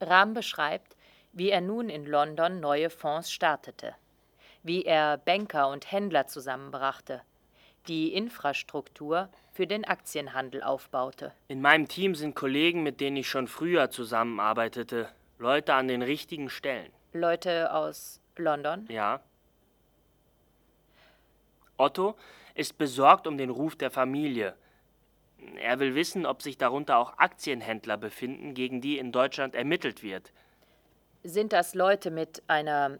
Rahm 0.00 0.34
beschreibt, 0.34 0.96
wie 1.32 1.50
er 1.50 1.60
nun 1.60 1.88
in 1.88 2.06
London 2.06 2.60
neue 2.60 2.90
Fonds 2.90 3.32
startete 3.32 3.94
wie 4.62 4.84
er 4.84 5.18
Banker 5.18 5.68
und 5.68 5.90
Händler 5.90 6.26
zusammenbrachte, 6.26 7.22
die 7.88 8.12
Infrastruktur 8.14 9.28
für 9.52 9.66
den 9.66 9.84
Aktienhandel 9.84 10.62
aufbaute. 10.62 11.32
In 11.48 11.60
meinem 11.60 11.88
Team 11.88 12.14
sind 12.14 12.34
Kollegen, 12.34 12.82
mit 12.82 13.00
denen 13.00 13.16
ich 13.16 13.28
schon 13.28 13.48
früher 13.48 13.90
zusammenarbeitete, 13.90 15.08
Leute 15.38 15.74
an 15.74 15.88
den 15.88 16.02
richtigen 16.02 16.48
Stellen. 16.48 16.90
Leute 17.12 17.74
aus 17.74 18.20
London? 18.36 18.86
Ja. 18.88 19.20
Otto 21.76 22.14
ist 22.54 22.78
besorgt 22.78 23.26
um 23.26 23.36
den 23.36 23.50
Ruf 23.50 23.76
der 23.76 23.90
Familie. 23.90 24.54
Er 25.60 25.78
will 25.78 25.94
wissen, 25.94 26.26
ob 26.26 26.42
sich 26.42 26.56
darunter 26.56 26.98
auch 26.98 27.18
Aktienhändler 27.18 27.96
befinden, 27.96 28.54
gegen 28.54 28.80
die 28.80 28.98
in 28.98 29.12
Deutschland 29.12 29.54
ermittelt 29.54 30.02
wird. 30.02 30.32
Sind 31.24 31.52
das 31.52 31.74
Leute 31.74 32.10
mit 32.10 32.42
einer 32.46 32.98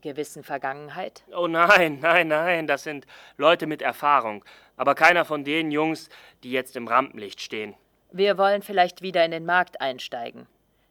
gewissen 0.00 0.42
Vergangenheit? 0.42 1.24
Oh 1.34 1.46
nein, 1.46 1.98
nein, 2.00 2.28
nein, 2.28 2.66
das 2.66 2.82
sind 2.82 3.06
Leute 3.36 3.66
mit 3.66 3.82
Erfahrung, 3.82 4.44
aber 4.76 4.94
keiner 4.94 5.24
von 5.24 5.44
den 5.44 5.70
Jungs, 5.70 6.08
die 6.42 6.50
jetzt 6.50 6.76
im 6.76 6.88
Rampenlicht 6.88 7.40
stehen. 7.40 7.74
Wir 8.10 8.38
wollen 8.38 8.62
vielleicht 8.62 9.02
wieder 9.02 9.24
in 9.24 9.30
den 9.30 9.44
Markt 9.46 9.80
einsteigen, 9.80 10.46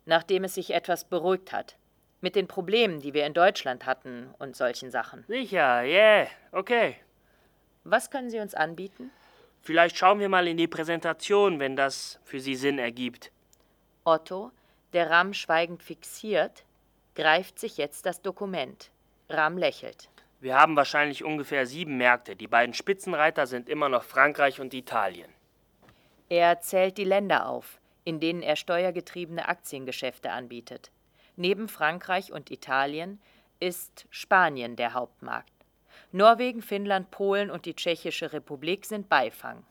nachdem 0.06 0.43
es 0.43 0.56
sich 0.56 0.74
etwas 0.74 1.06
beruhigt 1.06 1.51
hat. 1.51 1.78
Mit 2.22 2.36
den 2.36 2.47
Problemen, 2.47 3.01
die 3.01 3.14
wir 3.14 3.26
in 3.26 3.34
Deutschland 3.34 3.86
hatten 3.86 4.34
und 4.39 4.56
solchen 4.56 4.91
Sachen. 4.91 5.26
Sicher, 5.28 5.84
yeah, 5.84 6.28
okay. 6.54 6.95
Was 7.84 8.10
können 8.10 8.30
Sie 8.30 8.40
uns 8.40 8.54
anbieten? 8.54 9.12
Vielleicht 9.62 9.98
schauen 9.98 10.20
wir 10.20 10.30
mal 10.30 10.48
in 10.48 10.58
die 10.58 10.68
Präsentation, 10.68 11.60
wenn 11.60 11.76
das 11.76 12.20
für 12.24 12.40
Sie 12.40 12.56
Sinn 12.56 12.80
ergibt. 12.80 13.32
Otto, 14.04 14.52
der 14.94 15.10
Ram 15.10 15.34
schweigend 15.34 15.82
fixiert, 15.82 16.64
greift 17.16 17.60
sich 17.60 17.78
jetzt 17.78 18.06
das 18.06 18.22
Dokument. 18.22 18.92
Ram 19.30 19.58
lächelt. 19.58 20.10
Wir 20.42 20.60
haben 20.60 20.76
wahrscheinlich 20.76 21.24
ungefähr 21.24 21.66
sieben 21.66 21.96
Märkte. 21.96 22.36
Die 22.36 22.48
beiden 22.48 22.74
Spitzenreiter 22.74 23.48
sind 23.48 23.70
immer 23.70 23.88
noch 23.88 24.04
Frankreich 24.04 24.60
und 24.60 24.74
Italien. 24.74 25.32
Er 26.28 26.60
zählt 26.60 26.98
die 26.98 27.06
Länder 27.06 27.48
auf, 27.48 27.80
in 28.04 28.20
denen 28.20 28.42
er 28.42 28.58
steuergetriebene 28.58 29.48
Aktiengeschäfte 29.48 30.32
anbietet. 30.32 30.92
Neben 31.38 31.70
Frankreich 31.70 32.34
und 32.34 32.52
Italien 32.52 33.22
ist 33.62 34.06
Spanien 34.10 34.76
der 34.76 34.94
Hauptmarkt. 34.94 35.53
Norwegen, 36.16 36.61
Finnland, 36.61 37.09
Polen 37.09 37.49
und 37.49 37.66
die 37.66 37.76
Tschechische 37.76 38.34
Republik 38.34 38.86
sind 38.86 39.09
Beifang. 39.09 39.66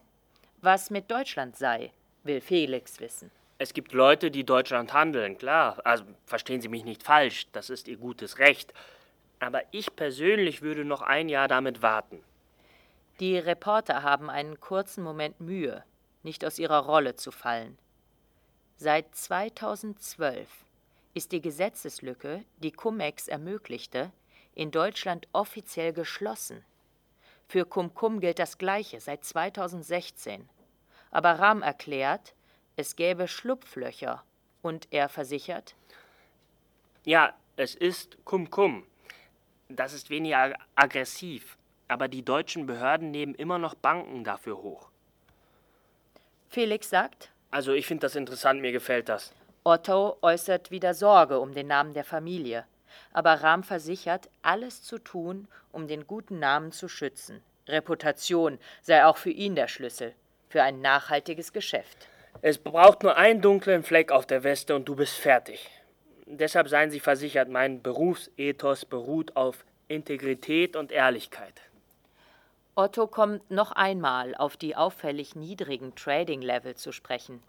Was 0.61 0.91
mit 0.91 1.09
Deutschland 1.09 1.57
sei, 1.57 1.93
will 2.25 2.41
Felix 2.41 2.99
wissen. 2.99 3.31
Es 3.59 3.73
gibt 3.73 3.93
Leute, 3.93 4.33
die 4.33 4.43
Deutschland 4.43 4.93
handeln, 4.93 5.39
klar. 5.39 5.81
Also 5.85 6.03
verstehen 6.27 6.61
Sie 6.61 6.67
mich 6.67 6.85
nicht 6.85 7.05
falsch, 7.05 7.47
das 7.53 7.71
ist 7.71 7.87
ihr 7.87 7.97
gutes 7.97 8.41
Recht. 8.41 8.75
Aber 9.39 9.63
ich 9.71 9.95
persönlich 9.95 10.63
würde 10.63 10.85
noch 10.85 11.01
ein 11.03 11.29
Jahr 11.29 11.47
damit 11.47 11.81
warten. 11.81 12.25
Die 13.21 13.39
Reporter 13.39 14.03
haben 14.03 14.29
einen 14.29 14.59
kurzen 14.59 15.05
Moment 15.05 15.41
Mühe, 15.41 15.85
nicht 16.25 16.45
aus 16.45 16.59
ihrer 16.59 16.87
Rolle 16.87 17.15
zu 17.15 17.31
fallen. 17.31 17.79
Seit 18.77 19.15
2012 19.15 20.49
ist 21.15 21.31
die 21.31 21.41
Gesetzeslücke, 21.41 22.45
die 22.59 22.73
Cum-Ex 22.73 23.29
ermöglichte, 23.29 24.11
in 24.55 24.71
Deutschland 24.71 25.29
offiziell 25.33 25.93
geschlossen. 25.93 26.65
Für 27.49 27.65
Cum-Cum 27.67 28.21
gilt 28.21 28.39
das 28.39 28.59
Gleiche 28.59 29.01
seit 29.01 29.25
2016. 29.25 30.49
Aber 31.11 31.39
Rahm 31.39 31.63
erklärt, 31.63 32.35
es 32.77 32.97
gäbe 32.97 33.29
Schlupflöcher 33.29 34.25
und 34.63 34.89
er 34.91 35.09
versichert: 35.09 35.75
Ja, 37.05 37.35
es 37.57 37.75
ist 37.75 38.17
Cum-Cum. 38.25 38.87
Das 39.69 39.93
ist 39.93 40.11
weniger 40.11 40.55
aggressiv, 40.75 41.57
aber 41.89 42.09
die 42.09 42.25
deutschen 42.25 42.67
Behörden 42.67 43.11
nehmen 43.11 43.35
immer 43.35 43.59
noch 43.59 43.75
Banken 43.75 44.25
dafür 44.25 44.57
hoch. 44.59 44.89
Felix 46.49 46.89
sagt: 46.89 47.31
Also, 47.51 47.73
ich 47.73 47.87
finde 47.87 48.07
das 48.07 48.17
interessant, 48.17 48.61
mir 48.61 48.73
gefällt 48.73 49.09
das. 49.09 49.35
Otto 49.65 50.19
äußert 50.23 50.71
wieder 50.71 50.93
Sorge 50.93 51.39
um 51.39 51.53
den 51.53 51.69
Namen 51.69 51.95
der 51.95 52.05
Familie, 52.05 52.67
aber 53.13 53.35
Rahm 53.35 53.63
versichert, 53.63 54.29
alles 54.43 54.83
zu 54.83 54.99
tun, 54.99 55.49
um 55.71 55.87
den 55.87 56.07
guten 56.07 56.39
Namen 56.39 56.73
zu 56.73 56.89
schützen. 56.89 57.43
Reputation 57.69 58.59
sei 58.83 59.05
auch 59.05 59.17
für 59.17 59.31
ihn 59.31 59.55
der 59.55 59.69
Schlüssel 59.69 60.15
für 60.53 60.63
ein 60.63 60.81
nachhaltiges 60.83 61.53
Geschäft. 61.53 62.09
Es 62.43 62.59
braucht 62.59 63.03
nur 63.03 63.17
einen 63.17 63.41
dunklen 63.41 63.83
Fleck 63.83 64.13
auf 64.13 64.27
der 64.27 64.45
Weste 64.45 64.77
und 64.77 64.87
du 64.87 64.95
bist 64.95 65.15
fertig. 65.15 65.71
Deshalb 66.27 66.69
seien 66.69 66.91
Sie 66.91 67.01
versichert, 67.01 67.49
mein 67.49 67.83
Berufsethos 67.83 68.85
beruht 68.85 69.35
auf 69.35 69.65
Integrität 69.89 70.77
und 70.77 70.93
Ehrlichkeit. 70.93 71.55
Otto 72.75 73.07
kommt 73.07 73.51
noch 73.51 73.73
einmal 73.73 74.35
auf 74.35 74.57
die 74.57 74.77
auffällig 74.77 75.37
niedrigen 75.37 75.95
Trading-Level 75.95 76.75
zu 76.75 76.93
sprechen. 76.93 77.43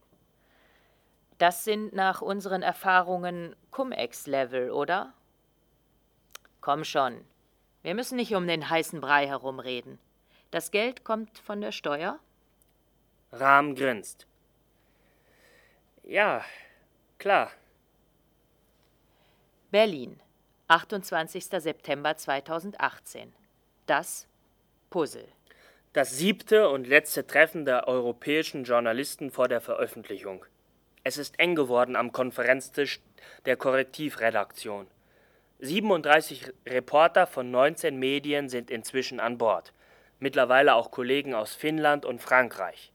Das 1.37 1.63
sind 1.63 1.93
nach 1.93 2.21
unseren 2.21 2.61
Erfahrungen 2.61 3.55
Cum-Ex-Level, 3.71 4.71
oder? 4.71 5.13
Komm 6.64 6.86
schon. 6.86 7.26
Wir 7.82 7.93
müssen 7.93 8.16
nicht 8.16 8.34
um 8.36 8.47
den 8.47 8.70
heißen 8.70 9.01
Brei 9.01 9.28
herumreden. 9.28 9.99
Das 10.49 10.72
Geld 10.72 11.03
kommt 11.03 11.38
von 11.39 11.59
der 11.59 11.74
Steuer? 11.74 12.20
Rahm 13.34 13.76
grinst. 13.76 14.28
Ja, 16.03 16.41
klar. 17.18 17.51
Berlin, 19.72 20.22
28. 20.70 21.47
September 21.47 22.16
2018. 22.16 23.34
Das 23.86 24.26
Puzzle. 24.89 25.28
Das 25.91 26.18
siebte 26.18 26.70
und 26.70 26.88
letzte 26.88 27.28
Treffen 27.28 27.66
der 27.66 27.89
europäischen 27.89 28.64
Journalisten 28.64 29.32
vor 29.32 29.49
der 29.49 29.59
Veröffentlichung. 29.59 30.45
Es 31.03 31.18
ist 31.18 31.38
eng 31.39 31.55
geworden 31.55 31.97
am 31.97 32.14
Konferenztisch 32.14 33.01
der 33.43 33.57
Korrektivredaktion. 33.57 34.88
37 35.64 36.51
Reporter 36.68 37.26
von 37.26 37.49
19 37.49 37.97
Medien 37.97 38.49
sind 38.49 38.70
inzwischen 38.70 39.22
an 39.22 39.38
Bord, 39.38 39.72
mittlerweile 40.20 40.76
auch 40.76 40.91
Kollegen 40.91 41.34
aus 41.34 41.55
Finnland 41.55 42.05
und 42.05 42.20
Frankreich. 42.22 42.91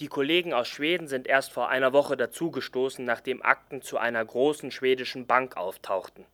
Die 0.00 0.06
Kollegen 0.06 0.54
aus 0.54 0.68
Schweden 0.68 1.06
sind 1.06 1.26
erst 1.26 1.52
vor 1.52 1.68
einer 1.68 1.92
Woche 1.92 2.16
dazugestoßen, 2.16 3.04
nachdem 3.04 3.42
Akten 3.42 3.82
zu 3.82 3.98
einer 3.98 4.24
großen 4.24 4.70
schwedischen 4.70 5.26
Bank 5.26 5.58
auftauchten. 5.58 6.24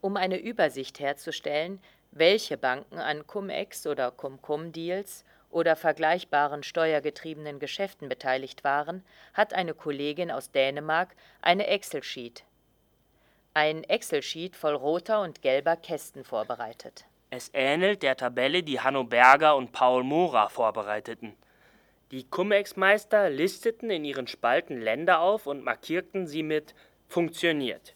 Um 0.00 0.16
eine 0.16 0.40
Übersicht 0.40 1.00
herzustellen, 1.00 1.78
welche 2.10 2.56
Banken 2.56 2.96
an 2.96 3.26
Cum-Ex 3.26 3.86
oder 3.86 4.10
Cum-Cum-Deals 4.10 5.26
oder 5.50 5.76
vergleichbaren 5.76 6.62
steuergetriebenen 6.62 7.58
Geschäften 7.58 8.08
beteiligt 8.08 8.64
waren, 8.64 9.04
hat 9.34 9.52
eine 9.52 9.74
Kollegin 9.74 10.30
aus 10.30 10.50
Dänemark 10.50 11.14
eine 11.42 11.66
Excel-Sheet. 11.66 12.44
Ein 13.56 13.84
Excel-Sheet 13.84 14.56
voll 14.56 14.74
roter 14.74 15.20
und 15.20 15.40
gelber 15.40 15.76
Kästen 15.76 16.24
vorbereitet. 16.24 17.04
Es 17.30 17.50
ähnelt 17.54 18.02
der 18.02 18.16
Tabelle, 18.16 18.64
die 18.64 18.80
Hanno 18.80 19.04
Berger 19.04 19.54
und 19.54 19.70
Paul 19.70 20.02
Mora 20.02 20.48
vorbereiteten. 20.48 21.36
Die 22.10 22.28
Cum-Ex-Meister 22.28 23.30
listeten 23.30 23.90
in 23.90 24.04
ihren 24.04 24.26
Spalten 24.26 24.80
Länder 24.80 25.20
auf 25.20 25.46
und 25.46 25.62
markierten 25.62 26.26
sie 26.26 26.42
mit 26.42 26.74
funktioniert. 27.06 27.94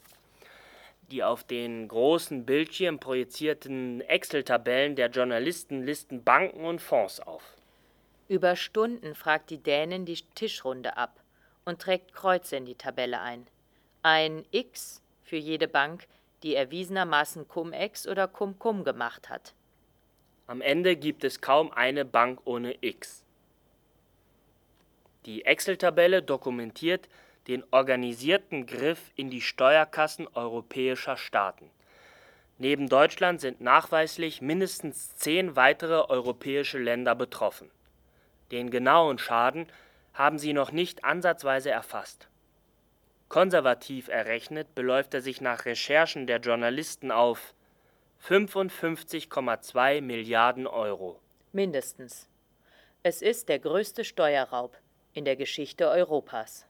Die 1.11 1.25
auf 1.25 1.43
den 1.43 1.89
großen 1.89 2.47
Bildschirm 2.47 3.01
projizierten 3.01 4.01
Excel-Tabellen 4.03 4.95
der 4.95 5.11
Journalisten 5.11 5.83
listen 5.85 6.23
Banken 6.23 6.65
und 6.65 6.81
Fonds 6.81 7.19
auf. 7.19 7.43
Über 8.29 8.55
Stunden 8.55 9.17
fragt 9.17 9.51
die 9.51 9.59
Dänin 9.59 10.05
die 10.05 10.23
Tischrunde 10.37 10.97
ab 10.97 11.19
und 11.65 11.81
trägt 11.81 12.13
Kreuze 12.13 12.57
in 12.57 12.65
die 12.65 12.77
Tabelle 12.77 13.21
ein. 13.21 13.49
Ein 14.03 14.45
X 14.53 15.03
für 15.29 15.37
jede 15.37 15.69
Bank, 15.69 16.07
die 16.43 16.55
erwiesenermaßen 16.55 17.47
Cum-Ex 17.49 18.07
oder 18.07 18.29
Cum-Cum 18.29 18.85
gemacht 18.85 19.29
hat. 19.29 19.55
Am 20.47 20.61
Ende 20.61 20.97
gibt 20.97 21.25
es 21.25 21.41
kaum 21.41 21.71
eine 21.73 22.05
Bank 22.05 22.41
ohne 22.45 22.77
X. 22.81 23.25
Die 25.27 25.45
Excel-Tabelle 25.45 26.23
dokumentiert 26.23 27.09
den 27.49 27.65
organisierten 27.71 28.67
Griff 28.67 29.13
in 29.15 29.31
die 29.31 29.41
Steuerkassen 29.41 30.27
europäischer 30.29 31.17
Staaten. 31.17 31.71
Neben 32.59 32.89
Deutschland 32.89 33.41
sind 33.41 33.61
nachweislich 33.61 34.43
mindestens 34.43 35.15
zehn 35.17 35.55
weitere 35.55 36.01
europäische 36.09 36.79
Länder 36.79 37.15
betroffen. 37.15 37.71
Den 38.51 38.71
genauen 38.71 39.19
Schaden 39.19 39.67
haben 40.15 40.39
sie 40.39 40.53
noch 40.53 40.73
nicht 40.73 41.05
ansatzweise 41.05 41.71
erfasst. 41.71 42.29
Konservativ 43.29 44.09
errechnet 44.09 44.75
beläuft 44.75 45.13
er 45.13 45.21
sich 45.21 45.41
nach 45.41 45.67
Recherchen 45.67 46.27
der 46.27 46.39
Journalisten 46.39 47.11
auf 47.11 47.55
55,2 48.27 50.01
Milliarden 50.01 50.67
Euro. 50.67 51.21
Mindestens. 51.53 52.27
Es 53.03 53.23
ist 53.23 53.49
der 53.49 53.59
größte 53.59 54.05
Steuerraub 54.05 54.77
in 55.13 55.25
der 55.25 55.37
Geschichte 55.37 55.89
Europas. 55.89 56.68